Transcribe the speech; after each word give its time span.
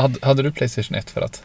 hade, 0.00 0.26
hade 0.26 0.42
du 0.42 0.52
Playstation 0.52 0.98
1 0.98 1.10
för 1.10 1.20
att? 1.20 1.42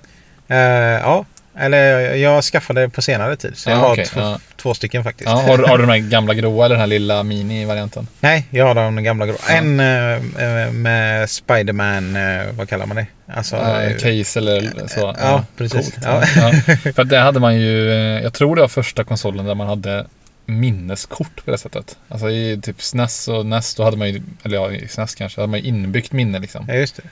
Eh, 0.47 0.57
ja, 0.57 1.25
eller 1.57 2.15
jag 2.15 2.43
skaffade 2.43 2.89
på 2.89 3.01
senare 3.01 3.35
tid. 3.35 3.57
Så 3.57 3.69
Ja, 3.69 3.75
jag 3.75 3.81
har 3.81 3.95
två, 4.05 4.19
ja. 4.19 4.39
två 4.57 4.73
stycken 4.73 5.03
faktiskt. 5.03 5.29
Ja, 5.29 5.35
har, 5.35 5.57
har 5.57 5.77
du 5.77 5.85
de 5.85 5.91
här 5.91 5.97
gamla 5.97 6.33
gråa 6.33 6.65
eller 6.65 6.75
den 6.75 6.79
här 6.79 6.87
lilla 6.87 7.23
mini-varianten? 7.23 8.07
Nej, 8.19 8.47
jag 8.49 8.65
har 8.65 8.75
den 8.75 9.03
gamla 9.03 9.25
grå. 9.25 9.35
Ja. 9.47 9.53
En 9.53 9.79
eh, 9.79 10.71
med 10.71 11.29
Spiderman, 11.29 12.15
eh, 12.15 12.51
vad 12.51 12.69
kallar 12.69 12.85
man 12.85 12.97
det? 12.97 13.05
Alltså, 13.27 13.55
Uh, 13.55 13.83
eh, 13.83 13.97
case 13.97 14.39
eller 14.39 14.87
så? 14.87 15.15
Ja, 15.19 15.45
precis. 15.57 15.93
Coolt. 15.93 16.05
För 16.95 17.03
det 17.03 17.19
hade 17.19 17.39
man 17.39 17.55
ju, 17.55 17.89
jag 18.23 18.33
tror 18.33 18.55
det 18.55 18.61
var 18.61 18.67
första 18.67 19.03
konsolen 19.03 19.45
där 19.45 19.55
man 19.55 19.67
hade 19.67 20.05
minneskort 20.45 21.45
på 21.45 21.51
det 21.51 21.57
sättet. 21.57 21.97
Alltså 22.09 22.29
i 22.29 22.59
typ 22.63 22.81
SNES 22.81 23.27
och 23.27 23.45
NES 23.45 23.75
då 23.75 23.83
hade 23.83 23.97
man 23.97 24.09
ju, 24.09 24.21
eller 24.43 24.55
ja 24.57 24.71
i 24.71 24.87
SNES 24.87 25.15
kanske, 25.15 25.41
hade 25.41 25.51
man 25.51 25.59
ju 25.59 25.65
inbyggt 25.65 26.11
minne 26.11 26.39
liksom. 26.39 26.65
ja, 26.67 26.73
just 26.73 26.95
det. 26.95 27.03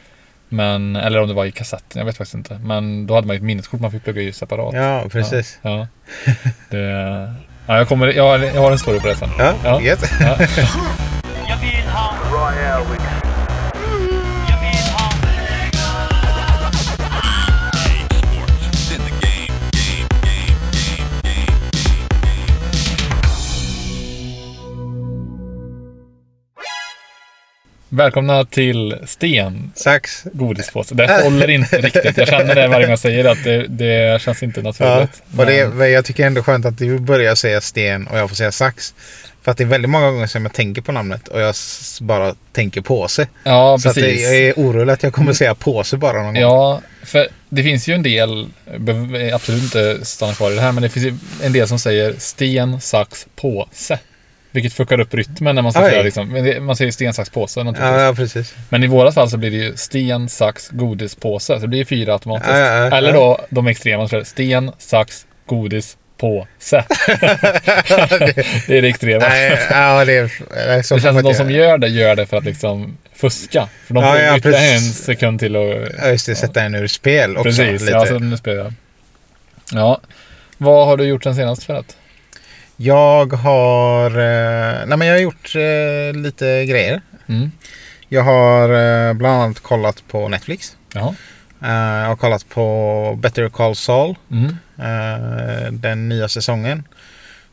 Men, 0.54 0.96
eller 0.96 1.22
om 1.22 1.28
det 1.28 1.34
var 1.34 1.46
i 1.46 1.52
kassetten, 1.52 2.00
jag 2.00 2.06
vet 2.06 2.18
faktiskt 2.18 2.36
inte. 2.36 2.60
Men 2.64 3.08
då 3.08 3.16
hade 3.16 3.28
man 3.28 3.36
ju 3.36 3.38
ett 3.38 3.44
minneskort 3.44 3.80
man 3.80 3.92
fick 3.92 4.04
plugga 4.04 4.22
i 4.22 4.34
separat. 4.34 4.74
Ja, 4.76 5.04
precis. 5.12 5.60
Ja. 5.62 5.88
Det, 6.70 6.80
ja 7.68 7.78
jag, 7.78 7.88
kommer, 7.88 8.08
jag, 8.08 8.24
har, 8.24 8.40
jag 8.40 8.62
har 8.62 8.72
en 8.72 8.80
story 8.80 9.00
på 9.00 9.08
det 9.08 9.16
sen. 9.16 9.30
Ja, 9.38 9.54
Ja. 9.64 9.82
gött. 9.82 10.12
Ja. 10.20 10.38
Välkomna 27.94 28.46
till 28.46 28.96
Sten 29.06 29.72
Sax. 29.76 30.24
godispåse. 30.34 30.96
Det 30.96 31.22
håller 31.24 31.50
inte 31.50 31.78
riktigt. 31.82 32.18
Jag 32.18 32.28
känner 32.28 32.56
det 32.56 32.68
varje 32.68 32.82
gång 32.86 32.90
jag 32.90 33.00
säger 33.00 33.24
det, 33.24 33.32
att 33.32 33.44
det, 33.44 33.68
det 33.68 34.22
känns 34.22 34.44
inte 34.44 34.60
Ja, 34.60 34.64
naturligt. 34.64 35.24
och 35.38 35.46
det, 35.46 35.68
Men- 35.68 35.78
men 35.78 35.92
jag 35.92 36.06
tycker 36.06 36.26
ändå 36.28 36.44
skönt 36.44 36.66
att 36.66 36.78
du 36.78 37.00
börjar 37.00 37.36
säga 37.36 37.62
sten 37.62 38.08
och 38.08 38.18
jag 38.18 38.30
får 38.30 38.36
säga 38.36 38.52
sax. 38.52 38.94
För 39.42 39.52
att 39.52 39.58
det 39.58 39.64
är 39.64 39.68
väldigt 39.68 39.90
många 39.90 40.12
gånger 40.12 40.28
som 40.28 40.46
jag 40.46 40.54
tänker 40.54 40.82
på 40.82 40.92
namnet 40.92 41.28
och 41.28 41.42
jag 41.42 41.56
bara 42.02 42.36
tänker 42.54 42.82
påse. 42.82 43.28
ja, 43.44 43.78
så 43.80 43.88
det, 43.88 43.94
precis. 43.94 44.22
jag 44.24 44.36
är 44.36 44.54
orolig 44.54 44.94
att 44.94 45.04
jag 45.04 45.14
kommer 45.14 45.34
säga 45.34 45.56
påse 45.56 45.98
bara 45.98 46.14
någon 46.24 46.34
gång. 46.34 46.42
Ja, 46.42 46.82
för 47.04 47.28
det 47.50 47.64
finns 47.64 47.88
ju 47.88 47.94
en 47.94 48.04
del, 48.04 48.48
absolut 49.34 49.64
inte 49.64 50.06
stanna 50.06 50.34
kvar 50.34 50.52
i 50.52 50.56
det 50.56 50.62
här, 50.62 50.72
men 50.72 50.84
det 50.84 50.90
finns 50.90 51.06
ju 51.06 51.14
en 51.44 51.54
del 51.54 51.68
som 51.68 51.80
säger 51.80 52.16
sten, 52.18 52.82
sax, 52.82 53.28
påse. 53.36 54.00
Vilket 54.52 54.74
fuckar 54.74 55.00
upp 55.00 55.14
rytmen 55.14 55.56
när 55.56 55.62
man 55.62 55.72
ska 55.72 55.82
säga 55.82 56.04
liksom. 56.04 56.56
Man 56.66 56.76
säger 56.76 56.92
sten, 56.92 57.14
sax, 57.14 57.30
påse. 57.30 57.74
Ja, 57.80 58.02
ja, 58.02 58.14
precis. 58.16 58.56
Men 58.70 58.84
i 58.84 58.88
våra 58.88 59.12
fall 59.12 59.30
så 59.30 59.38
blir 59.38 59.52
det 59.52 59.58
ju 59.58 59.78
sten, 59.78 60.30
sax, 60.30 60.70
godispåse. 60.70 61.54
Så 61.54 61.60
det 61.60 61.68
blir 61.68 61.80
ju 61.80 61.86
fyra 61.86 62.14
automatiskt. 62.14 62.52
Ja, 62.52 62.58
ja, 62.60 62.86
ja. 62.86 62.98
Eller 62.98 63.14
då 63.14 63.40
de 63.50 63.68
extrema, 63.68 64.06
det 64.06 64.26
sten, 64.26 64.72
sax, 64.78 65.26
godis, 65.46 65.98
påse. 66.18 66.46
det 68.68 68.78
är 68.78 68.82
det 68.82 68.88
extrema. 68.88 69.26
Nej, 69.30 69.60
ja, 69.70 70.06
det 70.06 70.14
är... 70.14 70.32
Nej, 70.68 70.84
så 70.84 70.96
det 70.96 71.02
känns 71.02 71.04
som 71.04 71.14
man 71.14 71.24
de 71.24 71.34
som 71.34 71.52
gör 71.52 71.78
det 71.78 71.88
gör 71.88 72.16
det 72.16 72.26
för 72.26 72.38
att 72.38 72.44
liksom 72.44 72.98
fuska. 73.16 73.68
För 73.88 73.94
de 73.94 74.04
Ja, 74.04 74.12
får 74.12 74.20
ja, 74.20 74.38
ytterligare 74.38 74.66
en 74.66 74.82
sekund 74.82 75.40
till 75.40 75.56
att... 75.56 75.78
Ja, 76.02 76.08
just 76.08 76.26
det. 76.26 76.36
Sätta 76.36 76.62
en 76.62 76.76
ur 76.76 76.88
spel 76.88 77.38
också. 77.38 77.44
Precis, 77.44 77.82
lite. 77.82 77.94
ja, 77.94 78.06
så 78.06 78.20
nu 78.20 78.38
spelar 78.38 78.58
jag. 78.58 78.74
Ja. 79.74 80.02
Vad 80.58 80.88
har 80.88 80.98
du 80.98 81.04
gjort 81.04 81.24
sen 81.24 81.36
senast 81.36 81.64
för 81.64 81.74
att? 81.74 81.98
Jag 82.84 83.34
har... 83.34 84.06
Eh, 84.12 84.86
nej, 84.86 84.98
men 84.98 85.08
jag 85.08 85.16
har 85.16 85.20
gjort 85.22 85.56
eh, 85.56 86.22
lite 86.22 86.66
grejer. 86.66 87.02
Mm. 87.28 87.52
Jag 88.10 88.24
har 88.24 88.70
eh, 89.10 89.14
bland 89.14 89.42
annat 89.44 89.60
kollat 89.60 90.04
på 90.08 90.28
Netflix. 90.28 90.78
Jaha. 90.94 91.16
Jag 92.02 92.08
har 92.08 92.16
kollat 92.16 92.50
på 92.50 93.18
Better 93.22 93.50
Call 93.50 93.76
Saul. 93.76 94.16
Mm. 94.32 94.56
den 95.82 96.10
nya 96.10 96.28
säsongen. 96.28 96.84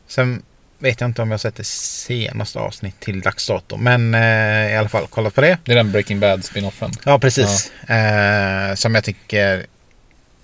Sen 0.07 0.41
vet 0.79 1.01
jag 1.01 1.07
inte 1.09 1.21
om 1.21 1.31
jag 1.31 1.39
sett 1.39 1.55
det 1.55 1.65
senaste 1.67 2.59
avsnitt 2.59 2.99
till 2.99 3.21
dags 3.21 3.47
dato. 3.47 3.77
Men 3.77 4.13
eh, 4.13 4.71
i 4.71 4.75
alla 4.75 4.89
fall 4.89 5.07
kollat 5.07 5.35
på 5.35 5.41
det. 5.41 5.57
Det 5.65 5.71
är 5.71 5.75
den 5.75 5.91
Breaking 5.91 6.19
Bad 6.19 6.45
spinoffen. 6.45 6.91
Ja, 7.05 7.19
precis. 7.19 7.71
Eh, 7.89 8.75
som 8.75 8.95
jag 8.95 9.03
tycker... 9.03 9.65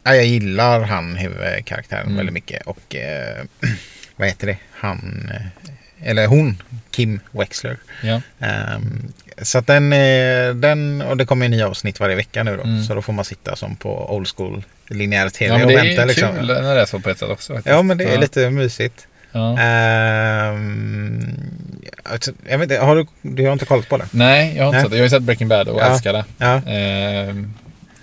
Ja, 0.03 0.15
jag 0.15 0.25
gillar 0.25 0.81
han 0.81 1.15
huvudkaraktären 1.15 2.03
Mm. 2.05 2.17
väldigt 2.17 2.33
mycket. 2.33 2.67
Och 2.67 2.95
eh, 2.95 3.43
vad 4.15 4.27
heter 4.27 4.47
det? 4.47 4.57
Han... 4.71 5.29
eh, 5.33 6.09
Eller 6.09 6.27
hon. 6.27 6.61
Kim 6.91 7.19
Wexler. 7.31 7.77
Ja. 8.03 8.21
Ehm, 8.39 9.11
så 9.41 9.57
att 9.57 9.67
den, 9.67 9.93
eh, 9.93 10.55
den... 10.55 11.01
Och 11.01 11.17
det 11.17 11.25
kommer 11.25 11.45
en 11.45 11.51
ny 11.51 11.61
avsnitt 11.61 11.99
varje 11.99 12.15
vecka 12.15 12.43
nu 12.43 12.57
då. 12.57 12.63
Mm. 12.63 12.83
Så 12.83 12.95
då 12.95 13.01
får 13.01 13.13
man 13.13 13.25
sitta 13.25 13.55
som 13.55 13.75
på 13.75 14.15
old 14.15 14.27
school 14.35 14.63
linjär 14.89 15.29
tv 15.29 15.51
ja, 15.53 15.57
men 15.57 15.65
och 15.65 15.71
det 15.71 15.77
vänta 15.77 16.01
är 16.01 16.05
liksom. 16.05 16.35
kul 16.35 16.47
när 16.47 16.75
det 16.75 16.81
är 16.81 16.85
så 16.85 16.99
på 16.99 17.09
ett 17.09 17.19
sätt 17.19 17.29
också. 17.29 17.53
Faktiskt. 17.53 17.75
Ja, 17.75 17.81
men 17.81 17.97
det 17.97 18.03
är 18.03 18.13
ja. 18.13 18.19
lite 18.19 18.49
mysigt. 18.49 19.07
Ja. 19.31 19.59
Alltså, 22.03 22.31
jag 22.49 22.57
vet 22.57 22.71
inte, 22.71 22.85
har 22.85 22.95
du, 22.95 23.05
du 23.21 23.45
har 23.45 23.53
inte 23.53 23.65
kollat 23.65 23.89
på 23.89 23.97
det? 23.97 24.05
Nej, 24.11 24.53
jag 24.57 24.63
har 24.63 24.67
inte 24.67 24.77
Nej. 24.77 24.81
sett 24.83 24.91
det. 24.91 24.97
Jag 24.97 25.01
har 25.01 25.05
ju 25.05 25.09
sett 25.09 25.23
Breaking 25.23 25.47
Bad 25.47 25.67
och 25.67 25.81
Ja. 25.81 25.85
älskar 25.85 26.13
det. 26.13 26.25
Ja. 26.37 26.61
Ehm, 26.67 27.53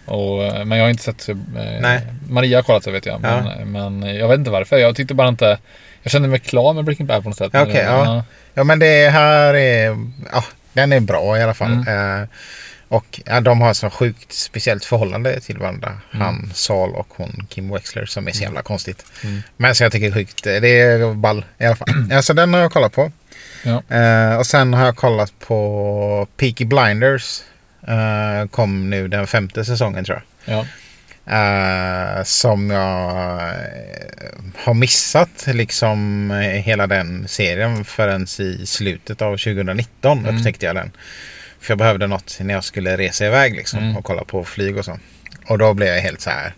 och, 0.04 0.66
men 0.66 0.78
jag 0.78 0.84
har 0.84 0.90
inte 0.90 1.02
sett... 1.02 1.28
Eh, 1.28 1.36
Nej. 1.80 2.00
Maria 2.28 2.58
har 2.58 2.62
kollat 2.62 2.84
så 2.84 2.90
vet 2.90 3.06
jag. 3.06 3.20
Men, 3.20 3.72
men 3.72 4.16
jag 4.16 4.28
vet 4.28 4.38
inte 4.38 4.50
varför. 4.50 4.78
Jag 4.78 4.96
tyckte 4.96 5.14
bara 5.14 5.28
inte... 5.28 5.58
Jag 6.02 6.12
kände 6.12 6.28
mig 6.28 6.38
klar 6.38 6.72
med 6.72 6.84
Breaking 6.84 7.06
Bad 7.06 7.22
på 7.22 7.28
något 7.28 7.38
sätt. 7.38 7.50
Ja, 7.52 7.62
okej, 7.62 7.84
ja. 7.84 8.24
Ja, 8.54 8.64
men 8.64 8.78
det 8.78 9.08
här 9.08 9.54
är... 9.54 9.98
Ja, 10.32 10.44
den 10.72 10.92
är 10.92 11.00
bra 11.00 11.38
i 11.38 11.42
alla 11.42 11.54
fall. 11.54 11.72
Mm. 11.72 12.22
Eh, 12.22 12.28
och 12.88 13.20
ja, 13.24 13.40
de 13.40 13.60
har 13.60 13.74
så 13.74 13.90
sjukt 13.90 14.32
speciellt 14.32 14.84
förhållande 14.84 15.40
till 15.40 15.58
varandra. 15.58 15.98
Han, 16.10 16.50
Saul 16.54 16.94
och 16.94 17.08
hon, 17.16 17.46
Kim 17.48 17.72
Wexler, 17.72 18.06
som 18.06 18.28
är 18.28 18.32
så 18.32 18.42
jävla 18.42 18.62
konstigt. 18.62 19.04
Mm. 19.24 19.42
Men 19.56 19.74
så 19.74 19.84
jag 19.84 19.92
tycker 19.92 20.06
är 20.06 20.12
sjukt. 20.12 20.42
Det 20.42 20.80
är 20.80 21.14
ball 21.14 21.44
i 21.58 21.64
alla 21.64 21.76
fall. 21.76 21.88
ja, 22.10 22.22
så 22.22 22.32
den 22.32 22.54
har 22.54 22.60
jag 22.60 22.72
kollat 22.72 22.92
på. 22.92 23.12
Ja. 23.62 23.96
Eh, 23.96 24.36
och 24.36 24.46
sen 24.46 24.74
har 24.74 24.84
jag 24.84 24.96
kollat 24.96 25.32
på 25.38 26.26
Peaky 26.36 26.64
Blinders. 26.64 27.40
Eh, 27.88 28.48
kom 28.48 28.90
nu 28.90 29.08
den 29.08 29.26
femte 29.26 29.64
säsongen 29.64 30.04
tror 30.04 30.22
jag. 30.44 30.56
Ja. 30.56 30.66
Eh, 31.26 32.22
som 32.24 32.70
jag 32.70 33.10
eh, 33.40 34.38
har 34.56 34.74
missat 34.74 35.44
liksom 35.46 36.30
eh, 36.30 36.38
hela 36.38 36.86
den 36.86 37.28
serien 37.28 37.84
förrän 37.84 38.22
i 38.38 38.66
slutet 38.66 39.22
av 39.22 39.36
2019 39.36 40.18
Mm. 40.18 40.36
upptäckte 40.36 40.66
jag 40.66 40.74
den. 40.76 40.90
För 41.60 41.70
jag 41.70 41.78
behövde 41.78 42.06
något 42.06 42.38
när 42.40 42.54
jag 42.54 42.64
skulle 42.64 42.96
resa 42.96 43.26
iväg 43.26 43.56
liksom 43.56 43.78
Mm. 43.78 43.96
och 43.96 44.04
kolla 44.04 44.24
på 44.24 44.44
flyg 44.44 44.76
och 44.76 44.84
så. 44.84 44.98
Och 45.46 45.58
då 45.58 45.74
blev 45.74 45.88
jag 45.94 46.02
helt 46.02 46.20
så 46.20 46.30
här. 46.30 46.54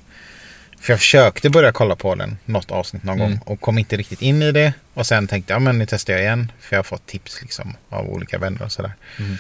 För 0.81 0.92
jag 0.92 1.00
försökte 1.00 1.50
börja 1.50 1.72
kolla 1.72 1.96
på 1.96 2.14
den 2.14 2.38
något 2.44 2.70
avsnitt 2.70 3.02
någon 3.04 3.20
Mm. 3.20 3.31
gång 3.31 3.41
och 3.46 3.60
kom 3.60 3.78
inte 3.78 3.96
riktigt 3.96 4.22
in 4.22 4.42
i 4.42 4.52
det. 4.52 4.72
Och 4.94 5.06
sen 5.06 5.26
tänkte 5.28 5.52
jag, 5.52 5.56
ja 5.56 5.60
men 5.64 5.78
nu 5.78 5.86
testar 5.86 6.12
jag 6.12 6.22
igen. 6.22 6.52
För 6.60 6.76
jag 6.76 6.78
har 6.78 6.84
fått 6.84 7.06
tips 7.06 7.42
liksom 7.42 7.76
av 7.88 8.08
olika 8.10 8.38
vänner 8.38 8.62
och 8.62 8.72
sådär. 8.72 8.92
Mm. 9.19 9.36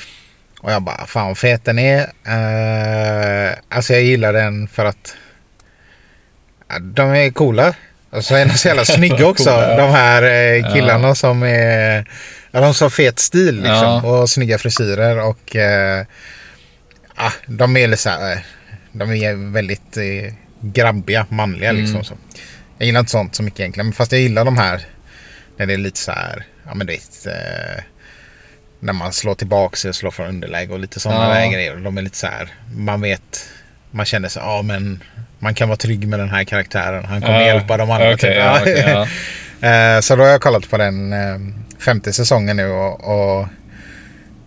Och 0.64 0.72
jag 0.72 0.82
bara, 0.82 1.06
fan 1.06 1.26
vad 1.26 1.38
fet 1.38 1.64
den 1.64 1.78
är. 1.78 2.00
Uh, 2.02 3.56
alltså 3.68 3.92
jag 3.92 4.02
gillar 4.02 4.32
den 4.32 4.68
för 4.68 4.84
att 4.84 5.16
ja, 6.68 6.78
de 6.78 7.10
är 7.10 7.30
coola. 7.30 7.74
Och 8.10 8.24
så 8.24 8.34
är 8.34 8.46
de 8.46 8.54
så 8.54 8.68
jävla 8.68 8.84
snygga 8.84 9.26
också. 9.26 9.44
Coola, 9.50 9.70
ja. 9.70 9.76
De 9.76 9.90
här 9.90 10.22
eh, 10.22 10.72
killarna 10.72 11.14
som 11.14 11.42
är... 11.42 12.08
Ja, 12.50 12.60
de 12.60 12.66
har 12.66 12.72
så 12.72 12.90
fet 12.90 13.18
stil 13.18 13.54
liksom. 13.54 13.72
Ja. 13.72 14.02
Och 14.02 14.30
snygga 14.30 14.58
frisyrer 14.58 15.20
och... 15.20 15.54
ja, 17.16 17.32
de 17.46 17.76
är 17.76 17.88
lite 17.88 18.02
så 18.02 18.10
här... 18.10 18.44
De 18.92 19.10
är 19.12 19.52
väldigt 19.52 19.96
eh, 19.96 20.34
grabbiga, 20.60 21.26
manliga 21.28 21.70
Mm. 21.70 21.82
liksom. 21.82 22.04
Så. 22.04 22.14
Jag 22.78 22.86
gillar 22.86 23.00
inte 23.00 23.12
sånt 23.12 23.34
så 23.34 23.42
mycket 23.42 23.60
egentligen. 23.60 23.86
Men 23.86 23.92
fast 23.94 24.12
jag 24.12 24.20
gillar 24.20 24.44
de 24.44 24.56
här 24.58 24.80
när 25.56 25.66
det 25.66 25.72
är 25.72 25.78
lite 25.78 25.98
så 25.98 26.12
här... 26.12 26.46
Ja 26.66 26.74
men 26.74 26.86
du 26.86 26.92
vet... 26.92 27.26
När 28.84 28.92
man 28.92 29.12
slår 29.12 29.34
tillbaka 29.34 29.76
sig 29.76 29.88
och 29.88 29.94
slår 29.94 30.10
från 30.10 30.26
underläge 30.26 30.72
och 30.72 30.78
lite 30.78 31.00
sådana 31.00 31.28
Ja. 31.28 31.34
där 31.40 31.52
grejer. 31.52 31.76
De 31.76 31.98
är 31.98 32.02
lite 32.02 32.16
så 32.16 32.26
här... 32.26 32.48
Man 32.76 33.00
vet... 33.00 33.48
Man 33.90 34.06
känner 34.06 34.28
sig, 34.28 34.42
ja 34.42 34.62
men... 34.62 35.02
Man 35.38 35.54
kan 35.54 35.68
vara 35.68 35.76
trygg 35.76 36.08
med 36.08 36.18
den 36.18 36.28
här 36.30 36.44
karaktären. 36.44 37.04
Han 37.04 37.20
kommer 37.20 37.40
Ja, 37.40 37.46
hjälpa 37.46 37.76
de 37.76 37.90
andra. 37.90 38.14
okej, 38.14 38.18
typ. 38.30 38.38
ja, 38.38 38.58
okej, 38.60 38.84
ja. 38.86 39.06
Eh, 39.68 40.00
Så 40.00 40.16
då 40.16 40.22
har 40.22 40.30
jag 40.30 40.40
kollat 40.40 40.70
på 40.70 40.76
den 40.78 41.12
eh, 41.12 41.38
femte 41.78 42.12
säsongen 42.12 42.56
nu 42.56 42.66
och, 42.70 43.04
och, 43.04 43.46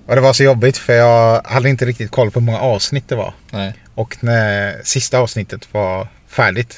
och 0.08 0.16
det 0.16 0.22
var 0.22 0.34
så 0.34 0.44
jobbigt 0.44 0.78
för 0.78 0.94
jag 0.94 1.42
hade 1.46 1.70
inte 1.70 1.86
riktigt 1.86 2.12
koll 2.12 2.32
på 2.32 2.40
hur 2.40 2.46
många 2.46 2.60
avsnitt 2.60 3.10
det 3.10 3.16
var. 3.16 3.34
Nej. 3.52 3.74
Och 3.96 4.18
när 4.24 4.82
sista 4.84 5.20
avsnittet 5.20 5.68
var 5.74 6.08
färdigt 6.28 6.78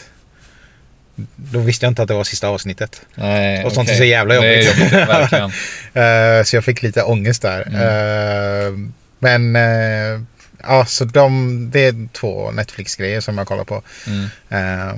då 1.35 1.59
visste 1.59 1.85
jag 1.85 1.91
inte 1.91 2.01
att 2.01 2.07
det 2.07 2.13
var 2.13 2.23
sista 2.23 2.47
avsnittet. 2.47 3.01
Nej, 3.15 3.63
Och 3.65 3.71
sånt 3.71 3.85
okej. 3.87 3.95
är 3.95 3.97
så 3.97 4.03
jävla 4.05 4.35
jobbigt. 4.35 4.67
jobbigt, 4.67 4.93
verkligen. 4.93 5.51
Eh, 5.93 6.43
Så 6.43 6.55
jag 6.55 6.63
fick 6.63 6.81
lite 6.83 7.03
ångest 7.03 7.41
där. 7.41 7.61
Mm. 7.67 7.81
Eh, 7.81 8.89
Men 9.19 9.55
eh, 9.55 10.21
ja, 10.63 10.85
så 10.85 11.05
de, 11.05 11.69
det 11.71 11.85
är 11.85 12.07
två 12.13 12.51
Netflix-grejer 12.51 13.21
som 13.21 13.37
jag 13.37 13.47
kollar 13.47 13.63
på. 13.63 13.81
Mm. 14.07 14.23
Eh, 14.49 14.95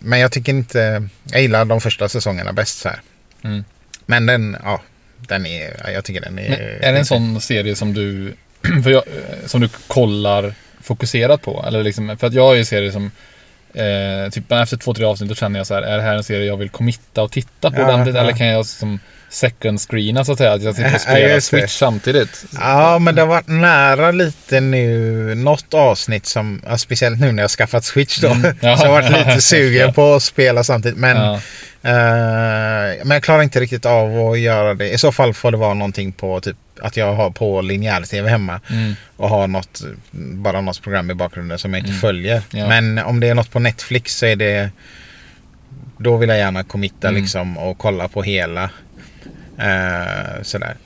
Men 0.00 0.18
jag 0.20 0.32
tycker 0.32 0.52
inte, 0.52 1.08
jag 1.24 1.42
gillar 1.42 1.64
de 1.64 1.80
första 1.80 2.08
säsongerna 2.08 2.52
bäst 2.52 2.78
så 2.78 2.88
här. 2.88 3.00
Mm. 3.44 3.64
Men 4.06 4.26
den, 4.26 4.56
ja, 4.64 4.82
den 5.28 5.46
är, 5.46 5.76
ja, 5.84 5.90
jag 5.90 6.04
tycker 6.04 6.20
den 6.20 6.38
är... 6.38 6.48
Men 6.50 6.60
är 6.60 6.92
det 6.92 6.98
en 6.98 7.06
sån 7.06 7.40
serie 7.40 7.76
som 7.76 7.94
du, 7.94 8.34
för 8.84 8.90
jag, 8.90 9.02
som 9.46 9.60
du 9.60 9.68
kollar 9.86 10.54
fokuserat 10.82 11.42
på. 11.42 11.64
Eller 11.66 11.82
liksom, 11.82 12.16
för 12.18 12.26
att 12.26 12.34
jag 12.34 12.42
har 12.46 12.54
ju 12.54 12.64
serier 12.64 12.90
som 12.90 13.10
eh, 13.74 14.30
typ 14.30 14.52
efter 14.52 14.76
två, 14.76 14.94
tre 14.94 15.04
avsnitt 15.04 15.28
då 15.28 15.34
känner 15.34 15.60
jag 15.60 15.66
så 15.66 15.74
här, 15.74 15.82
är 15.82 15.96
det 15.96 16.02
här 16.02 16.14
en 16.14 16.24
serie 16.24 16.46
jag 16.46 16.56
vill 16.56 16.68
committa 16.70 17.22
och 17.22 17.32
titta 17.32 17.70
på 17.70 17.80
Ja, 17.80 17.84
ordentligt? 17.84 18.14
ja. 18.16 18.22
Eller 18.22 18.32
kan 18.32 18.46
jag 18.46 18.66
som 18.66 18.98
second 19.30 19.80
screena 19.80 20.24
så 20.24 20.32
att 20.32 20.38
säga, 20.38 20.52
att 20.52 20.62
jag 20.62 20.74
sitter 20.74 20.88
Ja, 20.90 20.94
och 20.94 21.00
spelar 21.00 21.28
det. 21.28 21.40
Switch 21.40 21.72
samtidigt? 21.78 22.44
Ja, 22.60 22.98
men 22.98 23.14
det 23.14 23.20
har 23.22 23.26
varit 23.28 23.48
nära 23.48 24.10
lite 24.10 24.60
nu. 24.60 25.34
Något 25.34 25.74
avsnitt 25.74 26.26
som, 26.26 26.62
ja, 26.66 26.78
speciellt 26.78 27.20
nu 27.20 27.32
när 27.32 27.42
jag 27.42 27.44
har 27.44 27.48
skaffat 27.48 27.84
Switch 27.84 28.18
då. 28.20 28.28
Mm. 28.28 28.56
Ja. 28.60 28.76
så 28.78 28.84
jag 28.86 28.92
har 28.92 29.02
varit 29.02 29.26
lite 29.26 29.40
sugen 29.40 29.92
på 29.92 30.14
att 30.14 30.22
spela 30.22 30.64
samtidigt. 30.64 30.98
Men, 30.98 31.16
Ja. 31.16 31.34
eh, 31.82 32.98
men 33.04 33.10
jag 33.10 33.22
klarar 33.22 33.42
inte 33.42 33.60
riktigt 33.60 33.86
av 33.86 34.30
att 34.30 34.38
göra 34.38 34.74
det. 34.74 34.90
I 34.90 34.98
så 34.98 35.12
fall 35.12 35.34
får 35.34 35.50
det 35.50 35.56
vara 35.56 35.74
någonting 35.74 36.12
på 36.12 36.40
typ 36.40 36.56
att 36.80 36.96
jag 36.96 37.14
har 37.14 37.30
på 37.30 37.60
linjär-tv 37.62 38.28
hemma. 38.30 38.60
Mm. 38.70 38.94
Och 39.16 39.28
har 39.28 39.46
något, 39.48 39.82
bara 40.12 40.60
något 40.60 40.82
program 40.82 41.10
i 41.10 41.14
bakgrunden 41.14 41.58
som 41.58 41.72
jag 41.74 41.78
inte 41.80 41.90
Mm. 41.90 42.00
följer. 42.00 42.42
Ja. 42.50 42.68
Men 42.68 42.98
om 42.98 43.20
det 43.20 43.28
är 43.28 43.34
något 43.34 43.50
på 43.50 43.58
Netflix 43.58 44.16
så 44.16 44.26
är 44.26 44.36
det 44.36 44.70
då 45.98 46.16
vill 46.16 46.28
jag 46.28 46.38
gärna 46.38 46.64
committa 46.64 47.08
Mm. 47.08 47.20
liksom 47.22 47.58
och 47.58 47.78
kolla 47.78 48.08
på 48.08 48.22
hela. 48.22 48.70
Eh, 49.58 50.42
sådär. 50.42 50.76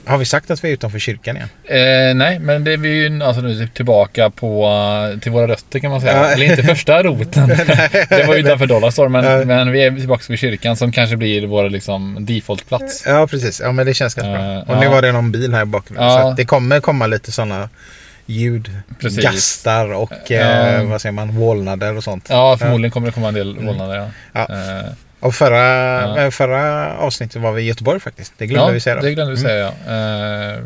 Mm. 0.00 0.10
Har 0.12 0.18
vi 0.18 0.24
sagt 0.24 0.50
att 0.50 0.64
vi 0.64 0.68
är 0.68 0.72
utanför 0.72 0.98
kyrkan 0.98 1.36
igen? 1.36 1.48
Eh, 1.64 2.14
nej, 2.14 2.38
men 2.38 2.64
det 2.64 2.72
är 2.72 2.76
vi 2.76 2.88
ju 2.88 3.22
alltså 3.22 3.42
nu 3.42 3.66
tillbaka 3.66 4.30
på, 4.30 4.66
eh, 5.14 5.20
till 5.20 5.32
våra 5.32 5.48
rötter 5.48 5.78
kan 5.78 5.90
man 5.90 6.00
säga. 6.00 6.12
Ja. 6.16 6.30
Eller 6.30 6.46
inte 6.50 6.62
första 6.62 7.02
roten. 7.02 7.48
det 8.08 8.24
var 8.26 8.34
ju 8.34 8.40
utanför 8.40 8.66
Dollarstore, 8.66 9.08
men, 9.08 9.24
Ja. 9.24 9.44
men 9.44 9.72
vi 9.72 9.82
är 9.84 9.90
tillbaka 9.90 10.24
vid 10.28 10.38
kyrkan 10.38 10.76
som 10.76 10.92
kanske 10.92 11.16
blir 11.16 11.46
vår 11.46 11.70
liksom, 11.70 12.16
defaultplats. 12.20 13.02
Ja, 13.06 13.26
precis. 13.26 13.60
Ja, 13.60 13.72
men 13.72 13.86
det 13.86 13.94
känns 13.94 14.14
ganska 14.14 14.32
bra. 14.32 14.52
Eh, 14.54 14.70
Och 14.70 14.80
nu 14.80 14.88
var 14.88 15.02
det 15.02 15.12
någon 15.12 15.32
bil 15.32 15.54
här 15.54 15.64
bakgrunden. 15.64 16.06
Ja. 16.08 16.22
Så 16.22 16.32
det 16.36 16.44
kommer 16.44 16.80
komma 16.80 17.06
lite 17.06 17.32
sådana 17.32 17.68
ljud. 18.26 18.70
Precis. 19.00 19.24
Gastar 19.24 19.92
och 19.92 20.32
eh, 20.32 20.82
vad 20.84 21.00
säger 21.00 21.12
man, 21.12 21.36
vålnader 21.36 21.96
och 21.96 22.04
sånt. 22.04 22.26
Ja, 22.30 22.56
förmodligen 22.58 22.90
kommer 22.90 23.06
det 23.06 23.12
komma 23.12 23.28
en 23.28 23.34
del 23.34 23.58
vålnader. 23.58 24.10
Ja. 24.32 24.46
Ja. 24.48 24.82
Och 25.20 25.34
förra, 25.34 25.58
Ja. 26.00 26.18
eh, 26.18 26.30
förra 26.30 26.92
avsnittet 26.98 27.42
var 27.42 27.52
vi 27.52 27.62
i 27.62 27.66
Göteborg 27.66 28.00
faktiskt. 28.00 28.32
Det 28.38 28.46
glömde 28.46 28.66
ja, 28.70 28.72
vi 28.74 28.80
säga 28.80 28.96
då. 28.96 29.02
det 29.02 29.14
glömde 29.14 29.34
vi 29.34 29.40
Mm. 29.40 29.50
säga. 29.50 29.72
ja. 29.86 30.52
Eh, 30.54 30.60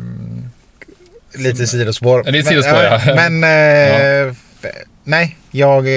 Lite 1.35 1.67
sidospår. 1.67 2.23
Lite 2.23 2.49
sidospår, 2.49 2.83
ja. 2.83 3.01
Men 3.29 3.43
eh, 4.27 4.33
nej, 5.03 5.37
jag 5.51 5.87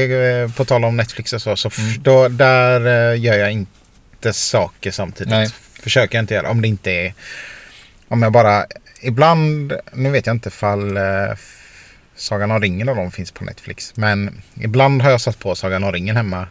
eh, 0.43 0.50
på 0.50 0.64
tal 0.64 0.85
om 0.85 0.97
Netflix 0.97 1.32
och 1.32 1.43
så, 1.43 1.56
så 1.56 1.70
Mm. 1.79 2.03
då, 2.03 2.29
där 2.29 3.12
gör 3.14 3.35
jag 3.38 3.53
inte 3.53 4.32
saker 4.32 4.91
samtidigt. 4.91 5.31
Nej. 5.31 5.49
Försöker 5.82 6.19
jag 6.19 6.23
inte 6.23 6.35
göra. 6.35 6.50
Om 6.50 6.62
det 6.62 6.69
inte 6.69 6.91
är... 6.91 7.14
Om 8.09 8.23
jag 8.23 8.32
bara... 8.32 8.67
Ibland, 9.02 9.73
nu 9.93 10.11
vet 10.11 10.26
jag 10.26 10.37
inte 10.37 10.49
ifall 10.49 10.97
eh, 10.97 11.02
f- 11.32 11.62
Sagan 12.17 12.50
om 12.50 12.61
ringen 12.61 12.88
och 12.88 12.97
de 12.97 13.11
finns 13.11 13.31
på 13.32 13.44
Netflix. 13.44 13.97
Men 13.97 14.43
ibland 14.61 15.02
har 15.02 15.11
jag 15.11 15.20
satt 15.20 15.38
på 15.38 15.55
Sagan 15.55 15.85
om 15.85 15.93
ringen 15.93 16.17
hemma. 16.17 16.47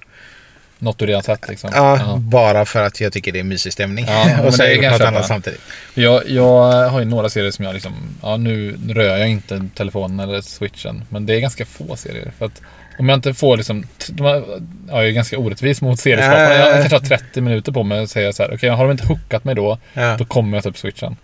Något 0.79 0.97
du 0.97 1.05
redan 1.05 1.23
sett 1.23 1.47
liksom. 1.49 1.69
Ja, 1.73 1.97
Ja. 1.99 2.15
bara 2.17 2.65
för 2.65 2.83
att 2.83 3.01
jag 3.01 3.13
tycker 3.13 3.31
det 3.31 3.39
är 3.39 3.43
mysig 3.43 3.73
stämning. 3.73 4.05
Ja, 4.09 4.41
och 4.45 4.53
så 4.53 4.61
det 4.63 4.73
jag 4.73 4.91
något 4.91 4.97
köpa. 4.97 5.07
annat 5.07 5.27
samtidigt. 5.27 5.61
Jag, 5.93 6.29
jag 6.29 6.89
har 6.89 6.99
ju 6.99 7.05
några 7.05 7.29
serier 7.29 7.51
som 7.51 7.65
jag 7.65 7.73
liksom, 7.73 7.93
ja 8.23 8.37
nu 8.37 8.77
rör 8.89 9.17
jag 9.17 9.29
inte 9.29 9.67
telefonen 9.75 10.19
eller 10.19 10.41
switchen. 10.41 11.03
Men 11.09 11.25
det 11.25 11.35
är 11.35 11.39
ganska 11.39 11.65
få 11.65 11.95
serier. 11.95 12.31
För 12.37 12.45
att 12.45 12.61
om 12.99 13.09
jag 13.09 13.17
inte 13.17 13.33
får 13.33 13.57
liksom, 13.57 13.83
har, 14.19 14.43
jag 14.89 15.07
är 15.07 15.11
ganska 15.11 15.37
orättvis 15.37 15.81
mot 15.81 15.99
serieskaparna. 15.99 16.43
Ja, 16.43 16.53
ja, 16.53 16.59
ja. 16.59 16.65
Jag 16.75 16.89
kanske 16.89 17.13
har 17.13 17.17
30 17.17 17.41
minuter 17.41 17.71
på 17.71 17.83
mig 17.83 18.03
att 18.03 18.09
säga 18.09 18.33
så 18.33 18.43
här, 18.43 18.51
okej 18.55 18.69
har 18.69 18.83
de 18.85 18.91
inte 18.91 19.07
hookat 19.07 19.43
mig 19.43 19.55
då, 19.55 19.77
Ja. 19.93 20.15
då 20.17 20.25
kommer 20.25 20.57
jag 20.57 20.63
ta 20.63 20.69
upp 20.69 20.77
switchen. 20.77 21.15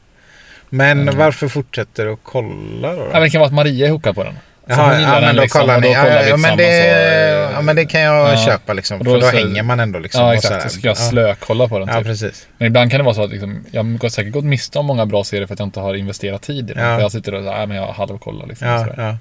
Men 0.69 1.00
Mm. 1.01 1.18
varför 1.18 1.48
fortsätter 1.48 2.06
du 2.06 2.12
att 2.13 2.19
kolla 2.24 2.95
då? 2.95 3.07
Ja, 3.13 3.19
det 3.19 3.30
kan 3.30 3.39
vara 3.39 3.48
att 3.48 3.53
Maria 3.53 3.88
är 3.88 3.92
hookad 3.92 4.15
på 4.15 4.24
den. 4.24 4.33
Så 4.75 4.81
Jaha, 4.81 5.00
ja, 5.01 5.12
den 5.15 5.21
men 5.23 5.35
då 5.35 5.41
liksom, 5.41 5.62
kollar 5.62 5.79
ni. 5.81 5.88
då 5.88 5.94
Ja, 5.94 6.01
kollar 6.03 6.23
vi 6.23 6.29
ja, 6.29 6.38
men 6.38 6.57
det, 6.57 6.89
eh, 6.89 7.51
ja, 7.53 7.62
men 7.62 7.75
det 7.75 7.85
kan 7.85 8.01
jag 8.01 8.33
ja. 8.33 8.38
köpa 8.45 8.73
liksom. 8.73 9.00
Då 9.00 9.06
för 9.12 9.19
då 9.21 9.21
så- 9.27 9.35
hänger 9.38 9.63
man 9.63 9.79
ändå 9.79 10.00
liksom. 10.00 10.21
Ja 10.25 10.33
exakt, 10.33 10.53
sådär. 10.53 10.68
så 10.68 10.69
ska 10.79 10.88
jag 10.88 10.97
ja. 10.97 11.01
slökolla 11.09 11.68
på 11.68 11.79
den 11.79 11.88
Ja, 11.88 11.97
typ. 11.97 12.03
precis. 12.07 12.47
Men 12.57 12.68
ibland 12.68 12.91
kan 12.91 12.97
det 12.97 13.03
vara 13.03 13.15
så 13.15 13.23
att 13.23 13.29
liksom, 13.31 13.65
jag 13.71 13.83
har 14.01 14.09
säkert 14.09 14.33
gått 14.33 14.44
miste 14.45 14.79
om 14.79 14.85
många 14.85 15.06
bra 15.06 15.23
serier 15.23 15.47
för 15.47 15.53
att 15.53 15.59
jag 15.59 15.68
inte 15.68 15.79
har 15.79 15.94
investerat 15.94 16.41
tid 16.41 16.69
i 16.71 16.73
dem. 16.73 16.83
Ja. 16.83 16.95
För 16.95 17.01
jag 17.01 17.12
sitter 17.12 17.33
och 17.33 17.44
säger, 17.44 17.68
men 17.68 17.77
jag 17.77 17.88
halvkollar 17.88 18.47
liksom. 18.47 18.68
Ja. 18.97 19.18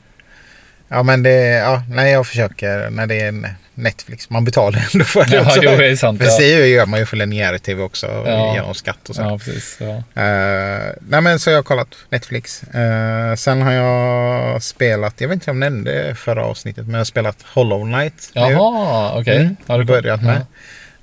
Ja. 0.91 0.97
ja, 0.97 1.03
men 1.03 1.23
det, 1.23 1.31
ja, 1.47 1.83
nej 1.91 2.13
jag 2.13 2.27
försöker 2.27 2.91
när 2.91 3.07
det 3.07 3.21
är 3.21 3.55
Netflix. 3.75 4.31
Man 4.31 4.45
betalar 4.45 4.89
ändå 4.93 5.05
för 5.05 5.25
det 5.25 5.37
Ja, 5.37 5.43
också. 5.43 5.61
jo, 5.63 5.71
det 5.77 5.87
är 5.91 5.97
sant. 5.97 6.23
Fast 6.23 6.41
Ja. 6.41 6.47
det 6.47 6.67
gör 6.69 6.87
man 6.87 7.01
ju 7.01 7.07
för 7.07 7.17
linjär-tv 7.17 7.83
också 7.83 8.07
Ja. 8.27 8.55
genom 8.55 8.75
skatt 8.75 9.09
och 9.09 9.15
så. 9.15 9.23
ja, 9.23 9.39
precis. 9.39 9.79
Ja. 9.81 10.23
Eh, 10.23 10.93
nej 11.01 11.21
men 11.21 11.39
så 11.39 11.51
jag 11.51 11.57
har 11.59 11.63
kollat 11.63 11.89
Netflix. 12.11 12.63
Eh, 12.63 13.35
sen 13.35 13.63
har 13.63 13.73
jag 13.73 14.63
spelat, 14.63 15.15
jag 15.21 15.29
vet 15.29 15.35
inte 15.35 15.51
om 15.51 15.63
jag 15.63 15.73
nämnde 15.73 16.15
förra 16.15 16.45
avsnittet, 16.45 16.85
men 16.85 16.93
jag 16.93 17.01
har 17.01 17.05
spelat 17.05 17.37
Hollow 17.55 17.85
Knight. 17.93 18.31
Jaha, 18.33 19.13
okej. 19.21 19.37
Mm, 19.37 19.57
Har 19.67 19.79
du 19.79 19.85
börjat 19.85 20.23
med. 20.23 20.47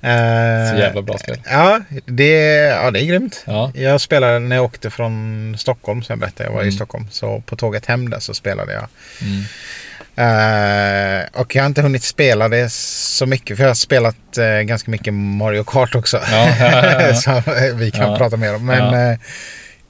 Eh, 0.02 0.70
Så 0.72 0.78
jävla 0.78 1.02
bra 1.02 1.18
spel. 1.18 1.36
Ja, 1.50 1.80
det, 2.06 2.32
ja, 2.82 2.90
det 2.90 3.00
är 3.02 3.04
grymt. 3.04 3.42
Ja. 3.46 3.72
Jag 3.74 4.00
spelade 4.00 4.38
när 4.38 4.56
jag 4.56 4.64
åkte 4.64 4.90
från 4.90 5.56
Stockholm, 5.58 6.02
som 6.02 6.12
jag 6.12 6.18
berättade. 6.18 6.48
Jag 6.48 6.54
var 6.54 6.60
i 6.60 6.64
Mm. 6.64 6.72
Stockholm. 6.76 7.06
Så 7.10 7.40
på 7.46 7.56
tåget 7.56 7.86
hem 7.86 8.10
där 8.10 8.18
så 8.20 8.34
spelade 8.34 8.72
jag. 8.72 8.86
Mm. 9.22 9.44
Eh, 10.16 11.24
och 11.32 11.54
jag 11.54 11.62
har 11.62 11.66
inte 11.66 11.82
hunnit 11.82 12.02
spela 12.02 12.48
det 12.48 12.72
så 12.72 13.26
mycket. 13.26 13.56
För 13.56 13.64
jag 13.64 13.70
har 13.70 13.74
spelat 13.74 14.38
eh, 14.38 14.46
ganska 14.60 14.90
mycket 14.90 15.14
Mario 15.14 15.64
Kart 15.64 15.94
också. 15.94 16.20
Ja, 16.32 16.48
ja, 17.00 17.14
som 17.14 17.42
vi 17.74 17.90
kan 17.90 18.18
prata 18.18 18.36
mer 18.36 18.54
om. 18.54 18.66
Men, 18.66 19.18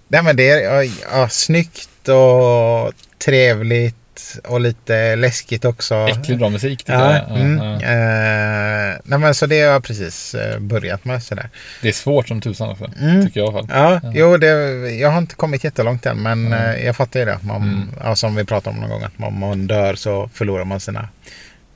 nej, 0.08 0.22
men 0.22 0.36
det 0.36 0.50
är 0.50 0.90
ja, 1.12 1.28
snyggt 1.28 2.08
och 2.08 2.92
trevligt 3.24 3.96
och 4.44 4.60
lite 4.60 5.16
läskigt 5.16 5.64
också. 5.64 6.08
Äckligt 6.08 6.38
bra 6.38 6.48
musik 6.48 6.82
Ja, 6.86 6.94
jag. 6.94 7.24
Ja, 7.28 7.36
mm, 7.36 7.58
ja. 7.58 7.74
eh, 7.74 8.96
nej, 9.04 9.18
men 9.18 9.34
så 9.34 9.46
det 9.46 9.60
har 9.60 9.72
jag 9.72 9.84
precis 9.84 10.34
eh, 10.34 10.58
börjat 10.58 11.04
med. 11.04 11.22
Sådär. 11.22 11.48
Det 11.82 11.88
är 11.88 11.92
svårt 11.92 12.28
som 12.28 12.40
tusan 12.40 12.68
också. 12.68 12.90
Mm. 13.00 13.26
Tycker 13.26 13.40
jag 13.40 13.46
i 13.52 13.56
alla 13.56 13.66
fall. 13.66 13.76
Ja, 13.78 14.00
Ja. 14.02 14.12
jo, 14.14 14.36
det, 14.36 14.46
jag 14.90 15.10
har 15.10 15.18
inte 15.18 15.34
kommit 15.34 15.64
jättelångt 15.64 16.06
än, 16.06 16.22
men 16.22 16.46
Mm. 16.52 16.86
jag 16.86 16.96
fattar 16.96 17.20
ju 17.20 17.26
det. 17.26 17.38
Man, 17.42 17.62
Mm. 17.62 17.88
ja, 18.04 18.16
som 18.16 18.34
vi 18.34 18.44
pratade 18.44 18.74
om 18.76 18.80
någon 18.80 18.90
gång, 18.90 19.02
att 19.02 19.12
om 19.26 19.38
man 19.38 19.66
dör 19.66 19.94
så 19.94 20.30
förlorar 20.34 20.64
man 20.64 20.80
sina 20.80 21.08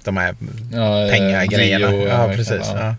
de 0.05 0.17
här 0.17 0.35
Ja, 0.73 1.09
pengagrejerna. 1.13 1.93
Gio, 1.93 2.09
Ja, 2.09 2.29
precis. 2.37 2.67
ja. 2.75 2.95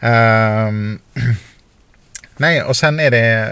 Ehm, 0.00 0.98
nej, 2.36 2.62
och 2.62 2.76
sen 2.76 3.00
är 3.00 3.10
det 3.10 3.48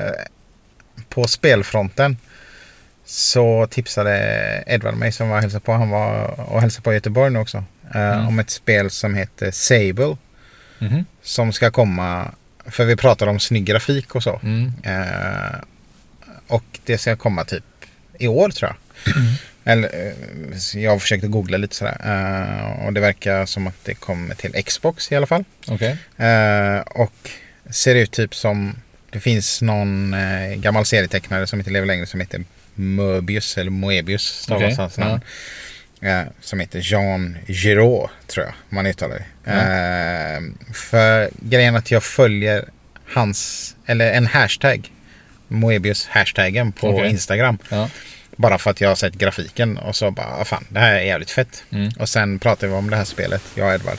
på 1.09 1.25
spelfronten 1.25 2.17
så 3.07 3.67
tipsade 3.71 4.65
Edvard 4.67 4.95
mig 4.95 5.13
som 5.13 5.29
var 5.29 5.41
hälsade 5.41 5.61
på. 5.65 5.73
Han 5.73 5.91
var 5.91 6.41
och 6.41 6.61
hälsade 6.61 6.83
på 6.83 6.93
i 6.93 6.95
Göteborg 6.95 7.31
nu 7.33 7.39
också. 7.39 7.65
eh, 7.95 8.01
Mm. 8.13 8.27
Om 8.29 8.39
ett 8.39 8.51
spel 8.51 8.91
som 8.91 9.15
heter 9.15 9.51
Sable. 9.51 10.17
Mhm. 10.79 11.05
Som 11.23 11.53
ska 11.53 11.71
komma, 11.71 12.31
för 12.67 12.85
vi 12.85 12.97
pratade 12.97 13.31
om 13.31 13.41
snygg 13.41 13.65
grafik 13.65 14.15
och 14.15 14.23
så. 14.23 14.41
Mm. 14.43 14.73
Eh, 14.85 15.55
och 16.47 16.65
det 16.85 16.99
ska 16.99 17.17
komma 17.17 17.45
typ 17.45 17.65
i 18.19 18.29
år 18.29 18.49
tror 18.51 18.71
jag. 18.71 18.77
Eller, 19.65 19.89
eh, 20.75 20.81
jag 20.83 21.03
försökte 21.03 21.27
googla 21.27 21.57
lite 21.57 21.75
sådär. 21.77 21.97
Eh, 22.05 22.87
och 22.87 22.93
det 22.93 23.01
verkar 23.01 23.47
som 23.47 23.67
att 23.67 23.85
det 23.85 23.95
kommer 23.95 24.35
till 24.35 24.65
Xbox 24.65 25.13
i 25.13 25.17
alla 25.17 25.27
fall. 25.27 25.45
Eh, 26.17 26.79
och 26.81 27.31
ser 27.71 27.95
ut 27.95 28.13
typ 28.13 28.35
som 28.35 28.75
det 29.11 29.21
finns 29.21 29.63
någon 29.63 30.15
gammal 30.57 30.85
serietecknare 30.87 31.47
som 31.47 31.59
inte 31.59 31.71
lever 31.71 31.87
längre 31.87 32.07
som 32.07 32.21
heter 32.21 32.45
Möbius 32.75 33.59
eller 33.59 33.71
Moebius 33.71 34.23
stavas 34.23 34.63
Okej, 34.63 34.75
hans 34.77 34.99
namn. 34.99 35.21
Eh, 36.01 36.23
som 36.41 36.61
heter 36.61 36.81
Jean 36.83 37.37
Giraud 37.47 38.09
tror 38.27 38.47
jag 38.47 38.55
man 38.69 38.87
uttalar 38.87 39.17
det. 39.45 39.51
Eh, 39.53 40.73
för 40.75 41.31
grejen 41.41 41.77
att 41.77 41.91
jag 41.91 42.03
följer 42.03 42.65
hans, 43.15 43.77
eller 43.87 44.13
en 44.13 44.27
hashtag. 44.27 44.91
Moebius 45.49 46.07
hashtaggen 46.07 46.73
på 46.73 46.89
Okej. 46.89 47.11
Instagram. 47.11 47.59
Ja. 47.69 47.91
Bara 48.37 48.59
för 48.59 48.71
att 48.71 48.81
jag 48.81 48.89
har 48.89 48.97
sett 48.97 49.15
grafiken 49.15 49.79
och 49.79 49.97
så 49.97 50.11
bara, 50.11 50.27
"Ah, 50.27 50.45
fan 50.45 50.65
det 50.69 50.81
här 50.81 50.95
är 50.95 51.01
jävligt 51.01 51.31
fett. 51.31 51.65
Mm. 51.71 51.91
Och 51.99 52.09
sen 52.09 52.39
pratade 52.39 52.73
vi 52.73 52.79
om 52.79 52.91
det 52.91 52.97
här 52.97 53.05
spelet, 53.05 53.43
jag 53.55 53.69
och 53.69 53.75
Edvard. 53.75 53.99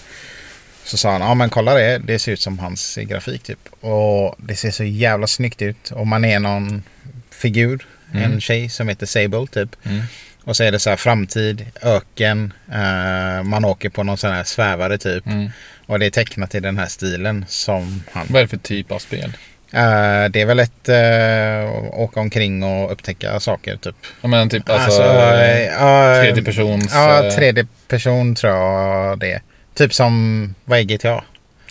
Så 0.84 0.98
sa 0.98 1.12
han, 1.12 1.22
ja 1.22 1.34
men 1.34 1.50
kolla 1.50 1.74
det, 1.74 1.98
det 1.98 2.20
ser 2.20 2.32
ut 2.32 2.42
som 2.42 2.60
hans 2.60 2.98
grafik 3.02 3.44
typ. 3.44 3.60
Och 3.84 4.36
det 4.38 4.56
ser 4.56 4.72
så 4.72 4.84
jävla 4.84 5.28
snyggt 5.28 5.62
ut. 5.62 5.92
Och 5.92 6.08
man 6.08 6.26
är 6.26 6.40
någon 6.40 6.84
figur, 7.32 7.86
Mm. 8.14 8.32
en 8.32 8.42
tjej 8.42 8.70
som 8.70 8.88
heter 8.88 9.06
Sable 9.06 9.48
typ. 9.48 9.76
Mm. 9.86 10.02
Och 10.44 10.58
så 10.58 10.64
är 10.64 10.72
det 10.72 10.80
så 10.80 10.90
här 10.90 10.98
framtid, 10.98 11.66
öken, 11.82 12.54
eh, 12.72 13.44
man 13.44 13.66
åker 13.66 13.90
på 13.90 14.04
någon 14.04 14.18
sån 14.18 14.32
här 14.32 14.44
svävare 14.44 14.98
typ. 14.98 15.28
Mm. 15.28 15.52
Och 15.86 16.00
det 16.00 16.06
är 16.06 16.10
tecknat 16.10 16.56
i 16.56 16.60
den 16.60 16.78
här 16.78 16.88
stilen 16.88 17.46
som 17.48 18.04
han... 18.12 18.28
Vad 18.30 18.40
är 18.40 18.44
det 18.44 18.50
för 18.50 18.58
typ 18.58 18.92
av 18.92 19.00
spel? 19.00 19.34
Eh, 19.72 20.30
det 20.30 20.42
är 20.42 20.46
väl 20.46 20.60
ett 20.60 20.90
uh, 20.90 22.00
åka 22.00 22.20
omkring 22.20 22.64
och 22.64 22.92
upptäcka 22.92 23.40
saker 23.40 23.78
typ. 23.78 23.96
Ja 24.22 24.28
men 24.28 24.50
typ 24.50 24.70
alltså, 24.70 25.04
Alltså, 25.04 25.04
eh, 25.04 26.22
tredje 26.22 26.44
persons... 26.44 26.92
Ja, 26.94 27.32
tredje 27.36 27.68
person 27.88 28.36
tror 28.36 28.54
jag 28.54 29.20
det 29.20 29.32
är. 29.32 29.42
Typ 29.74 29.94
som, 29.94 30.56
vad 30.66 30.80
är 30.80 30.84
GTA? 30.84 31.24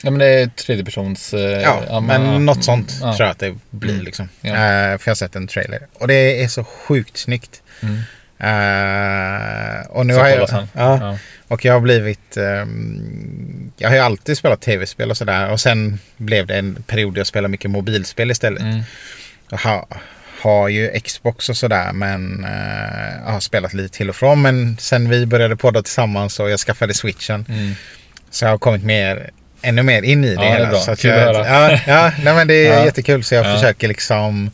Ja 0.05 0.11
men 0.11 0.19
det 0.19 0.27
är 0.27 0.47
tredje 0.47 0.85
persons... 0.85 1.35
eh, 1.35 1.63
Ja, 1.63 2.01
men 2.01 2.47
något 2.47 2.65
sånt 2.65 2.93
ja. 3.01 3.17
tror 3.17 3.27
jag 3.27 3.31
att 3.33 3.39
det 3.39 3.55
blir 3.71 3.93
Mm. 3.93 4.05
liksom. 4.05 4.29
Ja. 4.41 4.51
Eh, 4.51 4.99
för 4.99 5.03
jag 5.05 5.11
har 5.11 5.15
sett 5.15 5.37
en 5.37 5.47
trailer. 5.47 5.87
Och 5.95 6.09
det 6.09 6.43
är 6.43 6.49
så 6.49 6.65
sjukt 6.65 7.17
snyggt. 7.17 7.63
Mm. 7.83 7.95
Eh, 8.39 9.87
och 9.87 10.07
nu 10.07 10.15
Så 10.15 10.21
har 10.21 10.29
jag, 10.29 10.49
ja, 10.51 10.67
Ja. 10.75 11.19
och 11.49 11.65
jag 11.65 11.73
har 11.73 11.81
blivit... 11.81 12.37
ehm, 12.37 13.73
jag 13.77 13.89
har 13.89 13.97
ju 13.97 14.03
alltid 14.03 14.39
spelat 14.39 14.61
tv-spel 14.61 15.11
och 15.11 15.17
sådär. 15.17 15.51
Och 15.51 15.61
sen 15.61 15.99
blev 16.17 16.47
det 16.47 16.57
en 16.59 16.75
period 16.87 17.19
jag 17.19 17.27
spelade 17.27 17.49
mycket 17.51 17.71
mobilspel 17.71 18.31
istället. 18.31 18.63
Mm. 18.63 18.81
Jag 19.51 19.59
har, 19.59 19.87
har 20.43 20.69
ju 20.69 21.01
Xbox 21.01 21.49
och 21.49 21.57
sådär 21.57 21.93
men 21.93 22.47
jag 23.27 23.33
har 23.33 23.41
spelat 23.41 23.75
lite 23.75 23.97
till 23.97 24.09
och 24.11 24.17
från. 24.17 24.43
Men 24.43 24.77
sen 24.81 25.09
vi 25.11 25.27
började 25.27 25.57
podda 25.57 25.83
tillsammans 25.83 26.41
och 26.41 26.51
jag 26.51 26.61
skaffade 26.61 26.95
switchen 26.95 27.47
Mm. 27.49 27.73
så 28.31 28.45
jag 28.45 28.51
har 28.51 28.59
kommit 28.59 28.83
mer, 28.85 29.31
ännu 29.65 29.83
mer 29.83 30.03
in 30.03 30.25
i 30.25 30.29
det 30.29 30.35
Ja, 30.35 30.41
det 30.41 30.49
hela. 30.49 30.69
bra. 30.69 30.81
Så 30.81 30.91
att 30.91 31.05
jag, 31.05 31.35
ja, 31.35 31.79
ja, 31.87 32.13
nej 32.25 32.35
men 32.35 32.49
det 32.49 32.67
är 32.67 32.73
Ja. 32.79 32.85
jättekul 32.85 33.25
så 33.25 33.35
jag 33.35 33.47
Ja. 33.47 33.55
försöker 33.55 33.89
liksom 33.89 34.51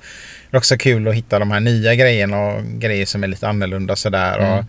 Det 0.50 0.56
är 0.56 0.58
också 0.58 0.76
kul 0.76 1.08
att 1.08 1.14
hitta 1.14 1.38
de 1.38 1.50
här 1.50 1.60
nya 1.60 1.94
grejerna 1.94 2.38
och 2.40 2.64
grejer 2.64 3.06
som 3.06 3.24
är 3.24 3.28
lite 3.28 3.48
annorlunda 3.48 3.96
sådär. 3.96 4.38
Mm. 4.38 4.50
Och 4.52 4.64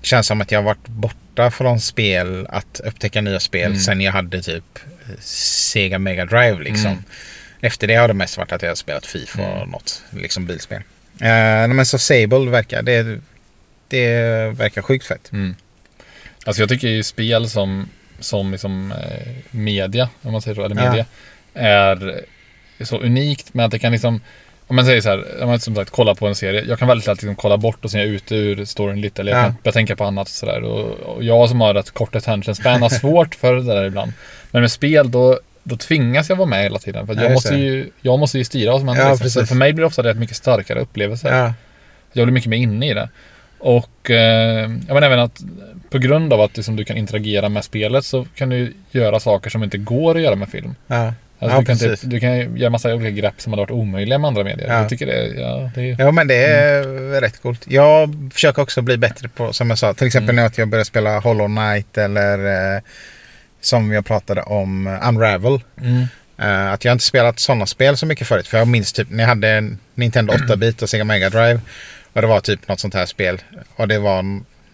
det 0.00 0.06
känns 0.06 0.26
som 0.26 0.40
att 0.40 0.52
jag 0.52 0.58
har 0.58 0.64
varit 0.64 0.86
borta 0.88 1.50
från 1.50 1.80
spel, 1.80 2.46
att 2.50 2.80
upptäcka 2.84 3.20
nya 3.20 3.40
spel 3.40 3.66
Mm. 3.66 3.78
sen 3.78 4.00
jag 4.00 4.12
hade 4.12 4.42
typ 4.42 4.78
Sega 5.20 5.98
Mega 5.98 6.24
Drive 6.24 6.62
liksom. 6.62 6.86
Mm. 6.90 7.02
Efter 7.60 7.86
det 7.86 7.94
har 7.94 8.08
det 8.08 8.14
mest 8.14 8.36
varit 8.36 8.52
att 8.52 8.62
jag 8.62 8.70
har 8.70 8.74
spelat 8.74 9.06
Fifa 9.06 9.42
och 9.42 9.56
Mm. 9.56 9.68
något 9.70 10.02
liksom 10.10 10.46
bilspel. 10.46 10.78
Uh, 11.22 11.68
men 11.74 11.86
så 11.86 11.98
Sable 11.98 12.50
verkar, 12.50 12.82
det, 12.82 13.20
det 13.88 14.10
verkar 14.54 14.82
sjukt 14.82 15.06
fett. 15.06 15.32
Mm. 15.32 15.54
Alltså 16.44 16.62
jag 16.62 16.68
tycker 16.68 16.88
ju 16.88 17.02
spel 17.02 17.48
som, 17.50 17.88
som 18.20 18.52
liksom, 18.52 18.92
eh, 18.92 19.32
media, 19.50 20.08
om 20.22 20.32
man 20.32 20.42
säger 20.42 20.54
så, 20.54 20.64
eller 20.64 20.76
Ja. 20.84 20.90
media, 20.90 21.04
är 21.54 22.24
så 22.84 22.98
unikt 22.98 23.54
med 23.54 23.64
att 23.64 23.70
det 23.70 23.78
kan 23.78 23.92
liksom 23.92 24.20
om 24.66 24.76
man 24.76 24.84
säger 24.84 25.00
så 25.00 25.08
här, 25.08 25.42
om 25.42 25.48
man 25.48 25.60
som 25.60 25.74
sagt 25.74 25.90
kollar 25.90 26.14
på 26.14 26.26
en 26.26 26.34
serie. 26.34 26.64
Jag 26.68 26.78
kan 26.78 26.88
väldigt 26.88 27.06
lätt 27.06 27.22
liksom 27.22 27.36
kolla 27.36 27.56
bort 27.56 27.84
och 27.84 27.90
sen 27.90 28.00
är 28.00 28.04
jag 28.04 28.14
ute 28.14 28.34
ur 28.34 28.64
storyn 28.64 29.00
lite. 29.00 29.22
Eller 29.22 29.32
jag 29.32 29.40
Ja. 29.40 29.44
kan 29.44 29.56
börja 29.62 29.72
tänka 29.72 29.96
på 29.96 30.04
annat 30.04 30.26
och 30.28 30.34
sådär. 30.34 30.62
Och, 30.62 30.90
och 30.90 31.24
jag 31.24 31.48
som 31.48 31.60
har 31.60 31.74
rätt 31.74 31.90
kort 31.90 32.16
attention 32.16 32.54
span 32.54 32.82
har 32.82 32.88
svårt 32.88 33.34
för 33.34 33.54
det 33.54 33.62
där 33.62 33.84
ibland. 33.84 34.12
Men 34.50 34.60
med 34.62 34.70
spel 34.70 35.10
då, 35.10 35.40
då 35.62 35.76
tvingas 35.76 36.28
jag 36.28 36.36
vara 36.36 36.48
med 36.48 36.62
hela 36.62 36.78
tiden. 36.78 37.06
För 37.06 37.14
Ja, 37.14 37.22
jag, 37.22 37.32
måste 37.32 37.54
ju, 37.54 37.90
jag 38.00 38.18
måste 38.18 38.38
ju 38.38 38.44
styra 38.44 38.70
vad 38.72 38.80
som 38.80 38.88
händer. 38.88 39.04
Ja, 39.04 39.16
liksom. 39.22 39.46
För 39.46 39.54
mig 39.54 39.72
blir 39.72 39.82
det 39.82 39.86
ofta 39.86 40.02
rätt 40.02 40.16
mycket 40.16 40.36
starkare 40.36 40.80
upplevelser. 40.80 41.28
Ja, 41.36 41.52
Jag 42.12 42.26
blir 42.26 42.34
mycket 42.34 42.50
mer 42.50 42.58
inne 42.58 42.90
i 42.90 42.94
det. 42.94 43.08
Och 43.60 44.10
eh, 44.10 44.60
jag 44.60 44.94
menar 44.94 45.02
även 45.02 45.18
att 45.18 45.40
på 45.90 45.98
grund 45.98 46.32
av 46.32 46.40
att 46.40 46.56
liksom, 46.56 46.76
du 46.76 46.84
kan 46.84 46.96
interagera 46.96 47.48
med 47.48 47.64
spelet 47.64 48.04
så 48.04 48.26
kan 48.34 48.48
du 48.48 48.72
göra 48.90 49.20
saker 49.20 49.50
som 49.50 49.62
inte 49.64 49.78
går 49.78 50.14
att 50.16 50.22
göra 50.22 50.34
med 50.36 50.48
film. 50.48 50.74
ja. 50.86 51.14
Alltså, 51.42 51.56
Ja, 51.56 51.60
du, 51.60 51.66
kan 51.66 51.78
typ, 51.78 52.00
du 52.02 52.20
kan 52.20 52.56
göra 52.56 52.70
massa 52.70 52.94
olika 52.94 53.10
grepp 53.10 53.34
som 53.40 53.52
hade 53.52 53.62
varit 53.62 53.70
omöjliga 53.70 54.18
med 54.18 54.28
andra 54.28 54.44
medier. 54.44 54.68
Ja. 54.68 54.80
Jag 54.80 54.88
tycker 54.88 55.06
det, 55.06 55.26
ja, 55.40 55.70
det 55.74 55.90
är 55.90 55.96
Ja 55.98 56.10
men 56.10 56.28
det 56.28 56.44
är 56.44 56.82
Mm. 56.82 57.20
rätt 57.20 57.42
coolt. 57.42 57.64
Jag 57.68 58.30
försöker 58.34 58.62
också 58.62 58.82
bli 58.82 58.96
bättre 58.96 59.28
på, 59.28 59.52
som 59.52 59.70
jag 59.70 59.78
sa, 59.78 59.94
till 59.94 60.06
exempel 60.06 60.34
Mm. 60.34 60.46
att 60.46 60.58
jag 60.58 60.68
börjar 60.68 60.84
spela 60.84 61.18
Hollow 61.18 61.46
Knight 61.46 61.98
eller 61.98 62.74
eh, 62.76 62.80
som 63.60 63.92
jag 63.92 64.06
pratade 64.06 64.42
om 64.42 64.86
eh, 64.86 65.08
Unravel. 65.08 65.60
mm, 65.82 66.04
Eh, 66.42 66.72
att 66.72 66.84
jag 66.84 66.92
inte 66.92 67.04
spelat 67.04 67.38
sådana 67.38 67.66
spel 67.66 67.96
så 67.96 68.06
mycket 68.06 68.26
förut. 68.26 68.48
För 68.48 68.58
jag 68.58 68.68
minns 68.68 68.92
typ 68.92 69.10
när 69.10 69.22
jag 69.22 69.28
hade 69.28 69.48
en 69.48 69.78
Nintendo 69.94 70.32
8-bit 70.32 70.82
och 70.82 70.90
Sega 70.90 71.04
Mega 71.04 71.30
Drive. 71.30 71.60
Och 72.12 72.20
det 72.20 72.26
var 72.26 72.40
typ 72.40 72.68
något 72.68 72.80
sånt 72.80 72.94
här 72.94 73.06
spel. 73.06 73.40
Och 73.76 73.88
det 73.88 73.98
var 73.98 74.24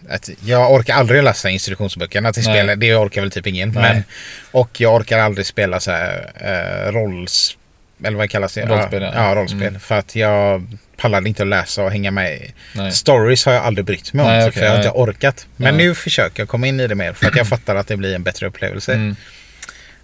ett, 0.09 0.29
jag 0.45 0.73
orkar 0.73 0.95
aldrig 0.95 1.23
läsa 1.23 1.49
instruktionsböckerna 1.49 2.33
till 2.33 2.43
Nej. 2.43 2.63
spel. 2.63 2.79
Det 2.79 2.95
orkar 2.95 3.21
väl 3.21 3.31
typ 3.31 3.47
ingen. 3.47 3.71
Nej. 3.71 3.93
Men, 3.93 4.03
och 4.51 4.81
jag 4.81 4.95
orkar 4.95 5.19
aldrig 5.19 5.45
spela 5.45 5.79
så 5.79 5.91
här 5.91 6.31
eh, 6.35 6.91
rolls... 6.91 7.57
Eller 8.03 8.17
vad 8.17 8.29
kallas 8.29 8.53
det? 8.53 8.65
Rollspel, 8.65 9.01
ja. 9.01 9.11
ja. 9.15 9.35
rollspel. 9.35 9.67
Mm. 9.67 9.79
För 9.79 9.97
att 9.97 10.15
jag 10.15 10.67
pallade 10.97 11.29
inte 11.29 11.43
att 11.43 11.49
läsa 11.49 11.83
och 11.83 11.91
hänga 11.91 12.11
med 12.11 12.33
i. 12.33 12.53
Stories 12.91 13.45
har 13.45 13.53
jag 13.53 13.63
aldrig 13.63 13.85
brytt 13.85 14.13
mig 14.13 14.25
om. 14.25 14.31
Nej, 14.31 14.41
okej, 14.41 14.51
för 14.51 14.61
jag 14.61 14.69
har 14.71 14.77
inte 14.77 14.89
orkat. 14.89 15.47
Men 15.55 15.77
nu 15.77 15.95
försöker 15.95 16.41
jag 16.41 16.49
komma 16.49 16.67
in 16.67 16.79
i 16.79 16.87
det 16.87 16.95
mer. 16.95 17.13
För 17.13 17.27
att 17.27 17.35
jag 17.35 17.47
fattar 17.49 17.75
att 17.75 17.87
det 17.87 17.97
blir 17.97 18.15
en 18.15 18.23
bättre 18.23 18.47
upplevelse. 18.47 18.93
Mm. 18.93 19.15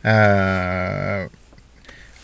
Eh, 0.04 1.28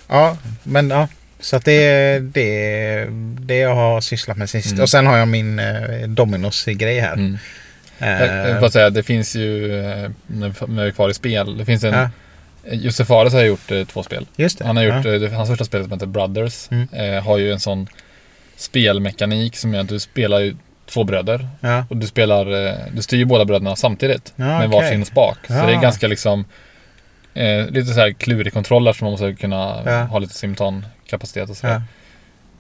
ja, 0.08 0.38
men 0.64 0.90
ja. 0.90 1.08
Så 1.40 1.56
att 1.56 1.66
det 1.66 1.72
är 1.88 2.20
det, 2.20 3.06
det 3.40 3.56
jag 3.58 3.76
har 3.76 4.02
sysslat 4.02 4.38
med 4.38 4.50
sist. 4.50 4.72
Mm. 4.72 4.82
Och 4.82 4.90
sen 4.90 5.08
har 5.08 5.18
jag 5.18 5.28
min 5.28 5.60
eh, 5.60 6.08
Dominos-grej 6.08 7.00
här. 7.00 7.14
Mm. 7.14 7.38
Eh, 8.00 8.24
Jag, 8.50 8.60
bara 8.62 8.72
säga, 8.72 8.90
det 8.90 9.04
finns 9.04 9.36
ju, 9.36 9.80
eh, 9.80 10.10
när 10.28 10.68
vi- 10.68 10.88
är 10.88 10.92
kvar 10.92 11.10
i 11.10 11.14
spel, 11.14 11.58
det 11.58 11.66
finns 11.66 11.84
en, 11.84 11.94
ja, 11.94 12.10
Jussi 12.72 13.06
Fares 13.06 13.34
har 13.34 13.42
gjort 13.44 13.72
eh, 13.72 13.84
två 13.84 14.04
spel. 14.04 14.26
Han 14.64 14.78
har 14.78 14.84
gjort, 14.84 15.06
ja. 15.06 15.14
eh, 15.26 15.32
hans 15.32 15.50
första 15.50 15.66
spel 15.66 15.84
som 15.84 15.92
heter 15.92 16.06
Brothers, 16.06 16.68
Mm. 16.72 16.88
eh, 16.94 17.24
har 17.24 17.38
ju 17.38 17.52
en 17.52 17.60
sån 17.60 17.88
spelmekanik 18.56 19.56
som 19.58 19.74
är 19.74 19.80
att 19.80 19.90
du 19.90 20.00
spelar 20.00 20.40
ju 20.40 20.56
två 20.90 21.04
bröder. 21.04 21.48
Ja. 21.62 21.86
Och 21.90 21.98
du 21.98 22.08
spelar, 22.08 22.68
eh, 22.68 22.74
du 22.94 23.02
styr 23.02 23.18
ju 23.18 23.26
båda 23.26 23.46
bröderna 23.46 23.76
samtidigt. 23.76 24.34
Ja, 24.36 24.46
med 24.46 24.68
okej. 24.68 24.80
varsin 24.82 25.06
spak. 25.06 25.38
Så 25.48 25.54
det 25.54 25.60
är 25.74 25.82
ganska 25.82 26.08
liksom 26.08 26.46
eh, 27.34 27.68
lite 27.70 27.94
så 27.94 28.00
här 28.00 28.12
klurig 28.12 28.54
kontroll 28.54 28.88
eftersom 28.88 29.06
man 29.06 29.12
måste 29.12 29.34
kunna 29.34 29.66
ha 30.08 30.20
lite 30.20 30.34
simultankapacitet 31.10 31.50
och 31.50 31.58
så. 31.58 31.68
Ja. 31.68 31.82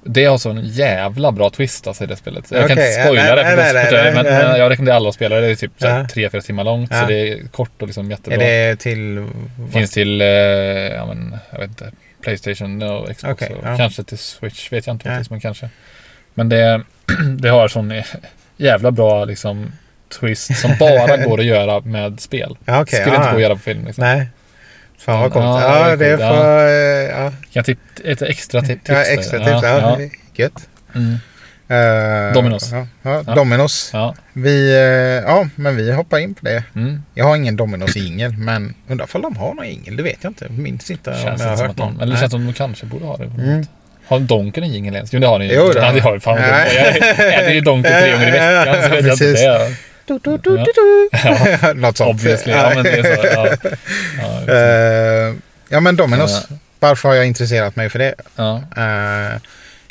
Det 0.03 0.25
har 0.25 0.37
så 0.37 0.49
en 0.49 0.67
jävla 0.67 1.31
bra 1.31 1.49
twist 1.49 1.87
alltså 1.87 2.03
i 2.03 2.07
det 2.07 2.15
spelet. 2.15 2.51
Jag 2.51 2.67
kan 2.67 2.77
Okej, 2.77 2.89
inte 2.89 3.03
spoila 3.03 3.35
det, 3.35 3.45
för 3.45 3.55
nej, 3.55 3.73
nej, 3.73 3.89
nej, 3.91 4.13
men, 4.13 4.25
nej. 4.25 4.43
men 4.47 4.59
jag 4.59 4.69
rekommenderar 4.69 4.95
alla 4.95 5.09
att 5.09 5.15
spela 5.15 5.35
det. 5.35 5.41
Det 5.41 5.51
är 5.51 5.55
typ 5.55 5.71
så 5.77 5.87
här 5.87 5.99
Ja. 5.99 6.07
tre, 6.07 6.29
fyra 6.29 6.41
timmar 6.41 6.63
långt. 6.63 6.91
Ja. 6.91 7.01
Så 7.01 7.07
det 7.07 7.15
är 7.15 7.47
kort 7.47 7.81
och 7.81 7.87
liksom 7.87 8.09
jättebra. 8.11 8.41
Är 8.41 8.69
det 8.69 8.75
till... 8.75 9.27
Finns 9.71 9.91
till, 9.91 10.21
eh, 10.21 10.27
ja 10.27 11.05
men, 11.05 11.37
jag 11.51 11.59
vet 11.59 11.69
inte, 11.69 11.91
Playstation 12.21 12.81
och 12.81 13.17
Xbox. 13.17 13.23
Okej, 13.23 13.55
och 13.55 13.67
ja. 13.67 13.77
Kanske 13.77 14.03
till 14.03 14.17
Switch, 14.17 14.71
vet 14.71 14.87
jag 14.87 14.93
inte 14.93 15.05
faktiskt, 15.05 15.31
men 15.31 15.39
kanske. 15.39 15.69
Men 16.33 16.49
det, 16.49 16.81
det 17.39 17.49
har 17.49 17.67
sån 17.67 17.91
eh, 17.91 18.05
jävla 18.57 18.91
bra 18.91 19.25
liksom 19.25 19.71
twist 20.19 20.57
som 20.57 20.71
bara 20.79 21.17
går 21.25 21.39
att 21.39 21.45
göra 21.45 21.79
med 21.79 22.19
spel. 22.19 22.57
Okej. 22.67 22.99
Skulle 23.01 23.15
ja. 23.15 23.21
inte 23.21 23.31
gå 23.31 23.35
att 23.35 23.41
göra 23.41 23.55
på 23.55 23.61
film. 23.61 23.85
Liksom. 23.85 24.03
Nej. 24.03 24.27
Fan 24.99 25.19
vad 25.21 25.31
coolt. 25.33 25.45
Ja, 25.45 25.89
Ja, 25.89 25.95
det 25.95 26.17
får... 26.17 26.23
eh, 26.67 27.19
Ja, 27.23 27.29
Kan 27.29 27.35
jag 27.51 27.65
tip, 27.65 27.79
ett 28.05 28.21
extra 28.21 28.61
tip, 28.61 28.67
tips 28.83 28.89
ja 28.89 29.01
extra 29.03 29.39
tips. 29.39 29.49
Ja, 29.63 29.97
Ja, 29.99 30.09
Gött. 30.35 30.67
Mm. 30.95 31.15
Eh, 31.71 32.33
Dominos. 32.33 32.71
Ja, 32.71 32.87
ja, 33.01 33.23
Ja. 33.27 33.35
Dominos. 33.35 33.89
ja. 33.93 34.15
Vi, 34.33 34.71
eh, 34.75 35.29
ja, 35.31 35.47
men 35.55 35.75
vi 35.75 35.91
hoppar 35.91 36.17
in 36.19 36.33
på 36.35 36.45
det. 36.45 36.63
Mm. 36.75 37.03
Jag 37.13 37.25
har 37.25 37.35
ingen 37.35 37.55
Dominos 37.55 37.95
jingel, 37.95 38.31
men 38.37 38.73
undrar 38.87 39.07
om 39.15 39.21
de 39.21 39.37
har 39.37 39.53
någon 39.53 39.67
jingel. 39.67 39.95
Det 39.97 40.03
vet 40.03 40.17
jag 40.21 40.29
inte. 40.29 40.47
Minns 40.49 40.91
inte 40.91 41.09
om 41.09 41.15
Känns 41.15 41.25
jag 41.25 41.33
inte 41.53 41.61
har 41.63 41.67
hört 41.67 41.77
de, 41.77 41.83
någon. 41.93 42.01
eller 42.01 42.13
det 42.13 42.19
känns 42.19 42.31
som 42.31 42.45
de 42.45 42.53
kanske 42.53 42.85
borde 42.85 43.05
ha 43.05 43.17
det. 43.17 43.25
Mm. 43.25 43.65
Har 44.07 44.19
Donken 44.19 44.63
en 44.63 44.73
jingel 44.73 44.95
ens? 44.95 45.13
Jo 45.13 45.19
det 45.19 45.27
har 45.27 45.39
den 45.39 45.47
ju. 45.47 45.53
Jo, 45.53 45.69
det 45.73 45.79
har 45.79 45.87
ja, 45.87 45.91
det 45.93 45.99
de. 45.99 46.01
har 46.03 46.19
Fan 46.19 46.35
vad 46.35 46.43
dumt. 46.43 46.51
Nej. 46.51 46.97
Jag 47.17 47.33
äter 47.41 47.51
ju 47.53 47.61
Donken 47.61 47.91
tre 48.01 48.11
gånger 48.11 48.27
i 48.27 48.31
veckan 48.31 48.75
så 48.83 48.89
vet 48.89 49.05
jag 49.05 49.13
inte 49.13 49.25
det. 49.33 49.75
Du, 50.17 50.37
du, 50.37 50.57
du, 50.57 51.09
Ja. 51.23 51.73
Något 51.75 51.97
sånt. 51.97 52.09
Obviously. 52.09 52.51
Ja, 52.53 52.71
men 52.75 52.83
det 52.83 52.91
är 52.91 53.03
så. 53.15 53.27
Ja. 53.27 53.71
Ja, 54.21 54.53
Eh, 54.53 55.35
ja, 55.69 55.79
men 55.79 55.95
Dominos. 55.95 56.47
Varför 56.79 57.09
har 57.09 57.15
jag 57.15 57.25
intresserat 57.27 57.75
mig 57.75 57.89
för 57.89 57.99
det? 57.99 58.15
ja. 58.35 58.61
Eh, 58.77 59.39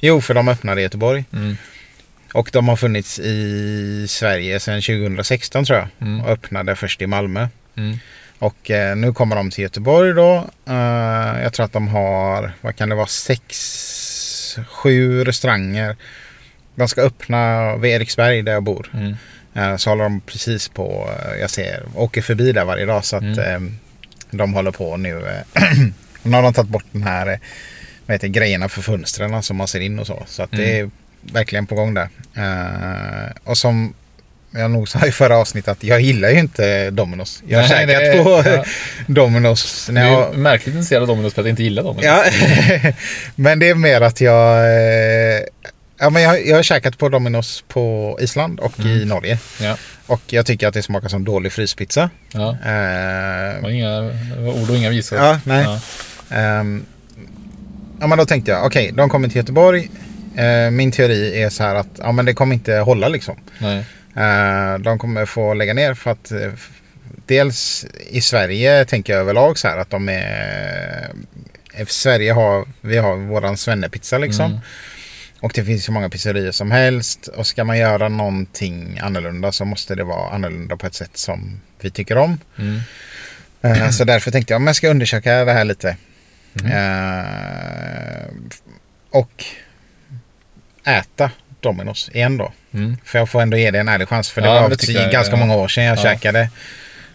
jo, 0.00 0.20
för 0.20 0.34
de 0.34 0.48
öppnade 0.48 0.80
i 0.80 0.84
Göteborg. 0.84 1.24
Mm. 1.32 1.56
Och 2.32 2.50
de 2.52 2.68
har 2.68 2.76
funnits 2.76 3.18
i 3.18 4.06
Sverige 4.08 4.60
sedan 4.60 4.82
2016 4.82 5.64
tror 5.64 5.78
jag. 5.78 5.88
Mm. 6.00 6.20
Och 6.20 6.30
öppnade 6.30 6.76
först 6.76 7.02
i 7.02 7.06
Malmö. 7.06 7.48
Mm. 7.76 7.98
Och 8.38 8.70
eh, 8.70 8.96
nu 8.96 9.12
kommer 9.12 9.36
de 9.36 9.50
till 9.50 9.62
Göteborg 9.62 10.12
då. 10.14 10.50
Eh, 10.68 11.42
jag 11.42 11.52
tror 11.52 11.66
att 11.66 11.72
de 11.72 11.88
har, 11.88 12.52
vad 12.60 12.76
kan 12.76 12.88
det 12.88 12.94
vara, 12.94 13.06
sex, 13.06 14.58
sju 14.68 15.24
restauranger. 15.24 15.96
De 16.74 16.88
ska 16.88 17.02
öppna 17.02 17.76
vid 17.76 17.92
Eriksberg 17.92 18.42
där 18.42 18.52
jag 18.52 18.62
bor. 18.62 18.90
Mm. 18.94 19.16
Eh, 19.58 19.76
så 19.76 19.90
håller 19.90 20.02
de 20.04 20.20
precis 20.20 20.68
på, 20.68 21.10
eh, 21.24 21.40
jag 21.40 21.50
ser, 21.50 21.82
åker 21.94 22.22
förbi 22.22 22.52
där 22.52 22.64
varje 22.64 22.86
dag. 22.86 23.04
Så 23.04 23.16
att 23.16 23.22
Mm. 23.22 23.38
eh, 23.66 23.72
de 24.30 24.54
håller 24.54 24.70
på 24.70 24.96
nu. 24.96 25.22
nu 26.22 26.32
har 26.36 26.42
de 26.42 26.52
tagit 26.54 26.70
bort 26.70 26.84
den 26.92 27.02
här, 27.02 27.40
vad 28.06 28.14
heter 28.14 28.28
grejerna 28.28 28.68
för 28.68 28.82
fönstren 28.82 29.42
som 29.42 29.56
man 29.56 29.68
ser 29.68 29.80
in 29.80 29.98
och 29.98 30.06
så. 30.06 30.22
Så 30.26 30.42
att 30.42 30.50
det 30.50 30.78
är 30.80 30.90
verkligen 31.32 31.66
på 31.66 31.74
gång 31.74 31.94
där. 31.94 32.08
Och 33.44 33.58
som 33.58 33.94
jag 34.50 34.70
nog 34.70 34.88
sa 34.88 35.06
i 35.06 35.12
förra 35.12 35.36
avsnittet 35.36 35.68
att 35.68 35.84
jag 35.84 36.00
gillar 36.00 36.28
ju 36.30 36.38
inte 36.38 36.90
Dominos. 36.90 37.42
Jag 37.48 37.58
har 37.62 37.68
Nej, 37.68 37.86
käkat 37.86 38.02
är- 38.02 38.24
på 38.24 38.42
ja. 38.50 38.64
Dominos. 39.06 39.86
Du 39.86 39.92
När 39.92 40.06
är 40.06 40.12
jag, 40.12 40.32
ju 40.34 40.38
märkligt 40.38 40.74
intresserad 40.74 41.02
av 41.02 41.08
Dominos 41.08 41.34
för 41.34 41.40
att 41.42 41.46
jag 41.46 41.52
inte 41.52 41.62
gillar 41.62 41.82
Dominos. 41.82 42.04
ja, 42.04 42.24
men 43.34 43.58
det 43.58 43.68
är 43.68 43.74
mer 43.74 44.00
att 44.00 44.20
jag... 44.20 44.64
Ja, 45.98 46.10
men 46.10 46.22
jag, 46.22 46.46
jag 46.46 46.56
har 46.56 46.62
käkat 46.62 46.98
på 46.98 47.08
Dominos 47.08 47.64
på 47.68 48.16
Island 48.20 48.60
och 48.60 48.80
i 48.80 48.82
Mm. 48.82 49.08
Norge. 49.08 49.38
Ja. 49.60 49.76
Och 50.06 50.20
jag 50.26 50.46
tycker 50.46 50.68
att 50.68 50.74
det 50.74 50.82
smakar 50.82 51.08
som 51.08 51.24
dålig 51.24 51.52
fryspizza. 51.52 52.10
Ja. 52.32 52.56
Det 52.64 53.58
var 53.62 53.70
inga 53.70 53.98
ord 54.62 54.70
och 54.70 54.76
inga 54.76 54.90
visor. 54.90 55.18
Ja, 55.18 55.40
nej. 55.44 55.64
Ja. 55.64 55.80
Ehm, 56.36 56.84
ja, 58.00 58.06
men 58.06 58.18
då 58.18 58.24
tänkte 58.24 58.50
jag, 58.50 58.66
okej, 58.66 58.92
de 58.94 59.08
kommer 59.10 59.28
till 59.28 59.36
Göteborg. 59.36 59.90
Eh, 60.36 60.70
min 60.70 60.92
teori 60.92 61.42
är 61.42 61.50
så 61.50 61.62
här 61.62 61.74
att 61.74 61.88
ja, 61.98 62.12
men 62.12 62.24
det 62.24 62.34
kommer 62.34 62.54
inte 62.54 62.74
hålla 62.74 63.08
liksom. 63.08 63.36
Nej. 63.58 63.78
Eh, 64.16 64.78
de 64.78 64.98
kommer 64.98 65.26
få 65.26 65.54
lägga 65.54 65.74
ner 65.74 65.94
för 65.94 66.10
att 66.10 66.32
dels 67.26 67.86
i 68.10 68.20
Sverige 68.20 68.84
tänker 68.84 69.12
jag 69.12 69.20
överlag 69.20 69.58
så 69.58 69.68
här 69.68 69.78
att 69.78 69.90
de 69.90 70.08
är... 70.08 71.10
I 71.80 71.86
Sverige 71.86 72.32
har 72.32 72.64
vi 72.80 72.98
har 72.98 73.16
våran 73.16 73.56
svennepizza 73.56 74.18
liksom. 74.18 74.44
Mm. 74.46 74.58
Och 75.40 75.52
det 75.54 75.64
finns 75.64 75.84
så 75.84 75.92
många 75.92 76.08
pizzerior 76.08 76.52
som 76.52 76.70
helst. 76.70 77.26
Och 77.28 77.46
ska 77.46 77.64
man 77.64 77.78
göra 77.78 78.08
någonting 78.08 78.98
annorlunda 79.02 79.52
så 79.52 79.64
måste 79.64 79.94
det 79.94 80.04
vara 80.04 80.30
annorlunda 80.34 80.76
på 80.76 80.86
ett 80.86 80.94
sätt 80.94 81.16
som 81.16 81.60
vi 81.80 81.90
tycker 81.90 82.18
om. 82.18 82.38
Mm. 82.58 82.80
Eh, 83.62 83.90
Så 83.90 84.04
därför 84.04 84.30
tänkte 84.30 84.54
jag, 84.54 84.60
men 84.60 84.66
jag 84.66 84.76
ska 84.76 84.88
undersöka 84.88 85.44
det 85.44 85.52
här 85.52 85.64
lite. 85.64 85.96
Mhm. 86.52 86.72
Eh, 86.72 88.26
och 89.10 89.44
äta 90.84 91.30
Domino's 91.62 92.10
igen 92.16 92.36
då. 92.36 92.52
Mm. 92.74 92.96
För 93.04 93.18
jag 93.18 93.28
får 93.28 93.42
ändå 93.42 93.56
ge 93.56 93.70
det 93.70 93.78
en 93.80 93.88
ärlig 93.88 94.08
chans. 94.08 94.30
För 94.30 94.40
det 94.40 94.48
Ja, 94.48 94.60
var 94.60 94.68
det 94.68 94.88
jag, 94.88 95.12
ganska 95.12 95.32
ja. 95.34 95.38
många 95.40 95.56
år 95.56 95.68
sedan 95.68 95.84
jag 95.84 95.98
Ja. 95.98 96.02
käkade. 96.02 96.50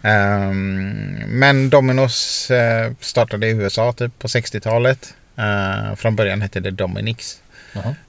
Ehm, 0.01 0.89
men 1.27 1.71
Domino's 1.71 2.51
eh, 2.53 2.91
startade 2.99 3.47
i 3.47 3.49
USA 3.51 3.93
typ 3.93 4.19
på 4.19 4.27
60-talet. 4.27 5.13
Eh, 5.37 5.95
från 5.95 6.15
början 6.15 6.41
hette 6.41 6.59
det 6.59 6.71
Dominics. 6.71 7.39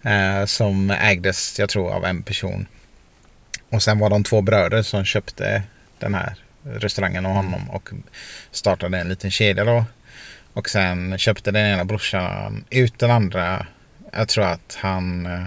Eh, 0.03 0.45
som 0.47 0.91
ägdes, 0.91 1.59
jag 1.59 1.69
tror, 1.69 1.93
av 1.93 2.05
en 2.05 2.23
person. 2.23 2.67
Och 3.71 3.83
sen 3.83 3.99
var 3.99 4.11
de 4.11 4.25
två 4.25 4.41
bröder 4.41 4.83
som 4.83 5.05
köpte 5.05 5.63
den 5.99 6.15
här 6.15 6.35
restaurangen 6.63 7.27
av 7.27 7.33
honom 7.33 7.71
och 7.71 7.91
startade 8.51 8.99
en 8.99 9.09
liten 9.09 9.31
kedja 9.31 9.65
då. 9.65 9.85
Och 10.53 10.69
sen 10.71 11.19
köpte 11.19 11.51
den 11.51 11.67
ena 11.67 11.85
brorsan 11.85 12.65
ut 12.71 12.99
den 12.99 13.11
andra. 13.11 13.67
Jag 14.13 14.29
tror 14.29 14.45
att 14.45 14.79
han 14.81 15.27
eh, 15.27 15.45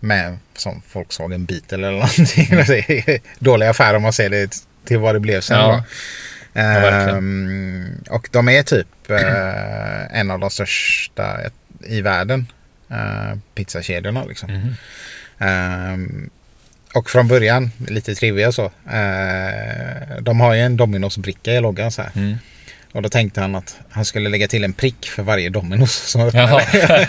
med 0.00 0.38
som 0.54 0.82
Volkswagen 0.92 1.44
Beetle 1.44 1.88
eller 1.88 1.90
någonting. 1.92 2.46
Är 2.50 3.44
Dålig 3.44 3.66
affär 3.66 3.94
om 3.94 4.02
man 4.02 4.12
ser 4.12 4.30
det 4.30 4.54
till 4.84 4.98
vad 4.98 5.14
det 5.14 5.20
blev 5.20 5.40
sen 5.40 5.58
Ja. 5.58 5.84
Ehm, 6.54 8.04
och 8.10 8.28
de 8.32 8.48
är 8.48 8.62
typ 8.62 9.10
eh, 9.10 10.18
en 10.20 10.30
av 10.30 10.38
de 10.38 10.50
största 10.50 11.38
i 11.80 12.00
världen. 12.00 12.46
Uh, 12.90 13.38
pizzakedjorna 13.54 14.24
liksom. 14.24 14.74
Ehm, 15.38 16.30
och 16.94 17.10
från 17.10 17.28
början, 17.28 17.70
lite 17.88 18.14
trivia 18.14 18.52
så. 18.52 18.64
eh, 18.90 20.16
de 20.20 20.40
har 20.40 20.54
ju 20.54 20.60
en 20.60 20.78
Domino's-bricka 20.78 21.50
i 21.50 21.60
loggan 21.60 21.92
så 21.92 22.02
här. 22.02 22.10
Mm. 22.14 22.36
Och 22.92 23.02
då 23.02 23.08
tänkte 23.08 23.40
han 23.40 23.54
att 23.54 23.76
han 23.90 24.04
skulle 24.04 24.28
lägga 24.28 24.48
till 24.48 24.64
en 24.64 24.72
prick 24.72 25.06
för 25.08 25.22
varje 25.22 25.50
Domino's 25.50 26.06
som 26.06 26.20
öppnade. 26.20 26.66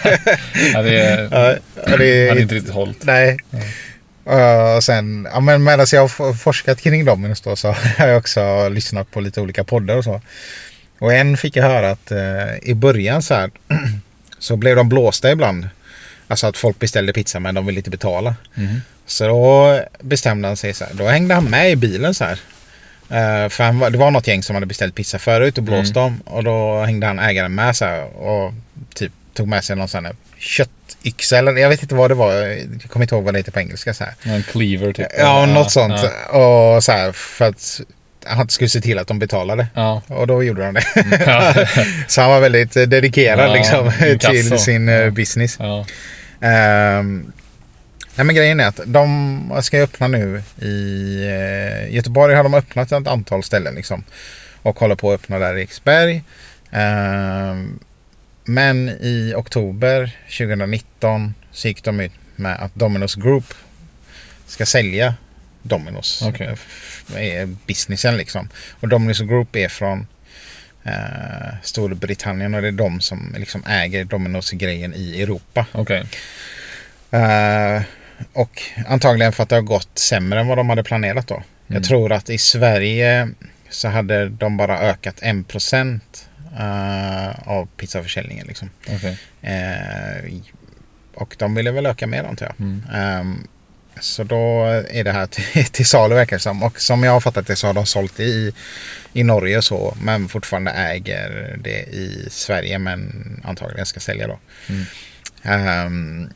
Ja, 0.73 0.81
det 0.81 0.99
är, 0.99 1.29
Ja, 1.31 1.55
det 1.97 2.29
hade 2.29 2.41
inte 2.41 2.55
riktigt 2.55 2.73
hållit. 2.73 3.03
Nej. 3.03 3.37
Uh, 4.29 4.75
och 4.75 4.83
sen, 4.83 5.27
ja, 5.33 5.39
men 5.39 5.63
medan 5.63 5.85
jag 5.91 6.01
har 6.01 6.33
forskat 6.33 6.81
kring 6.81 7.05
Dominus 7.05 7.41
då 7.41 7.55
så 7.55 7.71
har 7.97 8.07
jag 8.07 8.17
också 8.17 8.69
lyssnat 8.69 9.11
på 9.11 9.21
lite 9.21 9.41
olika 9.41 9.63
poddar 9.63 9.97
och 9.97 10.03
så. 10.03 10.21
Och 10.99 11.13
en 11.13 11.37
fick 11.37 11.55
jag 11.55 11.63
höra 11.63 11.91
att 11.91 12.11
eh, 12.11 12.57
i 12.61 12.73
början 12.75 13.21
så 13.21 13.33
här 13.33 13.51
så 14.39 14.55
blev 14.55 14.75
de 14.75 14.89
blåsta 14.89 15.31
ibland. 15.31 15.69
Alltså 16.27 16.47
att 16.47 16.57
folk 16.57 16.79
beställde 16.79 17.13
pizza 17.13 17.39
men 17.39 17.55
de 17.55 17.65
ville 17.65 17.79
inte 17.79 17.89
betala. 17.89 18.35
Mhm. 18.53 18.81
Så 19.05 19.27
då 19.27 19.79
bestämde 19.99 20.47
han 20.47 20.57
sig 20.57 20.73
så 20.73 20.85
här. 20.85 20.93
Då 20.93 21.07
hängde 21.07 21.33
han 21.33 21.45
med 21.45 21.71
i 21.71 21.75
bilen 21.75 22.13
så 22.13 22.23
här. 22.23 22.39
Eh, 23.09 23.49
för 23.49 23.63
han, 23.63 23.79
det 23.79 23.97
var 23.97 24.11
något 24.11 24.27
gäng 24.27 24.43
som 24.43 24.55
hade 24.55 24.65
beställt 24.65 24.95
pizza 24.95 25.19
förut 25.19 25.57
och 25.57 25.63
blåst 25.63 25.93
dem. 25.93 26.21
Och 26.25 26.43
då 26.43 26.81
hängde 26.81 27.07
han 27.07 27.19
ägaren 27.19 27.55
med 27.55 27.75
så 27.75 27.85
här. 27.85 28.03
Och 28.03 28.53
typ 28.93 29.11
tog 29.33 29.47
med 29.47 29.63
sig 29.63 29.75
någon 29.75 29.87
sån 29.87 30.05
här 30.05 30.15
köttyxa 30.37 31.37
eller 31.37 31.51
jag 31.51 31.69
vet 31.69 31.81
inte 31.81 31.95
vad 31.95 32.11
det 32.11 32.15
var. 32.15 32.33
Jag 32.33 32.89
kommer 32.89 33.03
inte 33.03 33.15
ihåg 33.15 33.23
vad 33.23 33.33
det 33.33 33.39
heter 33.39 33.51
på 33.51 33.59
engelska 33.59 33.93
så 33.93 34.03
här. 34.03 34.13
En 34.23 34.43
cleaver 34.43 34.93
typ. 34.93 35.07
Ja, 35.17 35.45
något 35.45 35.71
sånt. 35.71 36.01
Ja. 36.31 36.75
Och 36.75 36.83
så 36.83 36.91
här 36.91 37.11
för 37.11 37.45
att 37.45 37.81
han 38.29 38.49
skulle 38.49 38.69
se 38.69 38.81
till 38.81 38.99
att 38.99 39.07
de 39.07 39.19
betalade. 39.19 39.67
Ja. 39.73 40.01
Och 40.07 40.27
då 40.27 40.43
gjorde 40.43 40.65
de 40.65 40.73
det. 40.73 40.83
Ja. 41.25 41.65
så 42.07 42.21
han 42.21 42.29
var 42.29 42.39
väldigt 42.39 42.77
eh, 42.77 42.83
dedikerad 42.83 43.49
Ja, 43.49 43.53
liksom 43.53 43.91
till 44.19 44.59
sin 44.59 44.89
eh, 44.89 45.09
business. 45.09 45.59
Ehm, 46.41 47.31
nej 48.15 48.25
men 48.25 48.35
grejen 48.35 48.59
är 48.59 48.67
att 48.67 48.79
de 48.85 49.59
ska 49.61 49.77
öppna 49.77 50.07
nu 50.07 50.43
i 50.61 51.15
eh, 51.25 51.95
Göteborg 51.95 52.35
har 52.35 52.43
de 52.43 52.53
öppnat 52.53 52.91
ett 52.91 53.07
antal 53.07 53.43
ställen 53.43 53.75
liksom. 53.75 54.03
Och 54.61 54.79
håller 54.79 54.95
på 54.95 55.11
att 55.11 55.19
öppna 55.19 55.39
där 55.39 55.57
i 55.57 55.61
Eriksberg. 55.61 56.23
Ehm, 56.71 57.79
men 58.43 58.89
i 58.89 59.33
oktober 59.35 60.11
2019 60.37 61.33
så 61.51 61.67
gick 61.67 61.83
de 61.83 61.99
ut 61.99 62.11
med 62.35 62.57
att 62.59 62.73
Domino's 62.73 63.21
Group 63.21 63.53
ska 64.47 64.65
sälja 64.65 65.13
Domino's. 65.67 66.29
Okej. 66.29 66.55
eh, 67.15 67.39
är 67.41 67.45
businessen 67.67 68.17
liksom. 68.17 68.49
Och 68.79 68.87
Domino's 68.87 69.27
Group 69.27 69.55
är 69.55 69.67
från 69.69 70.07
eh, 70.83 71.53
Storbritannien 71.63 72.53
och 72.55 72.61
det 72.61 72.67
är 72.67 72.71
de 72.71 73.01
som 73.01 73.35
liksom 73.37 73.63
äger 73.67 74.05
Domino's-grejen 74.05 74.93
i 74.95 75.21
Europa. 75.21 75.65
Okej. 75.71 76.05
Eh, 77.11 77.81
och 78.33 78.61
antagligen 78.87 79.31
för 79.33 79.43
att 79.43 79.49
det 79.49 79.55
har 79.55 79.61
gått 79.61 79.97
sämre 79.97 80.39
än 80.39 80.47
vad 80.47 80.57
de 80.57 80.69
hade 80.69 80.83
planerat 80.83 81.27
då. 81.27 81.43
Jag 81.67 81.75
Mm. 81.75 81.83
tror 81.83 82.11
att 82.11 82.29
i 82.29 82.37
Sverige 82.37 83.29
så 83.69 83.87
hade 83.87 84.29
de 84.29 84.57
bara 84.57 84.79
ökat 84.79 85.21
1% 85.21 85.99
uh, 86.59 87.49
av 87.49 87.65
pizzaförsäljningen. 87.77 88.47
Liksom. 88.47 88.69
Okej. 88.89 89.17
Eh, 89.41 90.33
och 91.13 91.35
de 91.39 91.55
ville 91.55 91.71
väl 91.71 91.85
öka 91.85 92.07
mer 92.07 92.23
antar 92.23 92.45
jag. 92.45 92.55
Mm. 92.59 92.83
Ehm, 92.93 93.47
så 94.01 94.23
då 94.23 94.63
är 94.89 95.03
det 95.03 95.11
här 95.11 95.27
till, 95.27 95.65
till 95.71 95.85
salu 95.85 96.15
verkar 96.15 96.35
det 96.35 96.41
som. 96.41 96.63
Och 96.63 96.81
som 96.81 97.03
jag 97.03 97.11
har 97.11 97.21
fattat 97.21 97.47
det 97.47 97.55
så 97.55 97.67
har 97.67 97.73
de 97.73 97.85
sålt 97.85 98.17
det 98.17 98.23
i, 98.23 98.53
i 99.13 99.23
Norge 99.23 99.57
och 99.57 99.63
så. 99.63 99.97
Men 100.01 100.29
fortfarande 100.29 100.71
äger 100.71 101.57
det 101.63 101.79
i 101.79 102.27
Sverige 102.29 102.79
men 102.79 103.41
antagligen 103.43 103.85
ska 103.85 103.99
sälja 103.99 104.27
då. 104.27 104.39
Mm. 104.69 104.85
Ehm, 105.43 106.29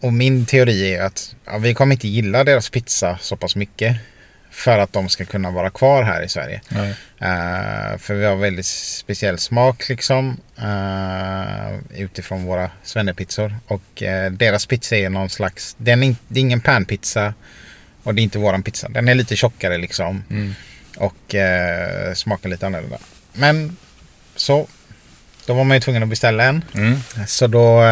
och 0.00 0.12
min 0.12 0.46
teori 0.46 0.94
är 0.94 1.02
att 1.02 1.34
ja, 1.44 1.58
vi 1.58 1.74
kommer 1.74 1.94
inte 1.94 2.08
gilla 2.08 2.44
deras 2.44 2.70
pizza 2.70 3.18
så 3.20 3.36
pass 3.36 3.56
mycket. 3.56 3.96
För 4.50 4.78
att 4.78 4.92
de 4.92 5.08
ska 5.08 5.24
kunna 5.24 5.50
vara 5.50 5.70
kvar 5.70 6.02
här 6.02 6.22
i 6.22 6.28
Sverige. 6.28 6.60
Eh, 7.18 7.98
för 7.98 8.14
vi 8.14 8.24
har 8.26 8.36
väldigt 8.36 8.66
speciell 8.66 9.38
smak 9.38 9.88
liksom. 9.88 10.36
eh, 10.58 12.00
utifrån 12.02 12.44
våra 12.44 12.70
svennepizzor. 12.82 13.54
Och 13.66 14.02
eh, 14.02 14.32
deras 14.32 14.66
pizza 14.66 14.96
är 14.96 15.10
någon 15.10 15.30
slags, 15.30 15.76
den 15.78 16.02
är, 16.02 16.06
in, 16.06 16.16
det 16.28 16.40
är 16.40 16.42
ingen 16.42 16.60
panpizza. 16.60 17.34
Och 18.02 18.14
det 18.14 18.20
är 18.20 18.22
inte 18.22 18.38
våran 18.38 18.62
pizza. 18.62 18.88
Den 18.88 19.08
är 19.08 19.14
lite 19.14 19.36
tjockare 19.36 19.78
liksom. 19.78 20.24
Mm. 20.30 20.54
Och 20.96 21.34
smakar 22.14 22.48
lite 22.48 22.66
annorlunda. 22.66 22.98
Men 23.32 23.76
så. 24.36 24.66
Då 25.46 25.54
var 25.54 25.64
man 25.64 25.76
ju 25.76 25.80
tvungen 25.80 26.02
att 26.02 26.08
beställa 26.08 26.44
en. 26.44 26.64
Mm. 26.74 26.98
Så 27.26 27.46
då 27.46 27.82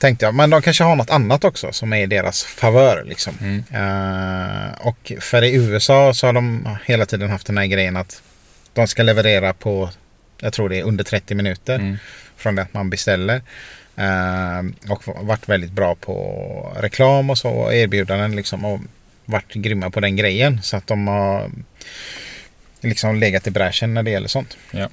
tänkte 0.00 0.24
jag, 0.24 0.34
men 0.34 0.50
de 0.50 0.62
kanske 0.62 0.84
har 0.84 0.96
något 0.96 1.10
annat 1.10 1.44
också 1.44 1.72
som 1.72 1.92
är 1.92 2.02
i 2.02 2.06
deras 2.06 2.44
favör. 2.44 3.04
Liksom. 3.04 3.34
Mm. 3.40 3.64
Eh, 3.72 4.72
och 4.80 5.12
för 5.20 5.42
i 5.42 5.54
USA 5.54 6.14
så 6.14 6.26
har 6.26 6.32
de 6.32 6.68
hela 6.86 7.06
tiden 7.06 7.30
haft 7.30 7.46
den 7.46 7.58
här 7.58 7.66
grejen 7.66 7.96
att 7.96 8.22
de 8.72 8.86
ska 8.88 9.02
leverera 9.02 9.52
på, 9.54 9.90
jag 10.40 10.52
tror 10.52 10.68
det 10.68 10.78
är 10.78 10.82
under 10.84 11.04
30 11.04 11.34
minuter 11.34 11.74
Mm. 11.74 11.96
från 12.36 12.54
det 12.54 12.62
att 12.62 12.74
man 12.74 12.90
beställer. 12.90 13.42
Eh, 13.96 14.90
och 14.92 15.02
varit 15.26 15.48
väldigt 15.48 15.72
bra 15.72 15.94
på 15.94 16.76
reklam 16.80 17.30
och 17.30 17.38
så, 17.38 17.50
och 17.50 17.74
erbjudanden 17.74 18.36
liksom. 18.36 18.64
Och 18.64 18.80
varit 19.24 19.52
grymma 19.54 19.90
på 19.90 20.00
den 20.00 20.16
grejen. 20.16 20.62
Så 20.62 20.76
att 20.76 20.86
de 20.86 21.06
har 21.08 21.50
liksom 22.80 23.16
legat 23.16 23.46
i 23.46 23.50
bräschen 23.50 23.94
när 23.94 24.02
det 24.02 24.10
gäller 24.10 24.28
sånt. 24.28 24.56
Ja. 24.70 24.88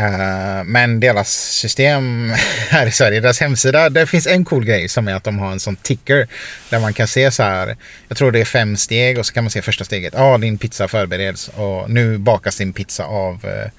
Eh, 0.00 0.64
men 0.64 1.00
deras 1.00 1.30
system 1.32 2.30
här 2.70 2.86
i 2.86 2.90
Sverige, 2.90 3.20
deras 3.20 3.40
hemsida, 3.40 3.90
det 3.90 4.06
finns 4.06 4.26
en 4.26 4.44
cool 4.44 4.64
grej 4.64 4.88
som 4.88 5.08
är 5.08 5.14
att 5.14 5.24
de 5.24 5.38
har 5.38 5.52
en 5.52 5.60
sån 5.60 5.76
ticker. 5.76 6.28
Där 6.70 6.80
man 6.80 6.92
kan 6.92 7.08
se 7.08 7.30
så 7.30 7.42
här, 7.42 7.76
jag 8.08 8.18
tror 8.18 8.32
det 8.32 8.40
är 8.40 8.44
fem 8.44 8.76
steg 8.76 9.18
och 9.18 9.26
så 9.26 9.32
kan 9.32 9.44
man 9.44 9.50
se 9.50 9.62
första 9.62 9.84
steget. 9.84 10.14
Ja, 10.16 10.38
din 10.38 10.58
pizza 10.58 10.88
förbereds 10.88 11.48
och 11.48 11.90
nu 11.90 12.18
bakas 12.18 12.56
din 12.56 12.72
pizza 12.72 13.04
av, 13.04 13.44
eh, 13.44 13.70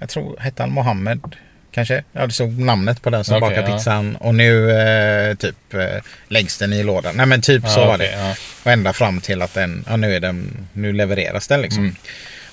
jag 0.00 0.08
tror, 0.08 0.36
hette 0.40 0.62
han 0.62 0.72
Mohammed? 0.72 1.20
Kanske? 1.72 2.04
Ja, 2.12 2.26
det 2.26 2.32
stod 2.32 2.58
namnet 2.58 3.02
på 3.02 3.10
den 3.10 3.24
som 3.24 3.36
Okej, 3.36 3.50
bakar 3.50 3.70
ja. 3.70 3.76
pizzan. 3.76 4.16
Och 4.16 4.34
nu 4.34 4.70
eh, 4.70 5.34
typ 5.34 5.74
eh, 5.74 6.02
läggs 6.28 6.58
den 6.58 6.72
i 6.72 6.82
lådan. 6.82 7.16
Nej 7.16 7.26
men 7.26 7.40
typ 7.40 7.68
så 7.68 7.80
Ja, 7.80 7.86
var 7.86 7.98
det. 7.98 8.12
Ja. 8.12 8.34
Och 8.64 8.70
ända 8.70 8.92
fram 8.92 9.20
till 9.20 9.42
att 9.42 9.54
den, 9.54 9.84
ja 9.88 9.96
nu 9.96 10.16
är 10.16 10.20
den, 10.20 10.66
nu 10.72 10.92
levereras 10.92 11.48
den 11.48 11.62
liksom. 11.62 11.82
Mm. 11.82 11.96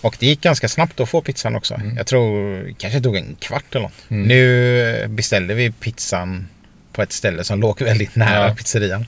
Och 0.02 0.16
det 0.20 0.26
gick 0.26 0.42
ganska 0.42 0.68
snabbt 0.70 1.00
att 1.00 1.10
få 1.10 1.22
pizzan 1.22 1.56
också. 1.56 1.74
Mm. 1.74 1.98
Jag 1.98 2.08
tror 2.08 2.74
kanske 2.78 3.02
tog 3.02 3.16
en 3.16 3.36
kvart 3.40 3.64
eller 3.76 3.82
något. 3.84 3.94
Mm. 4.10 4.28
Nu 4.28 5.08
beställde 5.08 5.54
vi 5.54 5.72
pizzan 5.72 6.48
på 6.94 7.02
ett 7.02 7.12
ställe 7.12 7.44
som 7.44 7.62
låg 7.62 7.82
väldigt 7.82 8.16
nära 8.16 8.48
Ja. 8.48 8.56
pizzerian. 8.56 9.06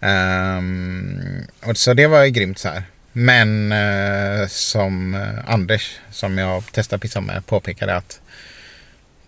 Ehm, 0.00 1.46
och 1.62 1.76
så 1.76 1.94
det 1.94 2.06
var 2.06 2.24
ju 2.24 2.30
grymt 2.30 2.58
så 2.58 2.68
här. 2.68 2.82
Men 3.12 3.72
eh, 3.72 4.46
som 4.48 5.14
eh, 5.14 5.50
Anders, 5.52 5.98
som 6.10 6.38
jag 6.38 6.72
testade 6.72 7.00
pizzan 7.00 7.24
med, 7.24 7.46
påpekade 7.46 7.96
att 7.96 8.20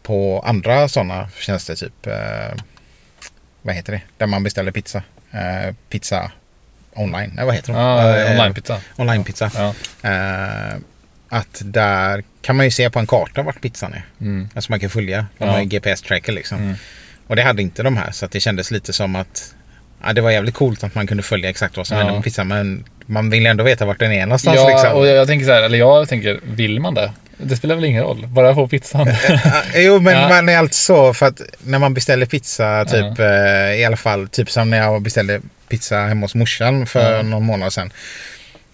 på 0.03 0.41
andra 0.47 0.89
sådana 0.89 1.29
tjänster, 1.39 1.75
typ 1.75 2.07
eh, 2.07 2.55
vad 3.63 3.75
heter 3.75 3.93
det? 3.93 4.03
Där 4.19 4.27
man 4.27 4.43
beställer 4.43 4.71
pizza. 4.73 5.03
Eh, 5.31 5.75
pizza 5.89 6.33
online. 6.97 7.33
Nej, 7.35 7.45
vad 7.45 7.55
heter 7.55 7.73
de? 7.73 7.79
Ja, 7.83 8.17
Eh, 8.19 8.31
Onlinepizza. 8.31 8.81
Onlinepizza. 8.97 9.51
Ja. 9.55 9.75
Eh, 10.11 10.77
att 11.29 11.63
där 11.65 12.25
kan 12.43 12.57
man 12.57 12.65
ju 12.67 12.71
se 12.71 12.91
på 12.91 12.99
en 12.99 13.07
karta 13.07 13.43
vart 13.43 13.61
pizzan 13.61 13.93
är. 13.93 14.05
Mm. 14.21 14.49
Alltså 14.55 14.73
man 14.73 14.81
kan 14.81 14.91
följa. 14.91 15.27
De 15.39 15.45
Ja. 15.45 15.51
har 15.53 15.59
ju 15.61 15.65
GPS-tracker 15.65 16.33
liksom. 16.33 16.59
Mm. 16.59 16.75
Och 17.27 17.37
det 17.37 17.43
hade 17.43 17.63
inte 17.63 17.83
de 17.83 17.97
här 17.97 18.11
så 18.11 18.27
det 18.27 18.41
kändes 18.41 18.71
lite 18.71 18.93
som 18.93 19.17
att 19.17 19.55
ja, 20.05 20.13
det 20.13 20.21
var 20.21 20.31
jävligt 20.31 20.55
coolt 20.55 20.85
att 20.85 20.95
man 20.95 21.07
kunde 21.07 21.23
följa 21.23 21.51
exakt 21.51 21.77
vad 21.77 21.87
som 21.87 21.97
Ja. 21.97 22.03
hände 22.03 22.15
med 22.15 22.25
pizzan 22.25 22.49
men 22.49 22.85
man 23.07 23.31
vill 23.31 23.47
ändå 23.47 23.65
veta 23.65 23.85
vart 23.85 23.99
den 23.99 24.13
är 24.13 24.27
någonstans 24.27 24.57
Ja, 24.57 24.69
liksom. 24.69 24.93
och 24.93 25.07
jag, 25.07 25.27
tänker 25.27 25.47
så 25.47 25.53
här, 25.53 25.63
eller 25.63 25.79
jag 25.79 26.09
tänker, 26.09 26.41
vill 26.45 26.81
man 26.81 26.95
det? 26.95 27.13
Det 27.39 27.57
spelar 27.57 27.75
väl 27.75 27.85
ingen 27.85 28.03
roll, 28.03 28.27
bara 28.27 28.55
få 28.55 28.69
pizzan. 28.69 29.07
Ja, 29.29 29.63
jo 29.75 30.01
men 30.01 30.15
Ja. 30.15 30.29
man 30.29 30.49
är 30.49 30.59
alltid 30.59 30.75
så 30.75 31.15
för 31.15 31.27
att 31.27 31.41
när 31.63 31.79
man 31.79 31.95
beställer 31.95 32.27
pizza 32.27 32.85
typ 32.85 33.19
eh, 33.19 33.75
i 33.81 33.85
alla 33.85 33.97
fall 33.97 34.29
typ 34.29 34.51
som 34.51 34.71
när 34.71 34.79
jag 34.79 35.03
beställde 35.03 35.41
pizza 35.69 35.97
hemma 35.99 36.25
hos 36.25 36.35
morsan 36.35 36.87
för 36.87 37.17
Ja. 37.17 37.23
någon 37.23 37.45
månad 37.45 37.73
sedan. 37.73 37.93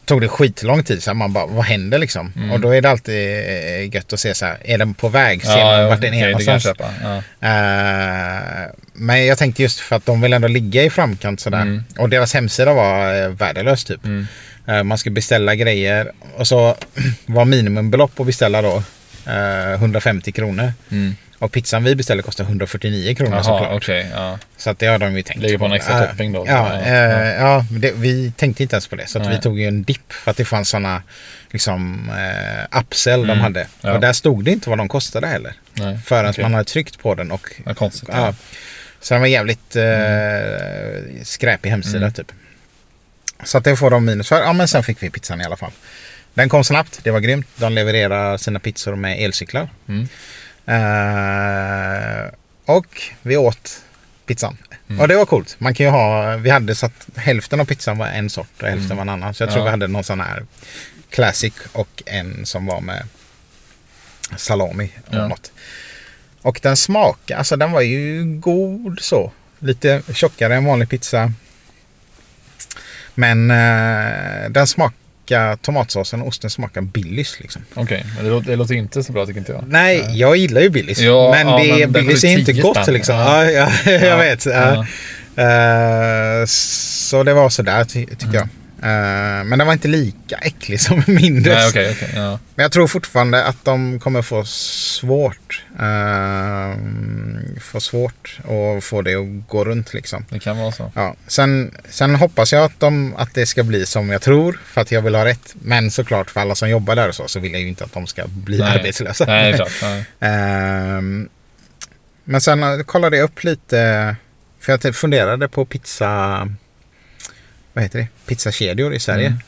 Tog 0.05 0.21
det 0.21 0.29
skitlång 0.29 0.83
tid 0.85 1.03
så 1.03 1.15
man 1.15 1.33
bara 1.33 1.47
vad 1.47 1.65
händer 1.65 1.99
liksom? 1.99 2.33
Mm. 2.37 2.51
Och 2.51 2.61
då 2.61 2.71
är 2.75 2.81
det 2.81 2.91
alltid 2.91 3.39
eh, 3.39 3.95
gött 3.95 4.13
att 4.13 4.21
se 4.21 4.35
så 4.35 4.47
här 4.47 4.59
är 4.65 4.79
den 4.79 4.95
på 4.95 5.09
väg? 5.09 5.43
Ser 5.43 5.59
ja, 5.59 5.65
man 5.77 5.87
vart 5.89 6.01
den 6.01 6.15
är 6.15 6.27
någonstans? 6.27 6.67
Ja. 7.03 7.17
Eh, 7.41 8.71
men 8.93 9.27
jag 9.27 9.39
tänkte 9.39 9.63
just 9.63 9.81
för 9.81 9.97
att 9.97 10.07
de 10.07 10.21
vill 10.21 10.33
ändå 10.33 10.49
ligga 10.49 10.83
i 10.83 10.91
framkant 10.91 11.41
sådär. 11.41 11.63
Mm. 11.63 11.85
Och 11.99 12.09
deras 12.09 12.35
hemsida 12.35 12.73
var 12.73 13.23
eh, 13.23 13.29
värdelös 13.29 13.85
typ. 13.85 14.05
Mm. 14.05 14.27
Eh, 14.67 14.83
man 14.83 14.99
skulle 14.99 15.15
beställa 15.15 15.55
grejer 15.55 16.13
och 16.37 16.47
så 16.49 16.77
var 17.27 17.45
minimumbelopp 17.45 18.21
att 18.21 18.27
beställa 18.27 18.63
då 18.63 18.83
eh, 19.27 19.73
150 19.73 20.33
kronor. 20.33 20.73
Mm. 20.91 21.17
Och 21.43 21.53
pizzan 21.53 21.85
vi 21.85 21.95
beställde 21.95 22.23
kostar 22.23 22.45
149 22.45 23.15
kronor 23.15 23.33
Jaha, 23.33 23.43
såklart. 23.43 23.73
okej. 23.73 24.07
ja. 24.15 24.39
Så 24.57 24.71
att 24.71 24.79
det 24.79 24.87
har 24.87 24.99
de 24.99 25.17
ju 25.17 25.23
tänkt. 25.23 25.43
Ligger 25.43 25.59
på 25.59 25.65
en 25.65 25.73
extra 25.73 26.03
Eh, 26.05 26.11
topping 26.11 26.33
då. 26.33 26.45
Ja, 26.47 26.75
Ja, 26.75 26.81
eh, 26.83 26.95
ja. 26.95 27.31
ja 27.41 27.65
det, 27.71 27.93
vi 27.97 28.33
tänkte 28.37 28.63
inte 28.63 28.77
ens 28.77 28.87
på 28.89 28.97
det. 28.97 29.07
Så 29.07 29.19
vi 29.19 29.41
tog 29.41 29.61
ju 29.61 29.69
en 29.69 29.83
dipp 29.83 30.13
för 30.13 30.31
att 30.31 30.37
det 30.37 30.45
fanns 30.45 30.69
sådana 30.69 31.03
liksom 31.51 32.11
eh, 32.11 32.79
upsell 32.81 33.21
de 33.21 33.31
Mm, 33.31 33.41
hade. 33.43 33.67
ja. 33.81 33.93
Och 33.93 34.01
där 34.01 34.13
stod 34.13 34.45
det 34.45 34.51
inte 34.51 34.69
vad 34.71 34.79
de 34.79 34.89
kostade 34.89 35.27
heller. 35.27 35.55
Nej, 35.75 35.99
Förrän 36.07 36.31
okej. 36.31 36.43
man 36.45 36.55
hade 36.55 36.65
tryckt 36.65 36.99
på 36.99 37.15
den 37.15 37.31
och 37.31 37.49
Vad 37.65 37.77
konstigt. 37.77 38.09
Ja. 38.13 38.35
Så 39.01 39.15
den 39.15 39.21
var 39.21 39.29
jävligt 39.29 39.77
eh, 39.77 41.23
skräpig 41.23 41.71
hemsida 41.71 41.99
Mm. 41.99 42.13
typ. 42.13 42.33
Så 43.45 43.59
att 43.59 43.65
det 43.65 43.77
får 43.77 43.91
de 43.91 44.05
minus 44.05 44.29
för. 44.29 44.41
Ja 44.41 44.53
men 44.53 44.69
sen 44.69 44.83
fick 44.83 45.03
vi 45.03 45.11
pizzan 45.11 45.41
i 45.41 45.45
alla 45.45 45.57
fall. 45.57 45.73
Den 46.35 46.49
kom 46.49 46.65
snabbt, 46.65 47.01
det 47.03 47.11
var 47.11 47.21
grymt. 47.21 47.47
De 47.57 47.73
levererar 47.73 48.37
sina 48.39 48.59
pizzor 48.59 48.95
med 48.97 49.25
elcyklar. 49.25 49.69
Mm. 49.89 50.09
Eh, 50.67 52.31
och 52.67 53.01
vi 53.23 53.37
åt 53.37 53.83
pizzan. 54.27 54.57
Mm. 54.89 55.01
Och 55.01 55.09
det 55.09 55.17
var 55.17 55.27
coolt. 55.27 55.57
Man 55.59 55.75
kan 55.75 55.87
ju 55.87 55.93
ha, 55.93 56.37
vi 56.37 56.51
hade 56.51 56.75
så 56.75 56.87
att 56.87 57.09
hälften 57.17 57.61
av 57.61 57.65
pizzan 57.65 57.99
var 57.99 58.07
en 58.07 58.31
sort 58.31 58.63
och 58.63 58.69
hälften 58.69 58.85
Mm. 58.93 58.97
var 58.97 59.03
en 59.03 59.09
annan. 59.23 59.35
Så 59.35 59.43
jag 59.43 59.51
tror 59.51 59.61
Ja. 59.61 59.65
vi 59.65 59.71
hade 59.71 59.87
någon 59.89 60.05
sån 60.05 60.21
här 60.21 60.47
classic 61.11 61.53
och 61.73 62.03
en 62.07 62.47
som 62.47 62.67
var 62.67 62.81
med 62.81 63.03
salami 64.37 64.91
och 65.07 65.15
Ja. 65.15 65.29
något. 65.29 65.53
Och 66.43 66.59
den 66.63 66.77
smakade, 66.77 67.39
alltså 67.39 67.57
den 67.57 67.73
var 67.73 67.81
ju 67.81 68.25
god 68.25 68.99
så. 69.01 69.33
Lite 69.59 70.03
tjockare 70.15 70.55
än 70.57 70.65
vanlig 70.65 70.89
pizza. 70.89 71.33
Men 73.15 73.51
eh, 73.51 74.51
den 74.51 74.67
smakar, 75.27 75.57
tomatsåsen 75.57 76.21
och 76.23 76.29
osten 76.29 76.51
smakar 76.51 76.81
Billys 76.81 77.41
liksom. 77.41 77.63
Okej, 77.75 78.05
men 78.17 78.25
det 78.25 78.31
låter, 78.31 78.51
det 78.51 78.57
låter 78.57 78.75
inte 78.75 79.03
så 79.03 79.13
bra 79.13 79.27
tycker 79.27 79.39
inte 79.39 79.53
jag. 79.53 79.65
Nej, 79.69 80.05
jag 80.13 80.37
gillar 80.37 80.61
ju 80.61 80.69
Billys. 80.71 80.99
Ja, 80.99 81.31
men 81.31 81.49
ja, 81.49 81.59
det, 81.77 81.87
men 81.87 81.93
Billys 81.93 82.25
är 82.25 82.29
inte 82.39 82.53
10 82.53 82.63
gott 82.63 82.77
spänn. 82.83 82.95
liksom. 82.95 83.17
Ja. 83.17 83.45
Ja, 83.51 83.69
ja, 83.85 83.91
jag 83.93 84.17
vet. 84.19 84.47
Eh, 85.37 86.45
så 86.47 87.23
det 87.23 87.35
var 87.35 87.49
sådär 87.49 87.85
ty- 87.85 88.07
tycker 88.07 88.35
jag. 88.35 88.49
Eh, 88.83 89.45
men 89.45 89.59
den 89.59 89.67
var 89.67 89.73
inte 89.73 89.89
lika 89.89 90.37
äcklig 90.37 90.81
som 90.81 91.03
mindre. 91.07 91.55
Nej, 91.55 91.69
okej, 91.69 91.93
okej. 91.97 92.11
Ja. 92.15 92.39
Men 92.55 92.63
jag 92.63 92.73
tror 92.73 92.87
fortfarande 92.87 93.45
att 93.45 93.65
de 93.65 94.01
kommer 94.01 94.23
få 94.23 94.45
svårt. 94.45 95.63
Uh, 95.81 96.77
få 97.61 97.81
svårt 97.81 98.39
att 98.45 98.85
få 98.85 99.03
det 99.03 99.15
att 99.15 99.49
gå 99.49 99.65
runt 99.65 99.95
liksom. 99.95 100.25
Det 100.29 100.39
kan 100.39 100.59
vara 100.59 100.73
så. 100.73 100.93
Ja, 100.95 101.15
sen, 101.27 101.75
sen 101.91 102.15
hoppas 102.15 102.53
jag 102.53 102.65
att, 102.65 102.81
de, 102.81 103.15
att 103.17 103.35
det 103.35 103.47
ska 103.47 103.63
bli 103.63 103.87
som 103.87 104.11
jag 104.11 104.23
tror 104.23 104.61
för 104.65 104.81
att 104.81 104.93
jag 104.93 105.03
vill 105.03 105.15
ha 105.15 105.25
rätt. 105.25 105.55
Men 105.55 105.91
såklart 105.91 106.31
för 106.31 106.41
alla 106.41 106.55
som 106.55 106.71
jobbar 106.71 106.97
där 106.97 107.09
och 107.09 107.15
så, 107.15 107.29
så 107.29 107.41
vill 107.41 107.53
jag 107.53 107.61
ju 107.61 107.69
inte 107.69 107.85
att 107.85 107.93
de 107.93 108.07
ska 108.07 108.27
bli 108.27 108.59
Nej. 108.59 108.79
arbetslösa. 108.79 109.25
Nej, 109.27 109.55
klart. 109.55 109.73
Nej. 109.83 110.05
Ehm, 110.21 111.29
men 112.25 112.41
sen 112.41 112.63
eh, 112.63 112.79
kollade 112.85 113.17
jag 113.17 113.25
upp 113.25 113.45
lite. 113.45 114.17
För 114.61 114.79
jag 114.83 114.97
funderade 114.97 115.49
på 115.49 115.65
pizza. 115.65 116.49
Vad 117.73 117.85
heter 117.85 117.99
det? 117.99 118.07
Pizzakedjor 118.27 118.95
i 118.95 118.99
Sverige. 119.01 119.27
Mm. 119.27 119.39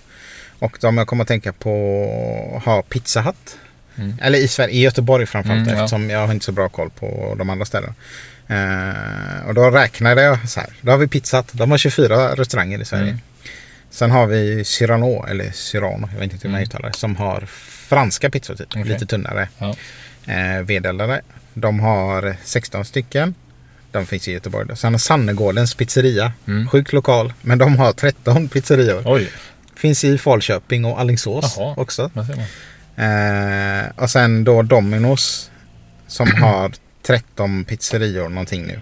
Och 0.58 0.78
de 0.80 0.98
jag 0.98 1.06
kommer 1.06 1.22
att 1.24 1.28
tänka 1.28 1.52
på 1.52 1.70
ha 2.64 2.82
Pizza 2.82 3.20
Hut. 3.20 3.58
Mm. 3.96 4.14
Eller 4.22 4.38
i 4.38 4.48
Sverige, 4.48 4.74
i 4.74 4.80
Göteborg 4.80 5.26
framförallt 5.26 5.60
Mm, 5.66 5.74
ja. 5.78 5.84
eftersom 5.84 6.10
jag 6.10 6.26
har 6.26 6.32
inte 6.34 6.44
så 6.44 6.52
bra 6.52 6.68
koll 6.68 6.90
på 6.90 7.34
de 7.38 7.50
andra 7.50 7.64
ställena. 7.64 7.94
Eh, 8.48 9.46
och 9.48 9.54
då 9.54 9.70
räknade 9.70 10.22
jag 10.22 10.48
så 10.48 10.60
här. 10.60 10.68
Då 10.80 10.90
har 10.90 10.98
vi 10.98 11.08
Pizza 11.08 11.37
Hut. 11.37 11.46
De 11.52 11.70
har 11.70 11.78
24 11.78 12.34
restauranger 12.34 12.80
i 12.80 12.84
Sverige. 12.84 13.08
Mm. 13.08 13.20
Sen 13.90 14.10
har 14.10 14.26
vi 14.26 14.64
Cyrano, 14.64 15.26
eller 15.28 15.50
Cyrano, 15.52 16.08
jag 16.12 16.20
vet 16.20 16.32
inte 16.32 16.46
hur 16.48 16.52
man 16.52 16.58
Mm. 16.60 16.68
uttalar 16.68 16.90
det. 16.90 16.96
Som 16.96 17.16
har 17.16 17.40
franska 17.88 18.30
pizzor 18.30 18.54
typ. 18.54 18.66
Okej. 18.70 18.84
Lite 18.84 19.06
tunnare 19.06 19.48
Ja. 19.58 19.74
eh, 20.32 20.62
vedeldade. 20.62 21.20
De 21.54 21.80
har 21.80 22.37
16 22.44 22.84
stycken. 22.84 23.34
De 23.94 24.07
finns 24.07 24.28
i 24.28 24.33
Göteborg. 24.33 24.66
Då. 24.68 24.76
Sen 24.76 24.92
har 24.94 24.98
Sannegårdens 24.98 25.74
pizzeria. 25.74 26.33
Mm. 26.46 26.68
Sjuk 26.68 26.92
lokal. 26.92 27.33
Men 27.42 27.59
de 27.59 27.76
har 27.76 27.92
13 27.92 28.48
pizzerior. 28.52 29.02
Oj, 29.07 29.28
Finns 29.76 30.04
i 30.04 30.18
Falköping 30.18 30.85
och 30.85 31.00
Alingsås 31.00 31.54
Jaha. 31.59 31.74
också. 31.76 32.11
Eh, 32.96 33.85
och 34.02 34.11
sen 34.11 34.44
då 34.44 34.62
Domino's. 34.62 35.50
Som 36.07 36.30
har 36.42 36.72
13 37.07 37.64
pizzerior 37.64 38.28
någonting 38.28 38.66
nu. 38.66 38.80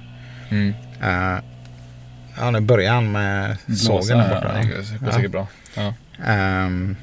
Mm. 0.50 0.74
Eh, 1.02 1.40
ja, 2.38 2.50
nu 2.50 2.60
börjar 2.60 2.92
han 2.94 3.12
med 3.12 3.56
sågen 3.76 4.18
där 4.18 4.28
borta. 4.28 4.50
Ja, 4.54 4.60
det 4.98 5.04
går- 5.04 5.12
säkert 5.12 5.30
bra. 5.30 5.46
Ja. 5.74 5.94
Ehm, 6.26 6.96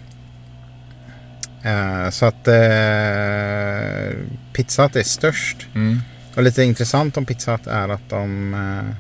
eh, 1.64 2.10
så 2.10 2.26
att 2.26 2.48
uh, 2.48 4.18
Pizza 4.54 4.84
Hut 4.84 4.96
är 4.96 5.04
störst. 5.04 5.68
Mm. 5.76 6.00
Och 6.36 6.44
lite 6.44 6.64
intressant 6.64 7.18
om 7.18 7.26
Pizza 7.26 7.52
Hut 7.52 7.68
är 7.68 7.90
att 7.90 8.10
de... 8.10 8.54
eh, 8.54 8.96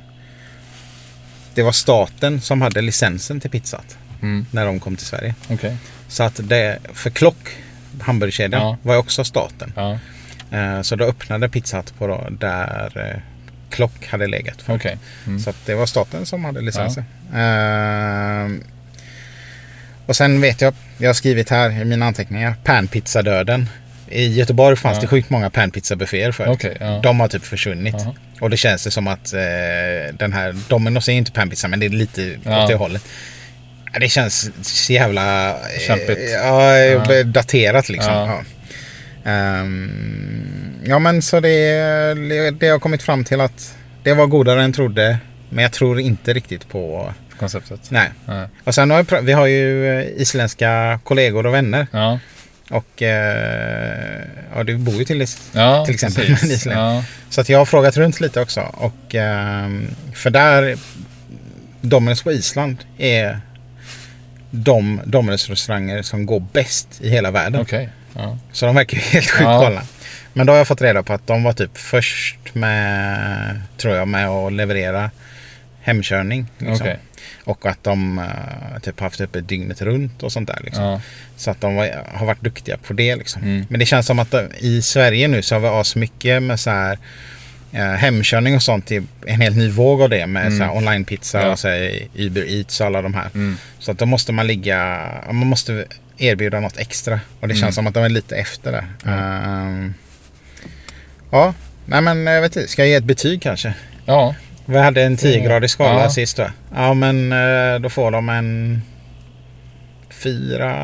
det 1.54 1.63
var 1.63 1.72
staten 1.72 2.42
som 2.42 2.62
hade 2.62 2.82
licensen 2.82 3.39
till 3.39 3.50
Pizza 3.50 3.78
Hut 3.78 3.98
Mm. 4.22 4.46
när 4.52 4.65
de 4.65 4.80
kom 4.80 4.96
till 4.96 5.06
Sverige. 5.06 5.36
Okej. 5.50 5.78
Så 6.08 6.24
att 6.24 6.39
det, 6.44 6.80
för 6.94 7.10
Klock, 7.10 7.58
hamburgerkedjan, 8.02 8.62
Ja. 8.62 8.78
var 8.84 8.94
ju 8.94 9.00
också 9.00 9.24
staten. 9.24 9.74
Ja, 9.76 10.00
Eh, 10.52 10.82
så 10.82 10.96
då 10.96 11.06
öppnade 11.06 11.50
Pizza 11.50 11.78
Hut 11.78 11.94
på 11.98 12.08
då, 12.08 12.28
där 12.32 13.12
eh, 13.15 13.22
Klock 13.70 14.08
hade 14.08 14.28
legat. 14.28 14.62
För. 14.62 14.76
okej. 14.76 14.98
Mm. 15.28 15.39
Så 15.39 15.50
att 15.50 15.65
det 15.65 15.76
var 15.76 15.86
staten 15.86 16.26
som 16.26 16.46
hade 16.46 16.62
licensen. 16.62 17.04
Ehm, 17.34 18.63
och 20.06 20.15
sen 20.15 20.42
vet 20.42 20.62
jag, 20.62 20.74
jag 20.98 21.10
har 21.10 21.13
skrivit 21.13 21.50
här 21.50 21.82
i 21.82 21.86
mina 21.86 22.06
anteckningar, 22.06 22.56
panpizzadöden. 22.63 23.70
I 24.12 24.28
Göteborg 24.39 24.76
fanns 24.76 24.95
Ja. 24.98 25.02
det 25.02 25.08
sjukt 25.08 25.30
många 25.30 25.50
panpizzabufféer 25.50 26.32
förut. 26.32 26.50
Okej, 26.54 26.78
ja. 26.80 27.00
De 27.04 27.19
har 27.19 27.28
typ 27.28 27.45
försvunnit. 27.45 27.95
Jaha. 27.98 28.15
Och 28.41 28.50
det 28.50 28.58
känns 28.58 28.84
det 28.84 28.91
som 28.91 29.08
att 29.08 29.34
eh, 29.34 29.39
den 30.13 30.34
här, 30.34 30.52
Domino's 30.69 31.10
är 31.10 31.13
inte 31.13 31.32
panpizza 31.32 31.67
men 31.67 31.80
det 31.80 31.86
är 31.86 31.89
lite 31.89 32.36
Ja. 32.43 32.63
åt 32.63 32.69
det 32.69 32.76
hållet. 32.76 33.04
Ja, 33.93 34.00
Det 34.00 34.10
känns 34.10 34.52
så 34.62 34.93
jävla 34.93 35.50
eh, 35.50 35.56
Kämpigt. 35.88 36.19
ja, 36.34 36.78
Ja. 36.78 37.24
daterat 37.24 37.89
liksom. 37.89 38.13
Ja. 38.13 38.43
Ja. 39.24 39.63
Ja 40.86 41.00
men 41.00 41.22
så 41.22 41.39
det, 41.39 42.52
det 42.60 42.67
har 42.69 42.80
kommit 42.80 43.04
fram 43.04 43.24
till 43.24 43.41
att 43.41 43.76
det 44.04 44.13
var 44.13 44.28
godare 44.28 44.63
än 44.63 44.74
trodde. 44.74 45.17
Men 45.50 45.63
jag 45.63 45.72
tror 45.72 46.00
inte 46.00 46.34
riktigt 46.34 46.69
på... 46.69 47.13
Konceptet. 47.39 47.80
Nej. 47.89 48.10
Nej. 48.26 48.48
Och 48.63 48.76
sen 48.76 48.91
har 48.91 49.04
vi, 49.04 49.26
vi 49.26 49.32
har 49.34 49.45
ju 49.48 50.00
eh, 50.00 50.06
isländska 50.22 51.00
kollegor 51.04 51.45
och 51.45 51.54
vänner. 51.54 51.88
Ja, 51.91 52.19
Och 52.70 53.02
eh, 53.02 54.22
ja, 54.56 54.64
du 54.64 54.78
bor 54.78 54.96
ju 54.96 55.06
till, 55.06 55.26
ja 55.52 55.86
Till 55.86 55.94
exempel 55.94 56.30
med 56.30 56.44
Island. 56.44 56.80
Ja. 56.80 57.04
Så 57.30 57.42
att 57.42 57.50
jag 57.50 57.58
har 57.58 57.66
frågat 57.66 57.98
runt 57.98 58.20
lite 58.20 58.42
också. 58.42 58.62
Och, 58.62 59.16
ehm, 59.16 59.88
för 60.14 60.30
där, 60.30 60.78
Dominus 61.82 62.24
på 62.24 62.32
Island 62.32 62.78
är 62.98 63.40
de 64.52 65.02
Dominus-restauranger 65.06 66.02
som 66.02 66.26
går 66.26 66.40
bäst 66.40 66.88
i 67.02 67.10
hela 67.10 67.32
världen. 67.32 67.62
Okej. 67.62 67.90
Ja. 68.16 68.38
Så 68.52 68.66
de 68.66 68.76
verkar 68.76 68.98
ju 68.98 69.04
helt 69.04 69.30
sjukt 69.30 69.44
galna. 69.44 69.82
Men 70.34 70.46
då 70.46 70.54
har 70.54 70.58
jag 70.58 70.68
fått 70.68 70.82
reda 70.82 71.04
på 71.04 71.14
att 71.14 71.28
de 71.28 71.44
var 71.44 71.54
typ 71.54 71.78
först 71.78 72.38
med, 72.54 73.62
tror 73.78 73.96
jag, 73.96 74.08
med 74.08 74.28
att 74.28 74.54
leverera 74.54 75.12
hemkörning. 75.82 76.46
Liksom. 76.58 76.76
Okej. 76.76 76.98
Och 77.44 77.65
att 77.65 77.84
de 77.84 78.20
eh, 78.20 78.80
typ 78.82 79.00
haft 79.00 79.22
uppe 79.22 79.42
dygnet 79.42 79.82
runt 79.82 80.24
och 80.24 80.32
sånt 80.32 80.48
där. 80.48 80.60
Liksom. 80.63 80.84
Ja. 80.84 81.02
Så 81.38 81.52
att 81.52 81.62
de 81.62 81.76
var, 81.76 82.06
har 82.13 82.26
varit 82.26 82.42
duktiga 82.42 82.78
på 82.78 82.94
det. 82.94 83.15
Liksom. 83.15 83.42
Mm. 83.44 83.65
Men 83.70 83.80
det 83.80 83.86
känns 83.86 84.06
som 84.06 84.20
att 84.20 84.32
de, 84.32 84.48
i 84.60 84.82
Sverige 84.82 85.28
nu 85.28 85.42
så 85.42 85.56
har 85.56 85.60
vi 85.60 85.68
as 85.68 85.96
mycket 85.96 86.44
med 86.44 86.60
så 86.60 86.70
här 86.70 86.98
eh, 87.72 87.82
hemkörning 87.86 88.56
och 88.56 88.63
sånt. 88.63 88.86
Till 88.86 89.04
en 89.26 89.42
helt 89.42 89.58
ny 89.58 89.70
våg 89.70 90.02
av 90.02 90.10
det 90.10 90.28
med 90.28 90.46
Mm. 90.46 90.58
så 90.58 90.63
här 90.63 90.76
online-pizza 90.76 91.42
Ja. 91.42 91.52
och 91.52 91.60
så 91.60 91.68
här 91.68 92.00
Uber 92.15 92.52
Eats 92.60 92.80
och 92.82 92.88
alla 92.88 93.02
de 93.02 93.13
här. 93.13 93.30
Mm. 93.34 93.58
Så 93.80 93.92
att 93.92 93.98
då 93.98 94.06
måste 94.06 94.32
man 94.32 94.48
ligga, 94.48 95.08
man 95.28 95.36
måste 95.48 95.86
erbjuda 96.18 96.60
något 96.60 96.78
extra. 96.78 97.20
Och 97.39 97.48
det 97.48 97.54
känns 97.54 97.63
Mm. 97.63 97.74
som 97.74 97.88
att 97.88 97.94
de 97.94 98.04
är 98.04 98.10
lite 98.10 98.36
efter 98.36 98.72
där. 98.72 98.86
Ja. 99.06 99.12
Ehm, 99.12 99.94
ja, 101.32 101.54
nej 101.86 102.02
men 102.02 102.26
jag 102.28 102.42
vet 102.42 102.56
inte, 102.56 102.70
ska 102.70 102.82
jag 102.82 102.89
ge 102.89 102.96
ett 102.96 103.04
betyg 103.04 103.42
kanske? 103.42 103.74
Ja, 104.06 104.36
Vi 104.70 104.78
hade 104.80 105.02
en 105.04 105.18
10-gradig 105.18 105.68
skala 105.70 106.02
Ja. 106.04 106.10
sist 106.10 106.38
va? 106.40 106.52
Ja 106.76 106.94
men 106.94 107.32
eh, 107.32 107.80
då 107.80 107.90
får 107.90 108.12
de 108.12 108.30
en 108.30 108.82
4, 110.10 110.76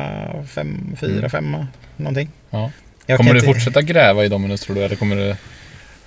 5, 0.54 0.96
4, 1.00 1.10
Mm. 1.18 1.30
5 1.30 1.56
någonting. 1.96 2.30
Ja. 2.50 2.70
Kommer 3.16 3.32
du 3.32 3.38
inte- 3.38 3.46
fortsätta 3.52 3.82
gräva 3.82 4.24
i 4.24 4.28
Dominus 4.28 4.60
tror 4.60 4.76
du? 4.76 4.82
Eller 4.84 4.96
kommer 4.96 5.16
du... 5.16 5.28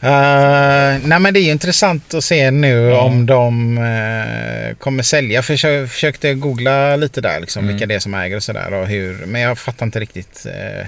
Eh, 0.01 0.99
nej 1.07 1.19
men 1.19 1.33
det 1.33 1.39
är 1.39 1.41
ju 1.43 1.51
intressant 1.51 2.13
att 2.13 2.23
se 2.23 2.51
nu 2.51 2.73
Ja. 2.81 3.01
om 3.01 3.25
de 3.25 3.77
eh, 3.77 4.75
kommer 4.75 5.03
sälja. 5.03 5.35
Jag 5.35 5.43
försö- 5.43 5.87
försökte 5.87 6.33
googla 6.33 6.95
lite 6.95 7.21
där 7.21 7.39
liksom 7.39 7.63
Mm. 7.63 7.73
vilka 7.75 7.85
det 7.87 7.95
är 7.95 7.99
som 7.99 8.13
äger 8.13 8.35
och 8.35 8.43
sådär. 8.43 8.73
och 8.73 8.87
hur- 8.87 9.25
Men 9.25 9.41
jag 9.41 9.59
fattar 9.59 9.85
inte 9.85 9.99
riktigt 9.99 10.45
eh, 10.45 10.85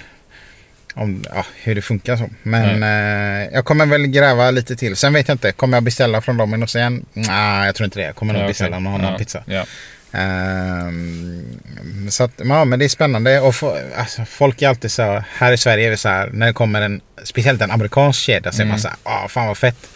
om, 0.95 1.23
ja, 1.35 1.45
hur 1.63 1.75
det 1.75 1.81
funkar 1.81 2.17
så. 2.17 2.29
Men 2.43 2.83
eh, 2.83 3.49
jag 3.53 3.65
kommer 3.65 3.85
väl 3.85 4.07
gräva 4.07 4.51
lite 4.51 4.75
till. 4.75 4.95
Sen 4.95 5.13
vet 5.13 5.27
jag 5.27 5.35
inte, 5.35 5.51
kommer 5.51 5.77
jag 5.77 5.83
beställa 5.83 6.21
från 6.21 6.41
Domino's 6.41 6.77
igen? 6.77 7.05
Nej, 7.13 7.65
jag 7.65 7.75
tror 7.75 7.85
inte 7.85 7.99
det. 7.99 8.05
Jag 8.05 8.15
kommer 8.15 8.33
nog 8.33 8.43
Ja, 8.43 8.47
beställa 8.47 8.79
någon 8.79 8.93
annan 8.95 9.11
ja. 9.11 9.17
pizza. 9.17 9.43
Ja. 9.45 9.65
Ehm, 10.11 12.07
så 12.09 12.23
att, 12.23 12.31
ja, 12.37 12.65
men 12.65 12.79
det 12.79 12.85
är 12.85 12.89
spännande. 12.89 13.39
Och 13.39 13.55
få, 13.55 13.77
alltså, 13.97 14.25
folk 14.25 14.61
är 14.61 14.67
alltid 14.69 14.91
så 14.91 15.23
här 15.33 15.51
i 15.53 15.57
Sverige 15.57 15.87
är 15.87 15.91
det 15.91 15.97
så 15.97 16.09
här, 16.09 16.29
när 16.33 16.47
det 16.47 16.53
kommer 16.53 16.81
en, 16.81 17.01
speciellt 17.23 17.61
en 17.61 17.71
amerikansk 17.71 18.19
kedja 18.21 18.51
så 18.51 18.61
är 18.61 18.65
man 18.65 18.69
Mm. 18.71 18.79
så 18.79 18.87
här, 18.87 18.97
ah, 19.03 19.27
fan 19.27 19.47
vad 19.47 19.57
fett. 19.57 19.87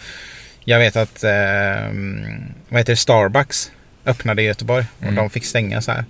Jag 0.63 0.79
vet 0.79 0.95
att, 0.95 1.23
ehm, 1.23 2.25
vad 2.69 2.79
heter 2.79 2.93
det, 2.93 2.97
Starbucks 2.97 3.71
öppnade 4.05 4.41
i 4.41 4.45
Göteborg 4.45 4.85
och 4.97 5.03
Mm. 5.03 5.15
de 5.15 5.29
fick 5.29 5.45
stänga 5.45 5.81
så 5.81 5.91
här. 5.91 6.05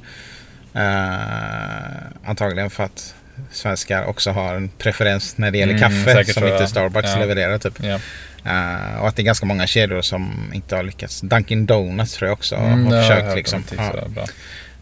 Eh, 0.73 2.29
antagligen 2.29 2.69
för 2.69 2.83
att 2.83 3.15
svenskar 3.51 4.05
också 4.05 4.31
har 4.31 4.55
en 4.55 4.69
preferens 4.69 5.37
när 5.37 5.51
det 5.51 5.57
gäller 5.57 5.73
Mm, 5.73 5.89
kaffe 6.05 6.33
som 6.33 6.43
inte 6.43 6.57
ja. 6.63 6.67
Starbucks 6.67 7.09
Ja. 7.13 7.19
levererar 7.19 7.57
typ. 7.57 7.73
Ja. 7.83 7.99
Eh, 8.45 8.99
och 9.01 9.07
att 9.07 9.15
det 9.15 9.21
är 9.21 9.23
ganska 9.23 9.45
många 9.45 9.67
kedjor 9.67 10.01
som 10.01 10.51
inte 10.53 10.75
har 10.75 10.83
lyckats. 10.83 11.21
Dunkin 11.21 11.65
Donuts 11.65 12.13
tror 12.13 12.27
jag 12.29 12.33
också 12.33 12.55
Mm, 12.55 12.85
har 12.85 13.01
försökt 13.01 13.35
liksom. 13.35 13.63
om 13.77 14.13
Ja. 14.15 14.25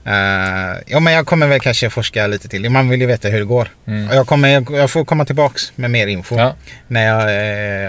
Eh, 0.06 0.78
ja, 0.88 1.00
men 1.00 1.14
jag 1.14 1.26
kommer 1.26 1.48
väl 1.48 1.60
kanske 1.60 1.90
forska 1.90 2.28
lite 2.28 2.48
till. 2.48 2.70
Man 2.70 2.90
vill 2.90 3.02
ju 3.02 3.08
veta 3.08 3.28
hur 3.28 3.40
det 3.40 3.46
går. 3.46 3.68
Mm. 3.88 4.10
Jag, 4.16 4.28
kommer, 4.28 4.78
jag 4.78 4.90
får 4.92 5.06
komma 5.06 5.26
tillbaks 5.26 5.72
med 5.76 5.92
mer 5.92 6.08
info 6.08 6.38
Ja, 6.38 6.56
när 6.88 7.06
jag 7.08 7.20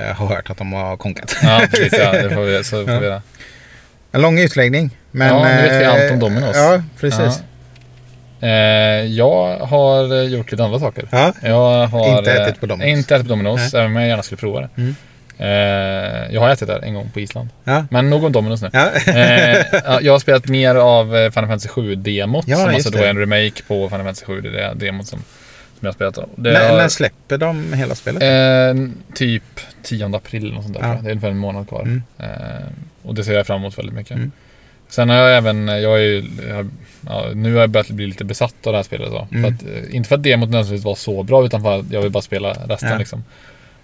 eh, 0.08 0.14
har 0.16 0.26
hört 0.26 0.50
att 0.50 0.56
de 0.58 0.72
har 0.72 0.96
konkat. 0.96 1.36
ja, 1.42 1.60
precis. 1.70 1.98
Ja, 1.98 2.12
det 2.12 2.30
får 2.30 2.42
vi, 2.42 2.64
så 2.64 2.84
får 2.84 2.94
Ja. 2.94 3.00
vi 3.00 3.06
göra. 3.06 3.22
En 4.12 4.20
lång 4.20 4.38
utläggning. 4.38 4.96
Men, 5.10 5.28
Ja, 5.28 5.44
nu 5.48 5.62
vet 5.62 5.80
vi 5.80 5.84
eh, 5.84 5.90
allt 5.92 6.12
om 6.12 6.20
Domino's. 6.22 6.56
Ja, 6.56 6.82
precis. 7.00 7.42
Eh, 8.44 9.06
jag 9.06 9.58
har 9.58 10.12
eh, 10.16 10.22
gjort 10.22 10.50
lite 10.50 10.64
andra 10.64 10.78
saker. 10.78 11.08
Ja. 11.10 11.32
Jag 11.42 11.86
har 11.86 12.18
Inte 12.18 12.32
ätit 12.32 12.60
på 12.60 12.66
eh, 12.66 12.68
Domino's. 12.68 12.84
Inte 12.84 13.16
ätit 13.16 13.28
på 13.28 13.34
Domino's, 13.34 13.76
även 13.76 13.86
om 13.86 13.96
jag 13.96 14.08
gärna 14.08 14.22
skulle 14.22 14.38
prova 14.38 14.60
det. 14.60 14.68
Mm. 14.76 14.94
Eh, 15.38 16.34
jag 16.34 16.40
har 16.40 16.50
ätit 16.50 16.68
där 16.68 16.80
en 16.84 16.94
gång 16.94 17.10
på 17.10 17.20
Island. 17.20 17.48
Ja. 17.64 17.86
Men 17.90 18.10
nog 18.10 18.24
om 18.24 18.32
Domino's 18.32 18.62
nu. 18.62 18.70
Ja. 18.72 19.12
eh, 19.12 19.64
ja, 19.84 20.00
jag 20.00 20.12
har 20.12 20.18
spelat 20.18 20.48
mer 20.48 20.74
av 20.74 21.16
eh, 21.16 21.30
Final 21.30 21.48
Fantasy 21.48 21.68
7-demot. 21.68 22.44
Ja, 22.48 22.56
som 22.56 22.68
alltså 22.74 22.90
då 22.90 22.98
är 22.98 23.10
en 23.10 23.18
remake 23.18 23.62
på 23.68 23.88
Final 23.88 24.04
Fantasy 24.04 24.24
7. 24.26 24.40
Det 24.40 24.60
är 24.60 24.74
demot 24.74 25.06
som, 25.06 25.18
som 25.78 25.86
jag 25.86 25.94
spelat. 25.94 26.14
Det 26.36 26.52
när, 26.52 26.68
har, 26.68 26.76
när 26.76 26.88
släpper 26.88 27.38
de 27.38 27.72
hela 27.72 27.94
spelet? 27.94 28.22
eh, 28.22 28.88
typ 29.14 29.60
10 29.82 30.16
april. 30.16 30.54
Och 30.56 30.62
sånt 30.62 30.74
där. 30.74 30.82
Det 30.82 30.88
är 30.88 31.10
ungefär 31.10 31.28
en 31.30 31.38
månad 31.38 31.68
kvar. 31.68 31.82
Mm. 31.82 32.02
Eh, 32.18 32.26
och 33.02 33.14
det 33.14 33.24
ser 33.24 33.32
jag 33.32 33.46
fram 33.46 33.60
emot 33.60 33.78
väldigt 33.78 33.94
mycket. 33.94 34.16
Mm. 34.16 34.32
Sen 34.94 35.08
har 35.08 35.16
jag 35.16 35.36
även, 35.36 35.68
jag 35.68 35.98
är 35.98 36.02
ju, 36.02 36.24
jag, 36.48 36.70
ja, 37.08 37.26
nu 37.34 37.52
har 37.54 37.60
jag 37.60 37.70
börjat 37.70 37.90
bli 37.90 38.06
lite 38.06 38.24
besatt 38.24 38.66
av 38.66 38.72
det 38.72 38.78
här 38.78 38.82
spelet. 38.82 39.10
Då. 39.10 39.28
Mm. 39.32 39.42
För 39.42 39.48
att, 39.48 39.76
eh, 39.76 39.96
inte 39.96 40.08
för 40.08 40.16
att 40.16 40.22
demot 40.22 40.50
nödvändigtvis 40.50 40.84
var 40.84 40.94
så 40.94 41.22
bra, 41.22 41.44
utan 41.44 41.62
för 41.62 41.78
att 41.78 41.90
jag 41.90 42.02
vill 42.02 42.10
bara 42.10 42.22
spela 42.22 42.52
resten. 42.52 42.90
Ja. 42.90 42.98
Liksom. 42.98 43.24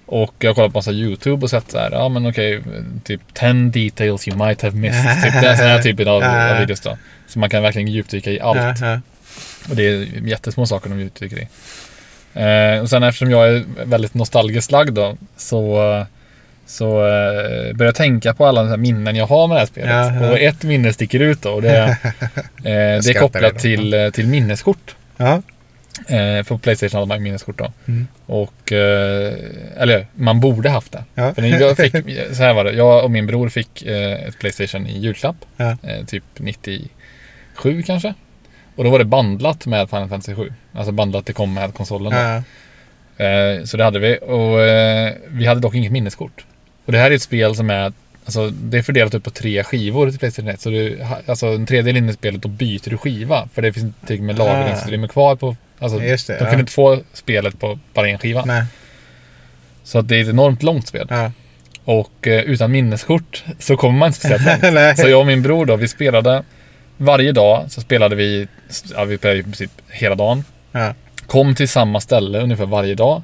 Och 0.06 0.34
jag 0.38 0.50
har 0.50 0.54
kollat 0.54 0.72
på 0.72 0.78
massa 0.78 0.92
YouTube 0.92 1.42
och 1.42 1.50
sett 1.50 1.70
så 1.70 1.78
här, 1.78 1.90
ja 1.90 2.08
men 2.08 2.26
okej, 2.26 2.62
typ 3.04 3.20
10 3.34 3.52
details 3.52 4.28
you 4.28 4.46
might 4.46 4.62
have 4.62 4.76
missed. 4.76 5.22
typ, 5.22 5.40
det 5.40 5.48
är 5.48 5.56
sån 5.56 5.66
här 5.66 5.82
typen 5.82 6.08
av, 6.08 6.22
av 6.52 6.58
videos 6.58 6.80
då. 6.80 6.98
Så 7.26 7.38
man 7.38 7.50
kan 7.50 7.62
verkligen 7.62 7.88
djupdyka 7.88 8.30
i 8.30 8.40
allt. 8.40 8.82
Och 9.70 9.76
det 9.76 9.88
är 9.88 10.06
jättesmå 10.28 10.66
saker 10.66 10.90
de 10.90 11.00
djupdyker 11.00 11.36
i. 11.36 11.48
Eh, 12.34 12.82
och 12.82 12.90
sen 12.90 13.02
eftersom 13.02 13.30
jag 13.30 13.48
är 13.48 13.64
väldigt 13.84 14.14
nostalgiskt 14.14 14.72
lagd 14.72 14.94
då, 14.94 15.16
så, 15.36 15.80
så 16.70 17.06
eh, 17.06 17.74
börjar 17.74 17.88
jag 17.88 17.94
tänka 17.94 18.34
på 18.34 18.46
alla 18.46 18.62
de 18.62 18.68
här 18.68 18.76
minnen 18.76 19.16
jag 19.16 19.26
har 19.26 19.48
med 19.48 19.56
det 19.56 19.60
här 19.60 19.66
spelet. 19.66 19.90
Ja, 19.90 20.14
ja. 20.14 20.30
Och 20.30 20.38
ett 20.38 20.62
minne 20.62 20.92
sticker 20.92 21.20
ut 21.20 21.42
då. 21.42 21.50
Och 21.50 21.62
det, 21.62 21.70
är, 21.70 21.88
eh, 21.88 23.02
det 23.02 23.10
är 23.10 23.20
kopplat 23.20 23.58
till, 23.58 23.94
eh, 23.94 24.10
till 24.10 24.26
minneskort. 24.26 24.96
Ja. 25.16 25.42
Eh, 26.08 26.44
för 26.44 26.58
Playstation 26.58 26.98
hade 26.98 27.08
man 27.08 27.22
minneskort 27.22 27.58
då. 27.58 27.72
Mm. 27.88 28.06
Och, 28.26 28.72
eh, 28.72 29.34
eller 29.76 30.06
man 30.14 30.40
borde 30.40 30.70
haft 30.70 30.92
det. 30.92 31.04
Ja. 31.14 31.34
För 31.34 31.42
jag 31.42 31.76
fick, 31.76 31.92
så 32.32 32.42
här 32.42 32.54
var 32.54 32.64
det, 32.64 32.72
jag 32.72 33.04
och 33.04 33.10
min 33.10 33.26
bror 33.26 33.48
fick 33.48 33.82
eh, 33.82 34.28
ett 34.28 34.38
Playstation 34.38 34.86
i 34.86 34.98
julklapp. 34.98 35.36
Ja. 35.56 35.76
Eh, 35.82 36.04
typ 36.06 36.24
97 36.36 37.82
kanske. 37.82 38.14
Och 38.76 38.84
då 38.84 38.90
var 38.90 38.98
det 38.98 39.04
bandlat 39.04 39.66
med 39.66 39.90
Final 39.90 40.08
Fantasy 40.08 40.34
7. 40.34 40.52
Alltså 40.72 40.92
bandlat, 40.92 41.26
det 41.26 41.32
kom 41.32 41.54
med 41.54 41.74
konsolen. 41.74 42.12
Då. 42.12 42.42
Så 43.66 43.76
det 43.76 43.84
hade 43.84 43.98
vi. 43.98 44.18
Och 44.18 44.58
vi 45.28 45.46
hade 45.46 45.60
dock 45.60 45.74
inget 45.74 45.92
minneskort. 45.92 46.44
Och 46.90 46.92
det 46.92 46.98
här 46.98 47.10
är 47.10 47.14
ett 47.14 47.22
spel 47.22 47.54
som 47.54 47.70
är 47.70 47.92
Alltså 48.24 48.50
det 48.50 48.78
är 48.78 48.82
fördelat 48.82 49.14
upp 49.14 49.24
på 49.24 49.30
tre 49.30 49.64
skivor 49.64 50.10
till 50.10 50.18
Playstation 50.18 50.50
1. 50.50 50.60
Så 50.60 50.70
du, 50.70 50.98
alltså 51.26 51.46
en 51.46 51.66
tredjedel 51.66 51.96
in 51.96 52.08
i 52.08 52.12
spelet, 52.12 52.42
då 52.42 52.48
byter 52.48 52.90
du 52.90 52.96
skiva. 52.96 53.48
För 53.54 53.62
det 53.62 53.72
finns 53.72 53.84
inte 53.84 54.06
tillräckligt 54.06 54.26
med 54.26 54.38
lagringsutrymme 54.38 55.08
kvar 55.08 55.36
på... 55.36 55.56
Alltså, 55.78 55.98
det, 55.98 56.26
de 56.26 56.32
ja. 56.32 56.38
kunde 56.38 56.60
inte 56.60 56.72
få 56.72 57.00
spelet 57.12 57.60
på 57.60 57.78
bara 57.94 58.08
en 58.08 58.18
skiva. 58.18 58.44
Nej. 58.44 58.64
Så 59.82 59.98
att 59.98 60.08
det 60.08 60.16
är 60.16 60.22
ett 60.22 60.28
enormt 60.28 60.62
långt 60.62 60.88
spel. 60.88 61.06
Ja. 61.10 61.32
Och 61.84 62.26
eh, 62.26 62.40
utan 62.40 62.72
minneskort 62.72 63.44
så 63.58 63.76
kommer 63.76 63.98
man 63.98 64.06
inte 64.06 64.18
speciellt 64.26 64.74
långt. 64.74 64.98
Så 64.98 65.08
jag 65.08 65.20
och 65.20 65.26
min 65.26 65.42
bror 65.42 65.66
då, 65.66 65.76
vi 65.76 65.88
spelade 65.88 66.42
varje 66.96 67.32
dag 67.32 67.64
så 67.68 67.80
spelade 67.80 68.16
vi, 68.16 68.48
ja 68.94 69.04
vi 69.04 69.18
spelade 69.18 69.40
i 69.40 69.42
princip 69.42 69.72
hela 69.88 70.14
dagen. 70.14 70.44
Ja. 70.72 70.94
Kom 71.26 71.54
till 71.54 71.68
samma 71.68 72.00
ställe 72.00 72.40
ungefär 72.40 72.66
varje 72.66 72.94
dag. 72.94 73.22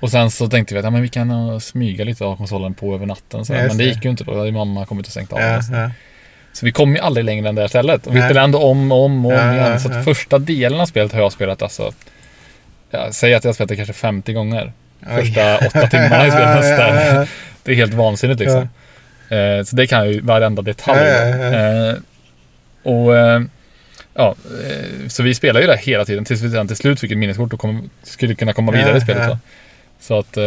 Och 0.00 0.10
sen 0.10 0.30
så 0.30 0.48
tänkte 0.48 0.74
vi 0.74 0.78
att 0.78 0.84
ja, 0.84 0.90
men 0.90 1.02
vi 1.02 1.08
kan 1.08 1.30
uh, 1.30 1.58
smyga 1.58 2.04
lite 2.04 2.24
av 2.24 2.36
konsolen 2.36 2.74
på 2.74 2.94
över 2.94 3.06
natten. 3.06 3.44
Så 3.44 3.54
Just 3.54 3.68
men 3.68 3.76
det 3.76 3.84
gick 3.84 4.04
ju 4.04 4.10
inte 4.10 4.24
då. 4.24 4.32
Då 4.32 4.38
hade 4.38 4.52
mamma 4.52 4.86
kommit 4.86 5.06
och 5.06 5.12
stängt 5.12 5.32
av 5.32 5.40
Ja, 5.40 5.60
ja. 5.72 5.90
Så 6.52 6.66
vi 6.66 6.72
kom 6.72 6.94
ju 6.94 7.00
aldrig 7.00 7.24
längre 7.24 7.48
än 7.48 7.54
det 7.54 7.60
här 7.60 7.68
stället. 7.68 8.06
Och 8.06 8.16
vi 8.16 8.20
spelade 8.20 8.40
ändå 8.44 8.58
om 8.58 8.92
och 8.92 9.04
om 9.04 9.26
och 9.26 9.32
om 9.32 9.38
Ja, 9.38 9.52
igen. 9.54 9.70
ja, 9.72 9.78
Så 9.78 9.90
ja. 9.92 10.02
första 10.02 10.38
delen 10.38 10.80
av 10.80 10.86
spelet 10.86 11.12
har 11.12 11.20
jag 11.20 11.32
spelat 11.32 11.62
alltså 11.62 11.92
jag 12.90 13.14
säger 13.14 13.36
att 13.36 13.44
jag 13.44 13.48
har 13.48 13.54
spelat 13.54 13.68
det 13.68 13.76
kanske 13.76 13.92
50 13.92 14.32
gånger. 14.32 14.72
Oj. 15.06 15.24
Första 15.24 15.56
åtta 15.56 15.86
timmarna 15.86 16.26
i 16.26 16.30
spelet 16.30 16.64
Ja, 16.64 16.94
ja, 16.94 17.14
ja. 17.14 17.26
Det 17.62 17.72
är 17.72 17.76
helt 17.76 17.94
vansinnigt 17.94 18.40
liksom. 18.40 18.68
Eh, 19.28 19.64
så 19.64 19.76
det 19.76 19.86
kan 19.86 19.98
jag 19.98 20.12
ju 20.12 20.20
varenda 20.20 20.62
detalj. 20.62 21.00
Ja, 21.00 21.28
ja, 21.28 21.36
ja. 21.36 21.88
Eh, 21.90 21.94
och 22.82 23.16
eh, 23.16 23.40
ja, 24.14 24.34
så 25.08 25.22
vi 25.22 25.34
spelar 25.34 25.60
ju 25.60 25.66
det 25.66 25.76
hela 25.76 26.04
tiden 26.04 26.24
tills 26.24 26.42
vi 26.42 26.50
sedan 26.50 26.66
till 26.66 26.76
slut 26.76 27.00
fick 27.00 27.12
ett 27.12 27.18
minneskort 27.18 27.52
och 27.52 27.60
kom, 27.60 27.90
skulle 28.02 28.34
kunna 28.34 28.52
komma 28.52 28.72
vidare 28.72 28.90
Ja, 28.90 28.96
i 28.96 29.00
spelet. 29.00 29.22
ja. 29.22 29.28
Då. 29.28 29.38
Så 30.06 30.18
att 30.18 30.36
eh, 30.36 30.44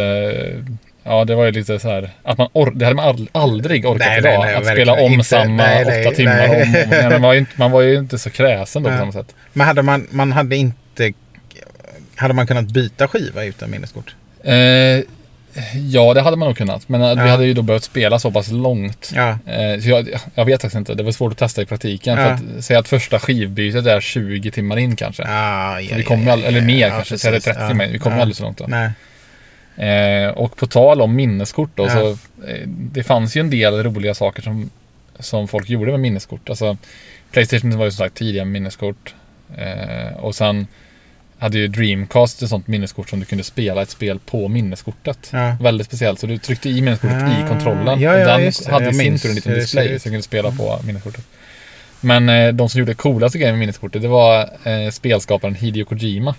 Ja, 1.04 1.24
det 1.24 1.34
var 1.34 1.44
ju 1.44 1.50
lite 1.52 1.78
så 1.78 1.88
här 1.88 2.10
att 2.22 2.38
man 2.38 2.48
or- 2.52 2.72
det 2.74 2.84
hade 2.84 2.96
man 2.96 3.14
ald- 3.16 3.28
aldrig 3.32 3.86
orkat 3.86 4.06
Nej, 4.08 4.18
idag. 4.18 4.30
nej, 4.40 4.46
nej, 4.46 4.54
att 4.54 4.66
spela 4.66 4.92
om 4.92 5.12
inte. 5.12 5.24
samma 5.24 5.80
åtta 5.80 6.10
timmar 6.16 6.48
om 6.48 6.74
om. 7.04 7.10
Man 7.12 7.22
var 7.22 7.32
ju 7.32 7.38
inte, 7.38 7.52
man 7.56 7.70
var 7.70 7.80
ju 7.82 7.94
inte 7.98 8.18
så 8.18 8.30
kräsen 8.30 8.82
då 8.82 8.90
på 8.90 8.96
samma 8.96 9.12
sätt. 9.12 9.34
Men 9.52 9.66
hade 9.66 9.82
man, 9.82 10.06
man 10.10 10.32
hade 10.32 10.56
inte... 10.56 11.12
Hade 12.16 12.34
man 12.34 12.46
kunnat 12.46 12.64
byta 12.64 13.08
skiva 13.08 13.44
utan 13.44 13.70
minneskort? 13.70 14.14
Eh, 14.44 14.54
ja, 15.90 16.14
det 16.14 16.20
hade 16.20 16.36
man 16.36 16.48
nog 16.48 16.56
kunnat. 16.56 16.88
Men 16.88 17.02
eh, 17.02 17.08
vi 17.14 17.20
Ja. 17.20 17.26
hade 17.26 17.46
ju 17.46 17.54
då 17.54 17.62
behövt 17.62 17.84
spela 17.84 18.18
så 18.18 18.30
pass 18.30 18.50
långt. 18.50 19.12
Ja. 19.14 19.28
Eh, 19.46 19.80
så 19.80 19.88
jag, 19.88 20.08
jag 20.34 20.44
vet 20.44 20.62
faktiskt 20.62 20.78
inte. 20.78 20.94
Det 20.94 21.02
var 21.02 21.12
svårt 21.12 21.32
att 21.32 21.38
testa 21.38 21.62
i 21.62 21.66
praktiken. 21.66 22.18
Ja. 22.18 22.24
För 22.24 22.32
att 22.58 22.64
säga 22.64 22.78
att 22.78 22.88
första 22.88 23.18
skivbytet 23.18 23.86
är 23.86 24.00
20 24.00 24.50
timmar 24.50 24.76
in 24.78 24.96
kanske. 24.96 25.22
Ah, 25.28 25.76
Så 25.88 25.94
vi 25.94 26.02
kom 26.02 26.22
ju 26.22 26.30
all, 26.30 26.44
eller 26.44 26.60
mer 26.60 26.88
kanske, 26.90 27.18
så 27.18 27.28
är 27.28 27.32
det 27.32 27.40
30 27.40 27.60
ja. 27.60 27.68
timmar 27.68 27.84
in. 27.84 27.92
Vi 27.92 27.98
kom 27.98 28.12
ja. 28.12 28.20
aldrig 28.20 28.36
så 28.36 28.42
långt 28.42 28.58
då. 28.58 28.64
Nej. 28.68 28.90
Eh, 29.78 30.28
och 30.30 30.56
på 30.56 30.66
tal 30.66 31.00
om 31.00 31.14
minneskort 31.16 31.70
då, 31.74 31.82
Ja. 31.86 31.90
så 31.90 32.08
eh, 32.46 32.68
det 32.68 33.02
fanns 33.02 33.36
ju 33.36 33.40
en 33.40 33.50
del 33.50 33.82
roliga 33.82 34.14
saker 34.14 34.42
som, 34.42 34.70
som 35.18 35.48
folk 35.48 35.68
gjorde 35.70 35.90
med 35.90 36.00
minneskort. 36.00 36.48
Alltså, 36.50 36.76
Playstation 37.32 37.78
var 37.78 37.84
ju 37.84 37.90
som 37.90 38.04
sagt 38.04 38.14
tidiga 38.14 38.44
med 38.44 38.52
minneskort. 38.52 39.14
Eh, 39.56 40.16
och 40.16 40.34
sen 40.34 40.66
hade 41.38 41.58
ju 41.58 41.68
Dreamcast 41.68 42.42
ett 42.42 42.48
sånt 42.48 42.66
minneskort 42.66 43.10
som 43.10 43.20
du 43.20 43.26
kunde 43.26 43.44
spela 43.44 43.82
ett 43.82 43.90
spel 43.90 44.18
på 44.18 44.48
minneskortet. 44.48 45.30
Ja. 45.32 45.56
Väldigt 45.60 45.86
speciellt. 45.86 46.20
Så 46.20 46.26
du 46.26 46.38
tryckte 46.38 46.68
i 46.68 46.80
minneskortet 46.82 47.22
Ah, 47.22 47.44
i 47.44 47.48
kontrollen. 47.48 48.00
ja, 48.00 48.12
och 48.14 48.20
ja, 48.20 48.24
den 48.38 48.52
hade 48.70 48.88
i 48.90 48.94
sin 48.94 49.18
tur 49.18 49.28
en 49.28 49.34
liten 49.34 49.54
display 49.54 49.86
som 49.88 49.94
du 49.94 50.00
kunde 50.14 50.22
spela 50.22 50.50
på 50.50 50.78
minneskortet. 50.84 51.24
Men 52.00 52.28
eh, 52.28 52.52
de 52.52 52.68
som 52.68 52.78
gjorde 52.78 52.94
coolaste 52.94 53.38
grejen 53.38 53.54
med 53.54 53.60
minneskortet 53.60 54.02
det 54.02 54.08
var 54.08 54.40
eh, 54.64 54.90
spelskaparen 54.90 55.54
Hideo 55.54 55.84
Kojima. 55.84 56.34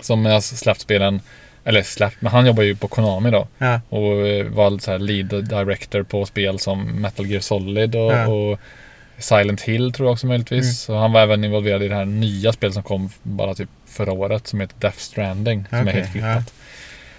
Som 0.00 0.24
har 0.24 0.40
släppt 0.40 0.80
spelen, 0.80 1.20
eller 1.64 1.82
släppt, 1.82 2.16
men 2.20 2.32
han 2.32 2.46
jobbar 2.46 2.62
ju 2.62 2.76
på 2.76 2.88
Konami 2.88 3.30
då. 3.30 3.48
Ja. 3.58 3.80
Och 3.88 4.26
eh, 4.26 4.46
var 4.46 4.78
så 4.78 4.90
här 4.90 4.98
lead 4.98 5.44
director 5.48 6.02
på 6.02 6.26
spel 6.26 6.58
som 6.58 7.00
Metal 7.00 7.26
Gear 7.26 7.40
Solid 7.40 7.94
och, 7.96 8.12
Ja. 8.12 8.26
och 8.26 8.58
Silent 9.18 9.60
Hill 9.62 9.92
tror 9.92 10.08
jag 10.08 10.12
också 10.12 10.26
möjligtvis. 10.26 10.62
Mm. 10.64 10.74
Så 10.74 10.96
han 10.96 11.12
var 11.12 11.20
även 11.20 11.44
involverad 11.44 11.82
i 11.82 11.88
det 11.88 11.94
här 11.94 12.04
nya 12.04 12.52
spelet 12.52 12.74
som 12.74 12.82
kom 12.82 13.10
bara 13.22 13.54
typ 13.54 13.68
förra 13.86 14.12
året 14.12 14.46
som 14.46 14.60
heter 14.60 14.74
Death 14.78 14.98
Stranding. 14.98 15.64
Som 15.68 15.78
är 15.78 15.82
Okej, 15.82 15.94
helt 15.94 16.12
flippat. 16.12 16.54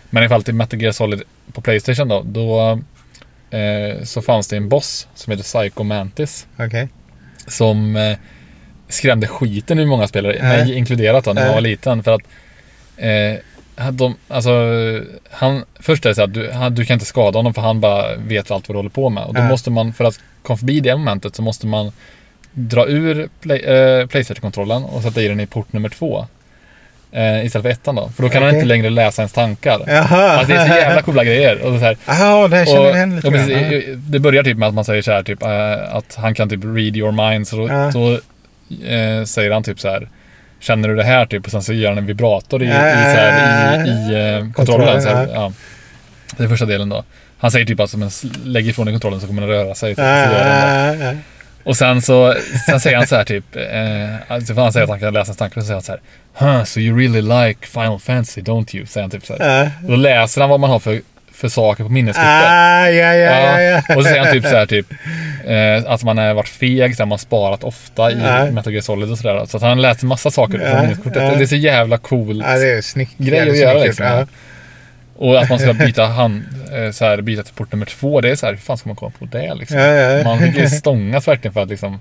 Men 0.10 0.24
i 0.24 0.30
fall 0.30 0.44
till 0.44 0.54
Metal 0.56 0.82
Gear 0.82 0.92
Solid 0.92 1.22
på 1.54 1.62
Playstation 1.62 2.08
då, 2.08 2.22
då 2.26 2.80
eh, 3.58 4.04
så 4.04 4.22
fanns 4.22 4.48
det 4.48 4.58
en 4.58 4.70
boss 4.70 5.08
som 5.16 5.32
heter 5.32 5.44
Psycho 5.44 5.84
Mantis. 5.84 6.48
Okej. 6.60 6.88
Som 7.48 7.96
eh, 7.96 8.18
skrämde 8.88 9.28
skiten 9.28 9.80
ur 9.80 9.86
många 9.86 10.08
spelare, 10.08 10.34
Äh. 10.34 10.44
mig 10.44 10.74
inkluderat 10.78 11.26
då, 11.26 11.34
när 11.34 11.42
jag 11.42 11.50
Äh. 11.50 11.54
var 11.56 11.62
liten. 11.62 12.04
För 12.04 12.12
att 12.14 12.22
eh, 12.98 13.40
de, 13.92 14.16
alltså, 14.28 14.52
han, 15.32 15.64
först 15.80 16.06
är 16.06 16.10
det 16.10 16.16
så 16.16 16.24
att 16.24 16.34
du, 16.34 16.52
han, 16.52 16.76
du 16.76 16.86
kan 16.86 16.94
inte 16.94 17.06
skada 17.06 17.40
honom 17.40 17.54
för 17.54 17.62
han 17.62 17.80
bara 17.82 18.16
vet 18.16 18.52
allt 18.52 18.70
vad 18.70 18.76
du 18.76 18.80
håller 18.80 18.90
på 18.90 19.10
med. 19.10 19.24
Och 19.24 19.34
då 19.34 19.42
Äh. 19.42 19.48
måste 19.50 19.72
man, 19.72 19.94
för 19.94 20.04
att 20.06 20.20
komma 20.44 20.58
förbi 20.58 20.80
det 20.80 20.96
momentet 20.96 21.36
så 21.36 21.42
måste 21.42 21.68
man 21.68 21.92
dra 22.52 22.86
ur 22.88 23.30
play, 23.42 23.60
eh, 23.60 24.08
Playstation-kontrollen 24.08 24.84
och 24.84 25.02
sätta 25.02 25.22
i 25.22 25.28
den 25.28 25.40
i 25.40 25.46
port 25.46 25.74
nummer 25.74 25.90
två. 25.90 26.26
Eh, 27.12 27.46
istället 27.46 27.64
för 27.64 27.70
ettan 27.70 27.96
då. 27.96 28.10
För 28.16 28.24
då 28.24 28.30
kan 28.30 28.42
han 28.42 28.50
Okej. 28.50 28.60
inte 28.60 28.68
längre 28.68 28.90
läsa 28.90 29.22
ens 29.22 29.32
tankar. 29.34 29.82
Jaha. 29.88 30.32
Alltså 30.32 30.54
det 30.54 30.60
är 30.60 30.68
så 30.68 30.74
jävla 30.76 31.02
coola 31.02 31.24
grejer. 31.24 31.62
Och 31.62 31.80
så 31.80 31.86
här, 31.86 31.98
Jaha, 32.08 32.48
det 32.48 32.56
här 32.56 32.66
känner 32.66 32.82
jag 32.86 32.96
igen 32.96 33.16
lite 33.16 33.30
grann. 33.30 33.48
precis, 33.48 33.96
det 33.98 34.20
börjar 34.20 34.44
typ 34.44 34.58
med 34.58 34.68
att 34.68 34.74
man 34.76 34.86
säger 34.86 35.02
så 35.02 35.12
här 35.12 35.24
typ 35.24 35.44
eh, 35.44 35.96
att 35.96 36.16
han 36.16 36.34
kan 36.36 36.50
typ 36.50 36.64
read 36.64 36.98
your 36.98 37.30
mind. 37.32 37.48
Så 37.48 37.56
då, 37.56 37.68
då 37.68 38.12
eh, 38.88 39.24
säger 39.26 39.52
han 39.52 39.64
typ 39.64 39.80
så 39.80 39.90
här 39.90 40.10
Känner 40.66 40.90
du 40.90 40.96
det 40.96 41.04
här 41.04 41.26
typ? 41.26 41.46
Och 41.46 41.52
sen 41.52 41.62
så 41.62 41.74
gör 41.74 41.90
han 41.90 41.98
en 41.98 42.06
vibrator 42.06 42.64
i, 42.64 42.66
i, 42.66 42.70
så 42.70 42.76
här, 42.76 43.86
i, 43.86 43.90
i 43.90 44.36
eh, 44.40 44.52
kontrollen. 44.52 45.02
Så 45.02 45.10
här, 45.10 45.28
ja. 45.34 45.52
Det 46.38 46.44
är 46.44 46.48
första 46.48 46.66
delen 46.66 46.90
då. 46.90 47.04
Han 47.38 47.52
säger 47.52 47.66
typ 47.66 47.80
att 47.80 47.96
man 47.96 48.08
s- 48.08 48.24
lägger 48.44 48.70
ifrån 48.70 48.86
dig 48.86 48.94
kontrollen 48.94 49.22
så 49.22 49.28
kommer 49.28 49.42
den 49.42 49.50
röra 49.52 49.76
sig. 49.76 49.90
Typ, 49.92 49.98
så 49.98 50.02
gör. 50.04 51.18
Och 51.64 51.78
sen 51.78 52.02
så 52.02 52.34
sen 52.70 52.80
säger 52.80 52.98
han 52.98 53.08
så 53.08 53.16
här 53.16 53.24
typ, 53.24 53.56
eh, 53.56 54.32
alltså 54.36 54.54
han 54.54 54.74
säger 54.74 54.84
att 54.84 54.90
han 54.90 55.00
kan 55.00 55.14
läsa 55.14 55.30
ens 55.30 55.38
tankar 55.38 55.58
och 55.62 55.64
så 55.64 55.68
säger 55.68 55.76
han 55.76 55.84
så 55.84 55.92
här 55.92 56.02
Huh, 56.58 56.64
so 56.64 56.80
you 56.80 56.98
really 57.00 57.22
like 57.22 57.68
Final 57.68 58.00
Fantasy, 58.00 58.42
don't 58.42 58.76
you? 58.76 58.86
Säger 58.86 59.04
han 59.04 59.12
typ 59.12 59.26
så 59.26 59.36
här. 59.38 59.64
Ja. 59.64 59.70
Då 59.88 59.96
läser 59.96 60.42
han 60.42 60.50
vad 60.50 60.60
man 60.60 60.70
har 60.70 60.80
för, 60.80 61.02
för 61.36 61.48
saker 61.50 61.84
på 61.84 61.90
minneskortet. 61.90 62.30
Ah, 62.30 62.90
ja, 62.90 63.14
ja, 63.16 63.40
ja, 63.42 63.62
ja. 63.62 63.96
Och 63.96 64.04
så 64.04 64.10
säger 64.10 64.24
han 64.24 64.34
typ 64.34 64.44
så 64.46 64.56
här 64.56 64.66
typ 64.66 64.86
eh, 65.46 65.92
att 65.92 66.04
man 66.04 66.18
har 66.18 66.34
varit 66.34 66.48
feg, 66.50 66.96
så 66.96 67.02
här, 67.04 67.06
man 67.06 67.12
har 67.12 67.18
sparat 67.18 67.64
ofta 67.64 68.12
i 68.12 68.18
Ja. 68.24 68.52
Metal 68.52 68.74
Gear 68.74 68.82
Solid 68.82 69.12
och 69.12 69.18
sådär. 69.18 69.46
Så 69.46 69.58
att 69.58 69.64
han 69.64 69.82
läser 69.82 70.06
massa 70.08 70.32
saker 70.32 70.60
Ja, 70.60 70.70
från 70.72 70.82
minneskortet. 70.82 71.24
ja. 71.24 71.36
Det 71.36 71.44
är 71.44 71.48
så 71.48 71.56
jävla 71.56 71.98
cool 71.98 72.44
Ja, 72.46 72.82
snyggt. 72.82 73.18
grej 73.18 73.50
att 73.50 73.58
göra 73.58 73.84
liksom. 73.84 74.20
gjort, 74.20 74.30
Och 75.18 75.42
att 75.42 75.50
man 75.50 75.60
ska 75.60 75.74
byta 75.74 76.06
hand, 76.06 76.44
eh, 76.74 76.92
så 76.92 77.06
här, 77.06 77.22
byta 77.22 77.44
till 77.44 77.54
port 77.54 77.72
nummer 77.72 77.86
två. 77.86 78.22
Det 78.22 78.30
är 78.30 78.36
så 78.36 78.46
här, 78.46 78.54
hur 78.54 78.60
fan 78.60 78.78
ska 78.78 78.90
man 78.90 78.96
komma 78.96 79.12
på 79.20 79.26
det 79.26 79.54
liksom? 79.56 79.78
Ja, 79.78 79.86
ja, 79.88 80.12
ja. 80.12 80.24
Man 80.24 80.40
fick 80.40 80.58
ju 80.58 80.68
stångas 80.70 81.28
verkligen 81.28 81.54
för 81.54 81.62
att 81.64 81.70
liksom 81.70 82.00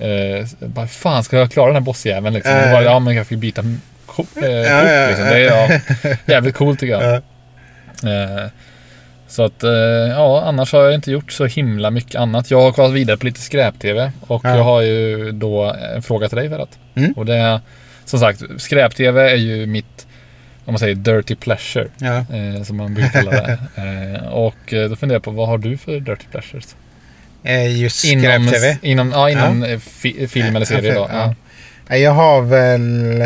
eh, 0.00 0.46
bara, 0.60 0.86
fan 0.86 1.24
ska 1.24 1.36
jag 1.36 1.50
klara 1.52 1.66
den 1.66 1.74
här 1.74 1.80
bossjäveln 1.80 2.34
liksom? 2.34 2.52
Ja, 2.52 2.66
ja. 2.66 2.72
bara, 2.72 2.82
ja 2.84 2.98
men 2.98 3.14
jag 3.16 3.26
fick 3.26 3.38
byta 3.38 3.62
ko- 4.06 4.26
eh, 4.42 4.48
Ja, 4.48 4.80
kort 4.80 4.90
ja, 4.90 5.06
liksom. 5.08 5.24
ja. 5.26 5.32
Det 5.32 5.38
är 5.38 5.70
ja, 6.10 6.16
jävligt 6.26 6.54
coolt 6.56 6.80
tycker 6.80 6.92
jag. 7.00 7.22
Ja. 8.02 8.10
Eh, 8.10 8.46
så 9.28 9.44
att, 9.44 9.62
eh, 9.62 9.70
ja, 9.70 10.42
annars 10.44 10.72
har 10.72 10.84
jag 10.84 10.94
inte 10.94 11.10
gjort 11.10 11.32
så 11.32 11.46
himla 11.46 11.90
mycket 11.90 12.14
annat. 12.14 12.50
Jag 12.50 12.60
har 12.60 12.72
kollat 12.72 12.92
vidare 12.92 13.16
på 13.16 13.26
lite 13.26 13.40
skräp-tv 13.40 14.12
och 14.20 14.40
Ja. 14.44 14.56
jag 14.56 14.64
har 14.64 14.82
ju 14.82 15.32
då 15.32 15.74
en 15.94 16.02
fråga 16.02 16.28
till 16.28 16.38
dig 16.38 16.48
Ferhat. 16.48 16.78
Mm. 16.94 17.12
Och 17.12 17.26
det 17.26 17.34
är, 17.36 17.60
som 18.04 18.20
sagt, 18.20 18.42
skräp-tv 18.58 19.30
är 19.30 19.36
ju 19.36 19.66
mitt, 19.66 20.06
om 20.64 20.72
man 20.72 20.78
säger 20.78 20.94
dirty 20.94 21.34
pleasure, 21.34 21.86
Ja. 21.98 22.16
eh, 22.16 22.62
som 22.62 22.76
man 22.76 22.94
brukar 22.94 23.10
kalla 23.10 23.30
det. 23.30 23.58
eh, 24.22 24.28
och 24.28 24.72
eh, 24.74 24.88
då 24.90 24.96
funderar 24.96 25.16
jag 25.16 25.22
på, 25.24 25.30
vad 25.30 25.48
har 25.48 25.58
du 25.58 25.76
för 25.78 26.00
dirty 26.00 26.24
pleasures? 26.30 26.76
Eh, 27.42 27.80
Just 27.80 27.96
skräp-tv. 27.96 28.78
inom, 28.82 29.10
ja, 29.10 29.30
inom 29.30 29.62
eh, 29.62 29.78
fi, 29.78 30.28
film 30.28 30.56
eller 30.56 30.66
serie 30.66 30.94
då. 30.94 31.08
Ja. 31.12 31.34
Ja. 31.88 31.96
Jag 31.96 32.10
har 32.12 32.42
väl 32.42 33.18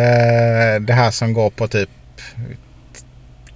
det 0.87 0.93
här 0.93 1.11
som 1.11 1.33
går 1.33 1.51
på 1.51 1.69
typ 1.69 1.89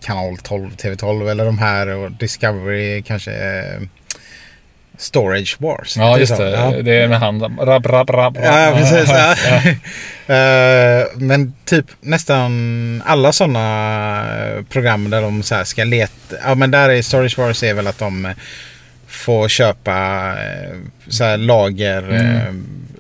kanal 0.06 0.36
12, 0.38 0.70
TV12 0.76 1.30
eller 1.30 1.44
de 1.44 1.58
här 1.58 1.86
och 1.88 2.10
Discovery 2.12 3.02
kanske 3.02 3.32
eh, 3.32 3.80
Storage 4.98 5.56
Wars. 5.60 5.96
Ja, 5.96 6.18
just 6.18 6.36
så? 6.36 6.42
det. 6.42 6.50
Ja. 6.50 6.70
Det 6.82 6.94
är 7.02 7.08
med 7.08 7.20
hand. 7.20 7.42
Rab, 7.60 7.86
rab, 7.86 8.10
rab, 8.10 8.38
Ja, 8.42 8.74
precis. 8.76 9.08
Ja. 9.10 9.34
Ja. 9.50 9.72
Eh, 10.28 11.06
men 11.16 11.54
typ 11.64 11.86
nästan 12.00 13.02
alla 13.06 13.32
sådana 13.32 14.64
program 14.68 15.10
där 15.10 15.22
de 15.22 15.42
så 15.42 15.54
här 15.54 15.64
ska 15.64 15.84
leta. 15.84 16.36
Ja, 16.44 16.54
men 16.54 16.70
där 16.70 16.88
är 16.88 17.02
Storage 17.02 17.38
Wars 17.38 17.62
är 17.62 17.74
väl 17.74 17.86
att 17.86 17.98
de 17.98 18.26
eh, 18.26 18.32
får 19.06 19.48
köpa 19.48 19.94
eh, 20.44 20.76
så 21.08 21.24
här 21.24 21.36
lager 21.36 22.02
Mm. 22.02 22.36
eh, 22.36 22.52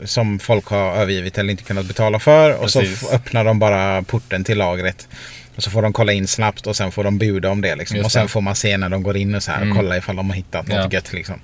som 0.04 0.38
folk 0.38 0.66
har 0.66 0.96
övergivit 0.96 1.38
eller 1.38 1.50
inte 1.50 1.62
kunnat 1.64 1.86
betala 1.86 2.18
för. 2.18 2.52
Och 2.54 2.70
så 2.70 2.80
Precis. 2.80 3.02
f- 3.02 3.08
öppnar 3.12 3.44
de 3.44 3.58
bara 3.58 4.02
porten 4.02 4.44
till 4.44 4.58
lagret. 4.58 5.08
Och 5.56 5.62
så 5.62 5.70
får 5.70 5.82
de 5.82 5.92
kolla 5.92 6.12
in 6.12 6.26
snabbt 6.28 6.66
och 6.66 6.76
sen 6.76 6.92
får 6.92 7.04
de 7.04 7.18
buda 7.18 7.50
om 7.50 7.60
det. 7.60 7.76
Liksom. 7.76 8.00
Och 8.00 8.12
sen 8.12 8.28
får 8.28 8.40
man 8.40 8.54
se 8.54 8.76
när 8.76 8.88
de 8.88 9.02
går 9.02 9.16
in 9.16 9.34
och 9.34 9.42
så 9.42 9.50
här 9.50 9.62
Mm. 9.62 9.70
och 9.70 9.76
kolla 9.76 9.96
ifall 9.96 10.16
de 10.16 10.28
har 10.30 10.36
hittat 10.36 10.68
något 10.68 10.76
Ja. 10.76 10.88
gött. 10.92 11.12
Liksom. 11.12 11.40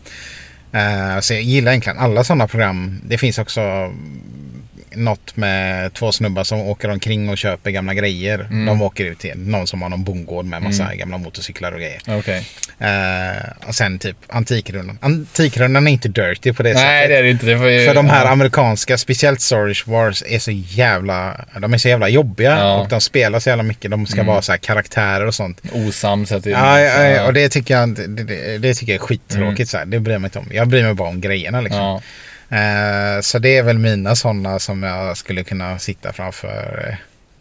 Eh, 0.73 1.21
så 1.21 1.35
jag 1.35 1.43
gillar 1.43 1.73
egentligen 1.73 1.99
alla 1.99 2.25
sådana 2.25 2.49
program. 2.49 3.01
Det 3.07 3.19
finns 3.19 3.39
också 3.39 3.61
något 4.97 5.37
med 5.37 5.93
två 5.95 6.13
snubbar 6.13 6.45
som 6.45 6.61
åker 6.61 6.89
omkring 6.91 7.29
och 7.29 7.39
köper 7.39 7.71
gamla 7.71 7.95
grejer. 7.95 8.39
Mm. 8.51 8.67
De 8.67 8.83
åker 8.83 9.05
ut 9.05 9.19
till 9.19 9.33
någon 9.39 9.67
som 9.67 9.83
har 9.83 9.89
någon 9.89 10.05
bondgård 10.05 10.45
med 10.45 10.63
massa 10.63 10.83
Mm. 10.85 10.99
gamla 10.99 11.19
motorcyklar 11.19 11.73
och 11.73 11.79
grejer. 11.81 12.01
Okej. 12.07 12.47
Eh, 12.79 13.69
och 13.69 13.75
sen 13.75 13.99
typ 13.99 14.17
Antikrundan. 14.29 14.99
Antikrundan 15.03 15.87
är 15.89 15.93
inte 15.93 16.09
dirty 16.09 16.53
på 16.53 16.63
det 16.63 16.73
Nej, 16.75 16.79
sättet. 16.79 17.09
det 17.11 17.17
är 17.19 17.23
det 17.23 17.31
inte. 17.31 17.47
Det 17.47 17.73
ju, 17.81 17.87
För 17.87 17.95
de 17.95 18.11
här 18.11 18.25
ja. 18.25 18.31
amerikanska, 18.31 18.99
speciellt 18.99 19.41
Storage 19.41 19.87
Wars, 19.89 20.23
är 20.27 20.39
så 20.39 20.51
jävla... 20.51 21.45
De 21.61 21.75
är 21.75 21.79
så 21.79 21.89
jävla 21.89 22.09
jobbiga 22.09 22.51
Ja. 22.59 22.75
och 22.81 22.89
de 22.89 23.01
spelar 23.01 23.41
så 23.41 23.49
jävla 23.49 23.63
mycket. 23.63 23.91
De 23.91 24.07
ska 24.07 24.21
Mm. 24.21 24.27
vara 24.27 24.43
så 24.43 24.53
här 24.53 24.59
karaktärer 24.59 25.27
och 25.27 25.35
sånt. 25.35 25.61
Osam 25.73 26.27
sätter 26.27 26.51
in. 26.51 26.57
Ja, 26.57 26.81
ja, 26.81 27.27
och 27.27 27.33
det 27.33 27.49
tycker 27.49 27.75
jag, 27.79 27.89
det, 27.89 28.07
det, 28.25 28.59
det 28.59 28.75
tycker 28.75 28.93
jag 28.93 29.03
är 29.03 29.07
skittråkigt. 29.07 29.71
Så 29.71 29.79
här. 29.79 29.87
Det 29.87 30.01
bryr 30.01 30.15
jag 30.15 30.21
mig 30.21 30.27
inte 30.27 30.39
om. 30.39 30.49
Jag 30.53 30.69
bryr 30.69 30.83
mig 30.85 30.95
bara 30.95 31.09
om 31.09 31.21
grejerna 31.21 31.61
liksom. 31.61 32.01
Eh, 32.53 33.21
så 33.21 33.39
det 33.39 33.57
är 33.57 33.63
väl 33.63 33.79
mina 33.79 34.17
sådana 34.17 34.59
som 34.59 34.83
jag 34.83 35.17
skulle 35.17 35.45
kunna 35.45 35.79
sitta 35.79 36.13
framför 36.13 36.87
eh, 36.89 36.95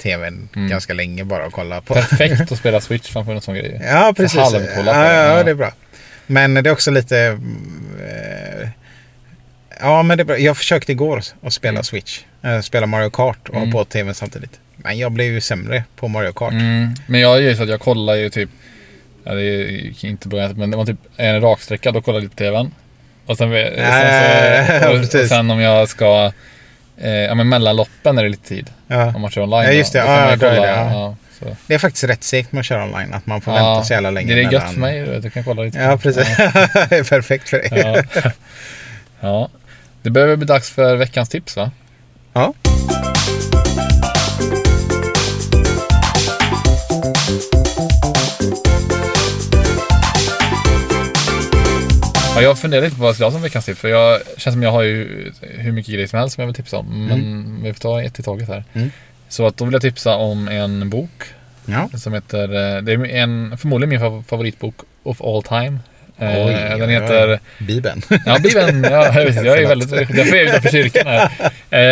tvn 0.04 0.50
Mm. 0.56 0.70
ganska 0.70 0.94
länge 0.94 1.24
bara 1.24 1.46
och 1.46 1.54
kolla 1.54 1.82
på. 1.82 1.94
Perfekt 1.94 2.52
att 2.52 2.58
spela 2.58 2.82
Switch 2.82 3.10
framför 3.12 3.36
en 3.36 3.42
sån 3.42 3.56
grej. 3.56 3.82
Ja, 3.84 4.14
precis. 4.18 4.40
halvkolla 4.40 5.06
ja, 5.06 5.14
ja, 5.14 5.38
Ja. 5.38 5.44
det 5.44 5.52
är 5.52 5.56
bra. 5.56 5.72
Men 6.28 6.54
det 6.54 6.70
är 6.70 6.72
också 6.72 6.92
lite... 6.92 7.18
eh, 8.08 8.70
ja, 9.80 10.04
men 10.04 10.18
det 10.18 10.22
är 10.22 10.26
bra. 10.26 10.38
Jag 10.38 10.58
försökte 10.58 10.92
igår 10.92 11.22
att 11.44 11.54
spela 11.54 11.72
Mm. 11.72 11.84
Switch. 11.84 12.20
Spela 12.64 12.86
Mario 12.86 13.10
Kart 13.10 13.50
och 13.50 13.56
Mm. 13.56 13.72
ha 13.72 13.80
på 13.80 13.86
tvn 13.86 14.14
samtidigt. 14.16 14.60
Men 14.76 14.98
jag 14.98 15.12
blev 15.12 15.32
ju 15.34 15.42
sämre 15.42 15.84
på 15.96 16.08
Mario 16.08 16.32
Kart. 16.34 16.52
Mm. 16.54 16.90
Men 17.08 17.20
jag 17.22 17.42
ju 17.42 17.56
så 17.56 17.64
att 17.64 17.70
jag 17.70 17.80
kollar 17.80 18.16
ju 18.16 18.30
typ, 18.30 18.50
ja, 19.24 19.34
det 19.34 19.44
är 19.44 20.06
inte 20.06 20.28
börjat, 20.28 20.58
men 20.58 20.72
det 20.72 20.78
var 20.78 20.86
typ 20.86 20.98
en 21.18 21.42
raksträcka, 21.42 21.92
då 21.92 22.02
kollar 22.02 22.18
jag 22.20 22.24
lite 22.24 22.36
TVn. 22.36 22.72
Och 23.26 23.38
sen, 23.38 23.52
sen, 23.52 24.82
så, 24.82 24.90
och, 25.18 25.22
och 25.22 25.28
sen 25.30 25.52
om 25.52 25.60
jag 25.60 25.90
ska, 25.90 26.32
eh, 27.02 27.12
ja 27.12 27.36
men 27.36 27.50
mellan 27.50 27.76
loppen 27.76 28.18
är 28.18 28.24
det 28.24 28.30
lite 28.30 28.48
tid. 28.48 28.70
Ja. 28.88 29.16
Om 29.16 29.22
man 29.22 29.32
kör 29.32 29.42
online 29.42 29.64
Ja, 29.64 29.72
just 29.72 29.94
det. 29.94 30.00
då, 30.00 30.06
då 30.06 30.12
Ja, 30.12 30.26
man 30.26 30.40
kolla, 30.40 30.52
det, 30.52 30.68
ja. 30.68 30.92
ja. 30.94 31.16
Det 31.68 31.74
är 31.74 31.80
faktiskt 31.80 32.04
rätt 32.04 32.24
segt 32.24 32.52
med 32.52 32.60
att 32.60 32.66
köra 32.66 32.84
online. 32.84 33.14
Att 33.14 33.26
man 33.26 33.42
får 33.42 33.52
vänta 33.52 33.84
så 33.84 33.94
jävla 33.94 34.12
länge. 34.12 34.34
Det 34.36 34.40
är 34.42 34.44
gött 34.44 34.52
mellan- 34.54 34.74
för 34.74 34.80
mig, 34.80 35.20
du 35.22 35.30
kan 35.30 35.44
kolla 35.44 35.62
lite. 35.64 35.80
Ja, 35.80 35.98
precis. 35.98 36.38
det 36.38 36.98
är 36.98 37.10
perfekt 37.10 37.50
för 37.50 37.58
dig. 37.58 37.70
Ja. 38.16 38.22
ja. 39.20 39.50
Det 40.02 40.10
börjar 40.10 40.36
bli 40.36 40.46
dags 40.48 40.70
för 40.70 40.96
veckans 40.96 41.30
tips 41.30 41.58
va? 41.58 41.72
Ja. 42.34 42.54
Ja, 52.42 52.48
jag 52.48 52.60
funderar 52.60 52.82
lite 52.82 52.96
på 52.96 53.02
vad 53.02 53.08
jag 53.10 53.16
ska 53.16 53.26
ha 53.26 53.32
som 53.32 53.42
veckans 53.42 53.66
tips. 53.66 53.80
För 53.80 53.88
jag 53.90 54.20
känns 54.38 54.54
som 54.54 54.64
jag 54.64 54.72
har 54.72 54.82
ju 54.82 55.32
hur 55.42 55.72
mycket 55.72 55.94
grejer 55.94 56.08
som 56.08 56.20
helst 56.20 56.36
som 56.36 56.42
jag 56.42 56.48
vill 56.48 56.56
tipsa 56.56 56.78
om. 56.78 57.06
Men 57.08 57.60
vi 57.64 57.74
får 57.74 57.80
ta 57.80 58.02
ett 58.02 58.20
i 58.20 58.24
taget 58.24 58.48
här. 58.48 58.64
Mm. 58.74 58.92
Så 59.30 59.48
att 59.48 59.58
då 59.58 59.66
vill 59.66 59.74
jag 59.74 59.82
tipsa 59.82 60.16
om 60.16 60.48
en 60.48 60.90
bok 60.90 61.24
Ja. 61.66 61.90
som 61.98 62.14
heter, 62.14 62.44
eh, 62.44 62.82
det 62.82 62.92
är 62.94 63.06
en, 63.06 63.58
förmodligen 63.58 63.90
min 63.90 64.00
fav- 64.00 64.24
favoritbok 64.24 64.76
of 65.04 65.22
all 65.22 65.44
time. 65.44 65.80
Eh, 66.18 66.46
Oj, 66.46 66.54
den 66.80 66.90
heter 66.90 67.40
Bibeln. 67.60 68.02
Ja, 68.26 68.38
Bibeln. 68.40 68.84
Ja, 68.84 69.06
jag, 69.20 69.26
vet, 69.26 69.36
jag 69.46 69.62
är 69.62 69.68
väldigt... 69.68 69.90
Därför 69.90 70.36
är 70.36 70.40
jag 70.40 70.48
utanför 70.50 70.70
kyrkan 70.70 71.08
här. 71.08 71.30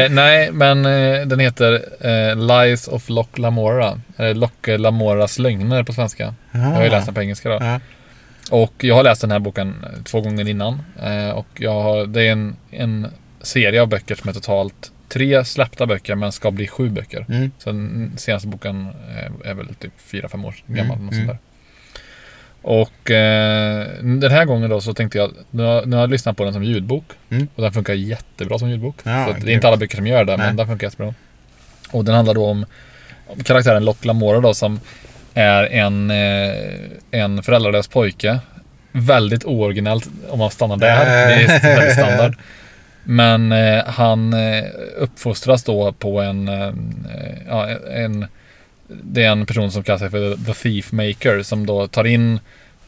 Eh, 0.06 0.10
nej, 0.10 0.52
men 0.52 0.86
eh, 0.86 1.22
den 1.28 1.40
heter 1.40 1.74
eh, 2.02 2.36
Lies 2.36 2.88
of 2.88 3.10
Loch 3.10 3.38
Lamora. 3.40 4.02
Eller 4.18 4.34
Loch 4.34 4.68
Lamoras 4.68 5.40
lögner 5.40 5.84
på 5.84 5.94
svenska. 5.94 6.34
Jag 6.52 6.60
har 6.60 6.84
ju 6.84 6.90
läst 6.90 7.06
den 7.06 7.16
på 7.16 7.22
engelska 7.22 7.50
då. 7.50 7.58
Ja. 7.62 7.80
Och 8.52 8.74
jag 8.78 8.96
har 8.96 9.04
läst 9.04 9.22
den 9.22 9.32
här 9.32 9.40
boken 9.40 9.76
eh, 9.84 10.04
två 10.04 10.22
gånger 10.22 10.50
innan. 10.50 10.82
Eh, 11.04 11.30
och 11.30 11.48
jag 11.54 11.82
har, 11.82 12.06
det 12.06 12.24
är 12.24 12.32
en, 12.32 12.56
en 12.72 13.08
serie 13.42 13.82
av 13.82 13.88
böcker 13.88 14.16
som 14.16 14.30
är 14.30 14.34
totalt 14.34 14.92
tre 15.10 15.46
släppta 15.46 15.86
böcker 15.86 16.16
men 16.16 16.32
ska 16.32 16.52
bli 16.52 16.68
sju 16.68 16.90
böcker. 16.90 17.26
Mm. 17.30 17.52
Så 17.58 17.70
den 17.70 18.14
senaste 18.18 18.48
boken 18.48 18.88
är, 19.10 19.50
är 19.50 19.54
väl 19.54 19.76
typ 19.76 19.94
fyra 19.98 20.30
fem 20.30 20.46
år 20.46 20.56
gammal. 20.68 20.98
Mm, 20.98 21.06
något 21.06 21.14
mm. 21.14 21.28
sånt 21.28 21.28
där. 21.28 21.50
Och 22.62 23.12
eh, 23.12 23.88
den 24.04 24.32
här 24.32 24.46
gången 24.46 24.70
då 24.70 24.82
så 24.82 24.94
tänkte 24.94 25.18
jag, 25.18 25.32
nu 25.52 25.64
har, 25.64 25.86
nu 25.86 25.96
har 25.96 26.04
jag 26.04 26.10
lyssnat 26.10 26.38
på 26.38 26.44
den 26.44 26.54
som 26.54 26.64
ljudbok. 26.64 27.06
Mm. 27.30 27.48
Och 27.56 27.62
den 27.62 27.72
funkar 27.72 27.94
jättebra 27.94 28.60
som 28.60 28.70
ljudbok. 28.70 28.96
Ja, 29.04 29.26
så 29.26 29.46
det 29.46 29.52
är 29.52 29.56
inte 29.56 29.68
alla 29.68 29.78
böcker 29.78 29.96
som 29.96 30.08
gör 30.08 30.26
det, 30.26 30.38
Nej. 30.38 30.48
men 30.48 30.56
den 30.56 30.68
funkar 30.68 30.88
jättebra. 30.88 31.14
Och 31.92 32.06
den 32.06 32.16
handlar 32.16 32.34
då 32.34 32.46
om, 32.46 32.66
om 33.28 33.44
karaktären 33.44 33.86
Loch 33.86 34.06
Lamora 34.06 34.40
då 34.40 34.54
som 34.54 34.80
är 35.34 35.64
en, 35.64 36.12
eh, 36.12 36.54
en 37.12 37.44
föräldralös 37.44 37.88
pojke 37.88 38.40
väldigt 38.92 39.46
ooriginellt 39.46 40.10
om 40.30 40.40
man 40.40 40.52
stannar 40.52 40.78
där. 40.78 41.06
Det 41.06 41.44
är 41.44 41.76
väldigt 41.76 41.94
standard. 41.94 42.36
Men 43.04 43.52
eh, 43.52 43.86
han 43.86 44.34
eh, 44.34 44.64
uppfostras 44.98 45.64
då 45.64 45.92
på 45.92 46.22
en, 46.22 46.48
eh, 46.48 46.74
ja, 47.48 47.68
en, 47.94 48.26
det 48.88 49.24
är 49.24 49.32
en 49.32 49.46
person 49.46 49.72
som 49.72 49.84
kallar 49.84 50.00
sig 50.00 50.10
för 50.10 50.46
The 50.46 50.54
Thief 50.54 50.92
Maker 50.92 51.44
som 51.44 51.66
då 51.66 51.88
tar 51.88 52.08
in 52.08 52.40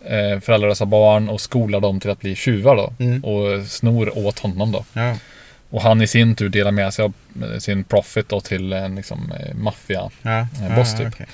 eh, 0.06 0.40
föräldralösa 0.40 0.86
barn 0.86 1.30
och 1.30 1.42
skolar 1.42 1.80
dem 1.80 2.00
till 2.00 2.10
att 2.10 2.20
bli 2.20 2.36
tjuvar 2.36 2.76
då. 2.76 2.94
Mm. 3.00 3.24
Och 3.24 3.66
snor 3.66 4.18
åt 4.18 4.40
honom 4.40 4.72
då. 4.72 4.86
Ja. 4.94 5.16
Och 5.70 5.82
han 5.82 6.02
i 6.02 6.08
sin 6.08 6.36
tur 6.36 6.50
delar 6.50 6.72
med 6.72 6.94
sig 6.94 7.06
av 7.06 7.14
eh, 7.44 7.60
sin 7.60 7.84
profit 7.84 8.30
då 8.30 8.42
till 8.42 8.74
en 8.74 8.96
liksom, 8.96 9.32
eh, 9.40 9.56
maffia. 9.56 10.10
Ja. 10.22 10.40
Eh, 10.40 10.76
boss 10.76 10.98
typ. 10.98 11.08
okej. 11.08 11.26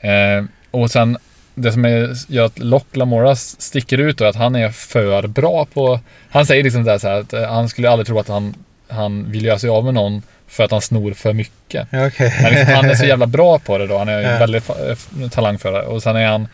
Eh, 0.00 0.44
och 0.70 0.90
sen 0.90 1.18
det 1.54 1.72
som 1.72 1.84
är, 1.84 2.32
gör 2.32 2.44
att 2.44 2.58
Locke 2.58 2.98
Lamora 2.98 3.36
sticker 3.36 3.98
ut 3.98 4.18
då 4.18 4.24
är 4.24 4.28
att 4.28 4.36
han 4.36 4.54
är 4.56 4.68
för 4.70 5.26
bra 5.26 5.64
på... 5.74 6.00
Han 6.30 6.46
säger 6.46 6.62
liksom 6.64 6.84
där 6.84 6.98
så 6.98 7.08
här 7.08 7.20
att 7.20 7.32
eh, 7.32 7.42
han 7.48 7.68
skulle 7.68 7.90
aldrig 7.90 8.06
tro 8.06 8.18
att 8.18 8.28
han, 8.28 8.54
han 8.88 9.30
vill 9.30 9.44
göra 9.44 9.58
sig 9.58 9.70
av 9.70 9.84
med 9.84 9.94
någon 9.94 10.22
för 10.48 10.64
att 10.64 10.70
han 10.70 10.80
snor 10.80 11.12
för 11.12 11.32
mycket. 11.32 11.92
Men 11.92 12.10
liksom, 12.52 12.74
han 12.74 12.90
är 12.90 12.94
så 12.94 13.04
jävla 13.06 13.26
bra 13.26 13.58
på 13.58 13.78
det 13.78 13.86
då. 13.86 13.98
Han 13.98 14.08
är 14.08 14.20
Ja. 14.32 14.38
väldigt 14.38 14.70
eh, 14.70 15.28
talang 15.30 15.58
för 15.58 15.72
det. 15.72 15.82
Och 15.82 16.02
sen 16.02 16.16
är 16.16 16.26
han 16.26 16.48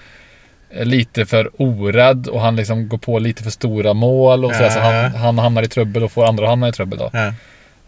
eh, 0.71 0.85
lite 0.85 1.27
för 1.27 1.51
orädd 1.57 2.29
och 2.29 2.41
han 2.41 2.57
liksom 2.57 2.89
går 2.89 2.99
på 2.99 3.19
lite 3.19 3.43
för 3.43 3.51
stora 3.51 3.93
mål 3.95 4.45
och 4.45 4.55
så, 4.55 4.63
Ja. 4.63 4.71
så 4.71 4.81
han, 4.81 5.15
han 5.15 5.39
hamnar 5.39 5.63
i 5.63 5.69
trubbel 5.69 6.03
och 6.05 6.13
får 6.13 6.27
andra 6.27 6.49
hamna 6.49 6.69
i 6.69 6.73
trubbel 6.73 6.99
då. 6.99 7.11
Ja. 7.13 7.33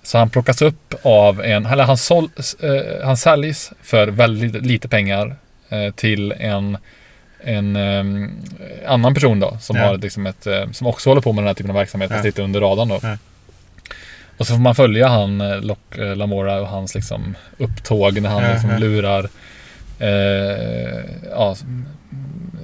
Så 0.02 0.18
han 0.18 0.30
plockas 0.30 0.62
upp 0.62 0.94
av 1.02 1.42
en, 1.44 1.66
eller 1.66 1.84
han, 1.84 1.96
sål, 1.96 2.30
han 3.04 3.16
säljs 3.16 3.72
för 3.82 4.08
väldigt 4.08 4.66
lite 4.66 4.88
pengar 4.88 5.36
till 5.94 6.32
en, 6.32 6.78
en 7.44 7.76
ehm, 7.76 8.30
annan 8.86 9.14
person 9.14 9.40
då 9.40 9.56
som, 9.60 9.76
Ja. 9.76 9.86
har 9.86 9.98
liksom 9.98 10.26
ett, 10.26 10.46
eh, 10.46 10.70
som 10.72 10.86
också 10.86 11.10
håller 11.10 11.22
på 11.22 11.32
med 11.32 11.42
den 11.44 11.46
här 11.48 11.54
typen 11.54 11.70
av 11.70 11.76
verksamhet 11.76 12.10
Ja. 12.14 12.22
lite 12.22 12.42
under 12.42 12.60
radarn 12.60 12.88
då. 12.88 12.98
Ja. 13.02 13.16
Och 14.38 14.46
så 14.46 14.52
får 14.54 14.60
man 14.60 14.74
följa 14.74 15.08
han 15.08 15.40
eh, 15.40 15.60
Lock 15.60 15.98
eh, 15.98 16.16
Lamora 16.16 16.60
och 16.60 16.68
hans 16.68 16.94
liksom 16.94 17.36
upptåg 17.58 18.20
när 18.20 18.30
han 18.30 18.42
Ja, 18.42 18.52
liksom 18.52 18.70
lurar 18.78 19.28
eh, 19.98 21.04
ja, 21.30 21.56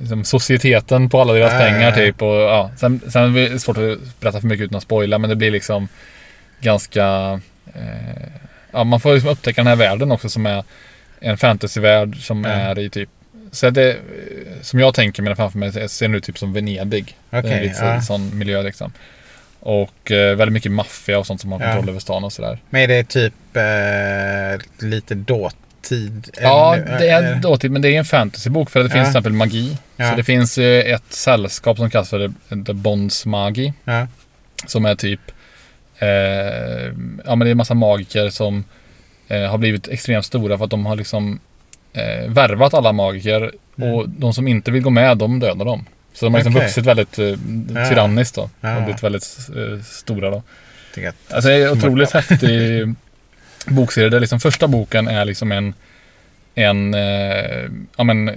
liksom 0.00 0.24
societeten 0.24 1.08
på 1.08 1.20
alla 1.20 1.32
deras 1.32 1.52
pengar 1.52 1.92
typ. 1.92 2.22
Och, 2.22 2.34
ja, 2.34 2.70
sen, 2.76 3.00
sen 3.08 3.36
är 3.36 3.50
det 3.50 3.58
svårt 3.58 3.78
att 3.78 4.20
berätta 4.20 4.40
för 4.40 4.46
mycket 4.48 4.64
utan 4.64 4.76
att 4.76 4.82
spoila 4.82 5.18
men 5.18 5.30
det 5.30 5.36
blir 5.36 5.50
liksom 5.50 5.88
ganska... 6.60 7.40
Eh, 7.74 8.22
ja, 8.72 8.84
man 8.84 9.00
får 9.00 9.12
liksom 9.14 9.30
upptäcka 9.30 9.60
den 9.60 9.66
här 9.66 9.76
världen 9.76 10.12
också 10.12 10.28
som 10.28 10.46
är 10.46 10.64
en 11.22 11.38
fantasyvärld 11.38 12.16
som 12.26 12.44
Ja. 12.44 12.50
är 12.50 12.78
i 12.78 12.90
typ... 12.90 13.08
Så 13.50 13.70
det, 13.70 13.96
som 14.62 14.80
jag 14.80 14.94
tänker 14.94 15.22
mig 15.22 15.36
framför 15.36 15.58
mig 15.58 15.88
ser 15.88 16.08
nu 16.08 16.20
typ 16.20 16.38
som 16.38 16.52
Venedig. 16.52 17.16
det 17.30 17.36
är 17.38 17.62
lite 17.62 17.84
ja. 17.84 18.02
sån 18.02 18.38
miljö 18.38 18.62
liksom. 18.62 18.92
Och 19.60 20.10
eh, 20.12 20.36
väldigt 20.36 20.52
mycket 20.52 20.72
maffia 20.72 21.18
och 21.18 21.26
sånt 21.26 21.40
som 21.40 21.52
har 21.52 21.60
Ja. 21.60 21.66
kontroll 21.66 21.88
över 21.88 22.00
stan 22.00 22.24
och 22.24 22.32
sådär. 22.32 22.58
Men 22.70 22.82
är 22.82 22.88
det 22.88 23.04
typ 23.04 23.34
eh, 23.56 24.86
lite 24.88 25.14
dåtid? 25.14 26.28
Ja, 26.40 26.76
Eller- 26.76 26.98
det 26.98 27.08
är 27.08 27.34
dåtid, 27.36 27.70
men 27.70 27.82
det 27.82 27.88
är 27.94 27.98
en 27.98 28.04
fantasybok 28.04 28.70
för 28.70 28.80
det 28.82 28.88
finns 28.90 28.96
Ja. 28.98 29.02
till 29.04 29.10
exempel 29.10 29.32
magi. 29.32 29.76
Ja. 29.96 30.10
Så 30.10 30.16
det 30.16 30.24
finns 30.24 30.58
eh, 30.58 30.92
ett 30.94 31.12
sällskap 31.12 31.76
som 31.76 31.90
kallas 31.90 32.10
för 32.10 32.32
The- 32.66 32.72
Bonds 32.72 33.26
Magi. 33.26 33.72
Ja. 33.84 34.06
Som 34.66 34.84
är 34.86 34.94
typ, 34.94 35.20
eh, 35.98 36.08
ja 37.24 37.34
men 37.34 37.38
det 37.38 37.46
är 37.48 37.50
en 37.50 37.56
massa 37.56 37.74
magiker 37.74 38.30
som 38.30 38.64
eh, 39.28 39.42
har 39.50 39.58
blivit 39.58 39.88
extremt 39.88 40.24
stora 40.26 40.58
för 40.58 40.64
att 40.64 40.70
de 40.70 40.86
har 40.86 40.96
liksom 40.96 41.40
eh, 41.92 42.30
värvat 42.30 42.74
alla 42.74 42.92
magiker 42.92 43.52
Mm. 43.78 43.94
och 43.94 44.08
de 44.08 44.34
som 44.34 44.48
inte 44.48 44.70
vill 44.70 44.82
gå 44.82 44.90
med, 44.90 45.18
de 45.18 45.40
dödar 45.40 45.64
dem. 45.64 45.84
Så 46.12 46.26
de 46.26 46.34
har 46.34 46.40
liksom 46.40 46.56
Okej. 46.56 46.66
vuxit 46.66 46.86
väldigt 46.86 47.18
eh, 47.18 47.88
tyranniskt 47.90 48.34
då. 48.34 48.50
Ja. 48.60 48.76
Och 48.76 48.82
blivit 48.82 49.02
väldigt 49.02 49.36
eh, 49.56 49.82
stora 49.84 50.30
då. 50.30 50.42
Tycker 50.94 51.12
Alltså 51.30 51.48
det 51.48 51.54
är 51.54 51.72
otroligt 51.72 52.10
häftig 52.12 52.48
bokserie. 53.66 54.08
Där 54.08 54.20
liksom 54.20 54.40
första 54.40 54.68
boken 54.68 55.08
är 55.08 55.24
liksom 55.24 55.52
en, 55.52 55.74
en 56.54 56.94
eh, 56.94 57.70
ja 57.96 58.04
men 58.04 58.30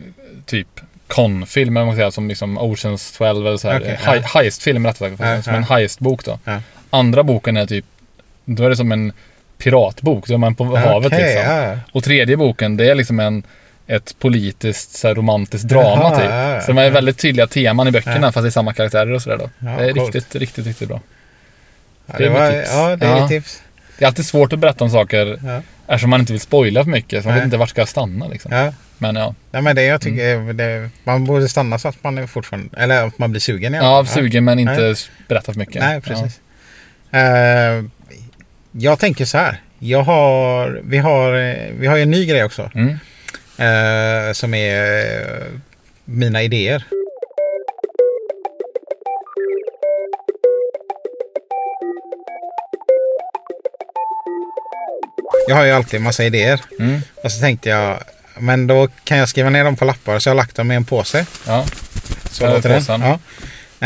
typ 0.45 0.67
konfilm, 1.07 1.77
eller 1.77 1.85
man 1.85 1.95
säger, 1.95 2.09
som 2.11 2.27
liksom 2.27 2.57
Oceans 2.57 3.11
12 3.17 3.47
eller 3.47 3.57
så 3.57 3.69
här. 3.69 3.79
Okej, 3.79 3.99
He- 4.03 4.15
ja. 4.15 4.39
Heistfilm 4.39 4.85
rättare 4.85 5.17
sagt. 5.17 5.43
Som 5.43 5.53
ja. 5.53 5.57
en 5.57 5.63
heistbok 5.63 6.25
då. 6.25 6.39
Ja. 6.43 6.61
Andra 6.89 7.23
boken 7.23 7.57
är 7.57 7.65
typ, 7.65 7.85
då 8.45 8.63
är 8.63 8.69
det 8.69 8.75
som 8.77 8.91
en 8.91 9.11
piratbok. 9.57 10.27
Då 10.27 10.33
är 10.33 10.37
man 10.37 10.55
på 10.55 10.63
havet 10.77 11.13
Okej, 11.13 11.35
liksom. 11.35 11.51
ja. 11.51 11.77
Och 11.91 12.03
tredje 12.03 12.37
boken, 12.37 12.77
det 12.77 12.89
är 12.89 12.95
liksom 12.95 13.19
en 13.19 13.43
ett 13.87 14.15
politiskt 14.19 14.91
så 14.91 15.07
här, 15.07 15.15
romantiskt 15.15 15.67
drama 15.67 15.87
Jaha, 16.03 16.15
typ. 16.19 16.29
ja, 16.29 16.49
ja, 16.53 16.61
så 16.61 16.67
de 16.67 16.77
är 16.77 16.83
ja. 16.83 16.89
väldigt 16.89 17.17
tydliga 17.17 17.47
teman 17.47 17.87
i 17.87 17.91
böckerna 17.91 18.27
Ja. 18.27 18.31
fast 18.31 18.43
det 18.43 18.49
är 18.49 18.51
samma 18.51 18.73
karaktärer 18.73 19.11
och 19.13 19.21
sådär 19.21 19.37
då. 19.37 19.49
Ja, 19.59 19.77
det 19.77 19.89
är 19.89 19.93
coolt. 19.93 20.15
riktigt, 20.15 20.35
riktigt, 20.35 20.65
riktigt 20.67 20.87
bra. 20.87 21.01
Ja, 22.05 22.13
Det 22.17 22.23
det 22.23 22.29
är 22.29 22.33
var, 22.33 22.51
tips. 22.51 22.69
ja, 22.73 22.95
det 22.95 23.05
är 23.05 23.17
Ja. 23.17 23.27
tips. 23.27 23.61
Det 23.97 24.05
är 24.05 24.07
alltid 24.07 24.25
svårt 24.25 24.53
att 24.53 24.59
berätta 24.59 24.83
om 24.83 24.89
saker 24.89 25.39
Ja. 25.45 25.61
eftersom 25.87 26.09
man 26.09 26.19
inte 26.19 26.33
vill 26.33 26.39
spoila 26.41 26.83
för 26.83 26.91
mycket. 26.91 27.23
Så 27.23 27.27
man 27.27 27.33
Nej. 27.35 27.41
vet 27.41 27.45
inte 27.45 27.57
vart 27.57 27.69
ska 27.69 27.81
jag 27.81 27.89
stanna 27.89 28.27
liksom. 28.27 28.51
Ja. 28.51 28.73
Men 28.97 29.15
ja, 29.15 29.35
Nej, 29.51 29.61
men 29.61 29.75
det 29.75 29.83
jag 29.83 30.01
tycker 30.01 30.53
det, 30.53 30.89
man 31.03 31.25
borde 31.25 31.49
stanna 31.49 31.79
så 31.79 31.87
att 31.87 32.03
man 32.03 32.17
är 32.17 32.27
fortfarande, 32.27 32.77
eller 32.77 33.03
att 33.07 33.17
man 33.19 33.31
blir 33.31 33.41
sugen 33.41 33.73
ja 33.73 33.81
fall. 33.81 34.07
sugen 34.07 34.43
men 34.43 34.59
inte 34.59 34.95
berätta 35.27 35.51
för 35.53 35.59
mycket. 35.59 35.81
Nej, 35.81 36.01
precis. 36.01 36.39
Eh, 37.11 37.83
jag 38.77 38.99
tänker 38.99 39.25
så 39.25 39.37
här. 39.37 39.61
Jag 39.79 40.03
har, 40.03 40.81
vi, 40.83 40.97
har, 40.97 41.31
vi 41.71 41.87
har 41.87 41.95
ju 41.95 42.03
en 42.03 42.11
ny 42.11 42.25
grej 42.25 42.43
också. 42.43 42.71
Mm. 42.75 42.89
eh, 43.57 44.33
som 44.33 44.53
är 44.53 45.01
eh, 45.01 45.43
mina 46.05 46.43
idéer. 46.43 46.83
Jag 55.47 55.55
har 55.55 55.65
ju 55.65 55.71
alltid 55.71 55.97
en 55.97 56.03
massa 56.03 56.23
idéer. 56.23 56.61
Mm. 56.79 57.01
Och 57.23 57.31
så 57.31 57.39
tänkte 57.39 57.69
jag, 57.69 57.99
men 58.37 58.67
då 58.67 58.87
kan 59.03 59.17
jag 59.17 59.29
skriva 59.29 59.49
ner 59.49 59.63
dem 59.63 59.75
på 59.75 59.85
lappar. 59.85 60.19
Så 60.19 60.29
jag 60.29 60.31
har 60.31 60.37
lagt 60.37 60.55
dem 60.55 60.71
i 60.71 60.75
en 60.75 60.85
påse. 60.85 61.25
Ja. 61.47 61.65
Så 62.31 62.47
låter 62.47 62.69
den. 62.69 63.01
Ja. 63.01 63.19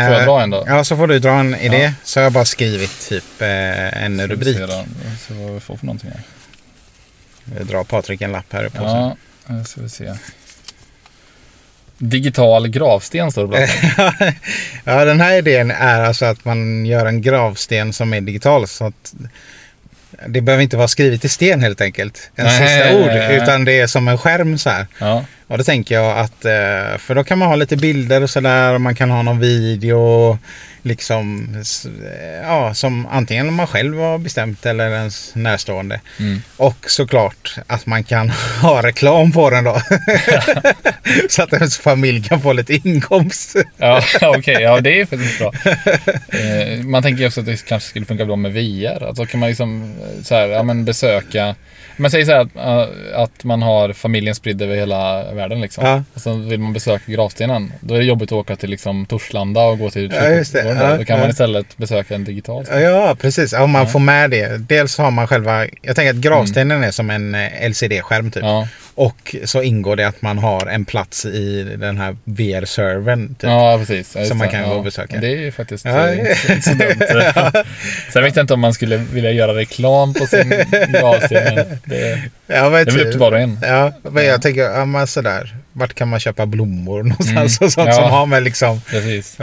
Får 0.06 0.14
jag 0.14 0.22
Eh, 0.22 0.26
dra 0.28 0.42
en 0.42 0.50
då? 0.50 0.64
Ja, 0.68 0.84
så 0.84 0.98
får 0.98 1.08
du 1.08 1.20
dra 1.20 1.32
en 1.32 1.56
idé. 1.56 1.78
Ja. 1.78 1.92
Så 2.04 2.20
har 2.20 2.24
jag 2.24 2.34
bara 2.34 2.46
skrivit 2.46 3.10
typ 3.10 3.42
eh, 3.42 4.04
en 4.04 4.18
vi 4.18 4.28
rubrik. 4.28 4.58
då. 4.60 4.86
Se 5.28 5.34
vad 5.34 5.54
vi 5.54 5.60
får 5.60 5.78
för 5.78 5.86
någonting 5.86 6.10
här. 6.10 6.22
Jag 7.58 7.68
drar 7.68 7.84
Patrik 7.84 8.22
en 8.22 8.32
lapp 8.32 8.54
här 8.54 8.70
påsen. 8.70 8.86
Ja, 8.86 9.16
här 9.48 9.64
ska 9.64 9.82
vi 9.82 9.90
se. 9.90 10.14
Digital 11.98 12.68
gravsten 12.68 13.32
står 13.32 13.42
det 13.42 13.48
bland 13.48 14.34
ja, 14.84 15.06
den 15.06 15.22
här 15.22 15.38
idén 15.38 15.72
är 15.72 16.02
alltså 16.02 16.26
att 16.26 16.46
man 16.46 16.86
gör 16.86 17.06
en 17.06 17.22
gravsten 17.22 17.94
som 17.94 18.14
är 18.14 18.22
digital. 18.22 18.68
Så 18.68 18.86
att 18.86 19.14
det 20.28 20.42
behöver 20.42 20.64
inte 20.64 20.78
vara 20.78 20.88
skrivet 20.88 21.26
i 21.26 21.30
sten 21.30 21.62
helt 21.62 21.82
enkelt. 21.82 22.32
En 22.36 22.46
Nej, 22.46 22.58
sista 22.68 22.86
nej, 22.86 22.96
ord. 22.96 23.08
nej. 23.08 23.38
Utan 23.38 23.66
det 23.66 23.80
är 23.80 23.88
som 23.88 24.08
en 24.08 24.18
skärm 24.18 24.58
så 24.58 24.70
här. 24.70 24.88
Ja. 25.00 25.26
Och 25.48 25.58
då 25.58 25.64
tänker 25.64 25.96
jag 25.96 26.18
att, 26.20 26.46
eh, 26.46 26.98
för 26.98 27.16
då 27.16 27.24
kan 27.24 27.38
man 27.38 27.48
ha 27.48 27.56
lite 27.56 27.76
bilder 27.78 28.24
och 28.24 28.30
sådär. 28.30 28.74
och 28.74 28.82
Man 28.82 28.96
kan 28.96 29.10
ha 29.12 29.22
någon 29.22 29.40
video. 29.40 30.38
Liksom, 30.82 31.48
ja, 32.44 32.74
som 32.74 33.08
antingen 33.08 33.54
man 33.54 33.68
själv 33.68 34.00
har 34.00 34.18
bestämt 34.18 34.66
eller 34.66 34.90
ens 34.90 35.36
närstående. 35.36 36.02
Mm. 36.20 36.42
Och 36.58 36.86
såklart 36.88 37.56
att 37.68 37.86
man 37.86 38.04
kan 38.04 38.30
ha 38.62 38.84
reklam 38.84 39.32
på 39.32 39.50
den 39.50 39.64
då. 39.64 39.82
så 41.30 41.44
att 41.44 41.54
ens 41.54 41.78
familj 41.78 42.24
kan 42.24 42.42
få 42.42 42.54
lite 42.54 42.74
inkomst. 42.74 43.56
Ja, 43.78 44.02
okej. 44.22 44.62
Ja, 44.62 44.80
det 44.82 45.02
är 45.02 45.06
faktiskt 45.06 45.40
bra. 45.40 45.54
Eh, 46.40 46.84
man 46.84 47.04
tänker 47.04 47.28
också 47.28 47.40
att 47.40 47.46
det 47.46 47.66
kanske 47.66 47.90
skulle 47.90 48.06
funka 48.06 48.26
bra 48.26 48.36
med 48.36 48.54
VR. 48.54 49.04
Alltså 49.04 49.26
kan 49.26 49.40
man 49.40 49.50
liksom 49.50 49.84
eh, 49.84 50.24
så 50.24 50.36
här, 50.36 50.48
ja, 50.48 50.64
men 50.64 50.86
besöka... 50.86 51.56
Man 51.98 52.12
säger 52.12 52.26
så 52.26 52.32
här 52.32 52.40
att, 52.40 52.56
eh, 52.56 53.20
att 53.20 53.44
man 53.44 53.62
har 53.62 53.94
familjen 53.94 54.36
spridd 54.36 54.62
över 54.62 54.76
hela 54.76 55.34
världen 55.34 55.62
liksom. 55.62 55.86
Ja. 55.86 56.04
Och 56.14 56.22
så 56.22 56.34
vill 56.34 56.60
man 56.60 56.74
besöka 56.74 57.12
gravstenen. 57.12 57.74
Då 57.80 57.94
är 57.94 58.00
det 58.00 58.06
jobbigt 58.06 58.32
att 58.32 58.38
åka 58.38 58.56
till 58.56 58.70
liksom 58.70 59.06
Torslanda 59.06 59.62
och 59.66 59.80
gå 59.80 59.90
till 59.90 60.12
Ja, 60.14 60.44
där. 60.74 60.90
Ja, 60.92 60.98
Då 60.98 61.06
kan 61.06 61.20
man 61.20 61.30
istället 61.30 61.78
besöka 61.78 62.16
en 62.16 62.24
digital. 62.24 62.66
Ja, 62.72 63.16
precis. 63.22 63.54
Om 63.54 63.72
man 63.72 63.88
får 63.88 64.00
med 64.00 64.30
det. 64.32 64.58
Dels 64.70 64.98
har 64.98 65.12
man 65.12 65.28
själva... 65.28 65.66
Jag 65.82 65.96
tänker 65.96 66.10
att 66.10 66.16
gravstenen 66.16 66.84
är 66.84 66.92
som 66.92 67.10
en 67.10 67.36
eh, 67.36 67.70
LCD-skärm 67.70 68.32
typ. 68.32 68.44
Och 68.96 69.36
så 69.46 69.62
ingår 69.62 69.96
det 69.96 70.04
att 70.08 70.22
man 70.22 70.38
har 70.38 70.66
en 70.66 70.86
plats 70.86 71.26
i 71.26 71.64
den 71.80 71.98
här 71.98 72.16
VR-servern. 72.24 73.28
Typ. 73.28 73.44
ja 73.50 73.78
precis. 73.80 74.16
Ja, 74.16 74.26
Som 74.26 74.38
man 74.38 74.50
kan 74.50 74.60
ja. 74.62 74.68
gå 74.70 74.74
och 74.74 74.84
besöka. 74.84 75.18
Det 75.18 75.28
är 75.28 75.38
ju 75.38 75.52
faktiskt 75.52 75.86
Ja. 75.86 76.08
eh, 76.10 76.20
inte 76.52 76.62
så 76.62 76.74
dumt. 76.74 77.64
Sen 78.14 78.24
vet 78.24 78.36
jag 78.36 78.44
inte 78.44 78.54
om 78.54 78.60
man 78.60 78.74
skulle 78.74 78.98
vilja 78.98 79.32
göra 79.32 79.56
reklam 79.56 80.14
på 80.14 80.26
sin 80.26 80.50
gravsten. 80.90 81.56
Det, 81.86 82.22
Ja, 82.48 82.70
det 82.70 82.78
är 82.78 82.86
väl 82.86 82.86
typ. 82.86 83.02
upp 83.06 83.12
till 83.12 83.20
var 83.20 83.32
och 83.32 83.40
en. 83.40 83.60
Ja, 83.62 83.94
men 84.04 84.24
Ja. 84.26 84.32
jag 84.32 84.42
tänker, 84.42 84.62
ja, 84.62 84.86
men 84.86 85.08
sådär. 85.08 85.56
Vart 85.74 85.94
kan 85.94 86.08
man 86.08 86.20
köpa 86.20 86.46
blommor 86.46 87.04
någonstans 87.10 87.62
och 87.62 87.72
sånt 87.72 87.94
som 87.96 88.04
har 88.04 88.26
med 88.26 88.44
liksom... 88.44 88.82
Precis. 88.82 89.38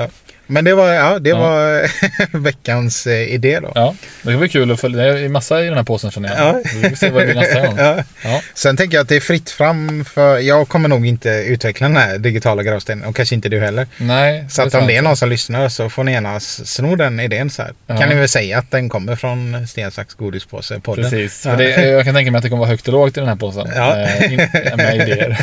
Ja. 0.48 0.52
Men 0.52 0.64
det 0.64 0.74
var, 0.74 0.92
ja, 0.92 1.18
det 1.18 1.30
Ja. 1.30 1.38
var 1.38 1.90
veckans 2.38 3.06
eh, 3.06 3.34
idé 3.34 3.60
då. 3.60 3.72
Ja, 3.74 3.94
det 4.22 4.36
bli 4.36 4.48
kul 4.48 4.70
att 4.72 4.80
följa. 4.80 5.04
Det 5.04 5.20
är 5.20 5.28
massa 5.28 5.62
i 5.62 5.66
den 5.68 5.76
här 5.76 5.82
påsen 5.84 6.10
känner 6.10 6.28
jag. 6.28 6.38
Ja. 6.48 6.60
Vi 6.82 6.88
får 6.88 6.96
se 6.96 7.10
vad 7.10 7.22
det 7.22 7.26
blir 7.26 7.34
nästa 7.34 7.66
gång. 7.66 7.76
Ja. 7.86 7.96
Ja. 8.24 8.40
Sen 8.54 8.76
tänker 8.76 8.96
jag 8.96 9.02
att 9.02 9.08
det 9.08 9.16
är 9.16 9.20
fritt 9.20 9.50
fram 9.50 10.04
för 10.04 10.38
jag 10.38 10.68
kommer 10.68 10.88
nog 10.88 11.06
inte 11.06 11.28
utveckla 11.28 11.88
den 11.88 11.96
här 11.96 12.18
digitala 12.18 12.62
gravstenen 12.62 13.04
och 13.04 13.16
kanske 13.16 13.34
inte 13.34 13.48
du 13.48 13.60
heller. 13.60 13.86
Nej, 13.96 14.44
Så 14.50 14.62
att 14.62 14.74
om 14.74 14.86
det 14.86 14.96
är 14.96 15.02
någon 15.02 15.16
som 15.16 15.28
lyssnar 15.28 15.68
så 15.68 15.90
får 15.90 16.04
ni 16.04 16.12
gärna 16.12 16.40
sno 16.40 16.96
den 16.96 17.20
idén 17.20 17.50
så 17.50 17.62
här. 17.62 17.72
Ja. 17.86 17.96
Kan 17.96 18.08
ni 18.08 18.14
väl 18.14 18.28
säga 18.28 18.58
att 18.58 18.70
den 18.70 18.88
kommer 18.88 19.16
från 19.16 19.66
Sten, 19.68 19.90
sax, 19.90 20.14
godispåse 20.14 20.80
podden. 20.80 21.04
Precis, 21.04 21.42
Ja. 21.46 21.50
för 21.50 21.58
det, 21.58 21.70
jag 21.88 22.04
kan 22.04 22.14
tänka 22.14 22.30
mig 22.30 22.38
att 22.38 22.42
det 22.42 22.48
kommer 22.48 22.60
vara 22.60 22.70
högt 22.70 22.88
och 22.88 22.92
lågt 22.94 23.16
i 23.16 23.20
den 23.20 23.28
här 23.28 23.36
påsen. 23.36 23.68
Ja. 23.74 24.08
In, 24.24 24.36
med 24.76 24.94
idéer. 25.08 25.38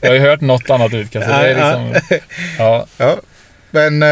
jag 0.00 0.08
har 0.08 0.14
ju 0.14 0.20
hört 0.20 0.40
något 0.40 0.70
annat 0.70 0.94
utkast. 0.94 1.26
så 1.26 1.32
Det 1.32 1.48
är 1.50 1.54
liksom, 1.54 1.94
ja, 2.58 2.86
Ja. 2.98 3.16
Men, 3.76 4.02
eh, 4.02 4.08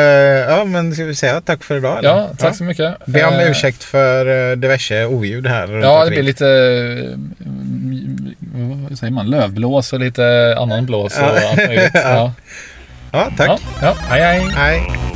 ja, 0.54 0.64
men 0.64 0.94
ska 0.94 1.04
vi 1.04 1.14
säga 1.14 1.40
tack 1.40 1.64
för 1.64 1.76
idag? 1.76 1.98
eller? 1.98 2.08
ja, 2.08 2.30
tack 2.38 2.56
så 2.56 2.64
mycket. 2.64 3.06
Be 3.06 3.24
om 3.24 3.34
Eh, 3.34 3.50
ursäkt 3.50 3.84
för 3.84 4.50
eh, 4.50 4.56
diverse 4.56 5.04
oljud 5.06 5.46
här 5.46 5.68
Ja, 5.82 6.04
det 6.04 6.10
blir 6.10 6.22
lite 6.22 6.46
mm, 8.54 8.86
vad 8.88 8.98
säger 8.98 9.12
man, 9.12 9.30
lövblås 9.30 9.92
och 9.92 10.00
lite 10.00 10.56
annan 10.58 10.86
blås 10.86 11.18
och 11.18 11.24
Ja. 11.24 11.48
allt 11.50 11.56
möjligt. 11.56 11.90
Ja. 11.94 12.32
Ja, 13.12 13.30
tack. 13.36 13.48
Ja, 13.48 13.58
ja, 13.82 13.96
hej 14.08 14.22
hej. 14.22 14.48
Hej. 14.56 15.13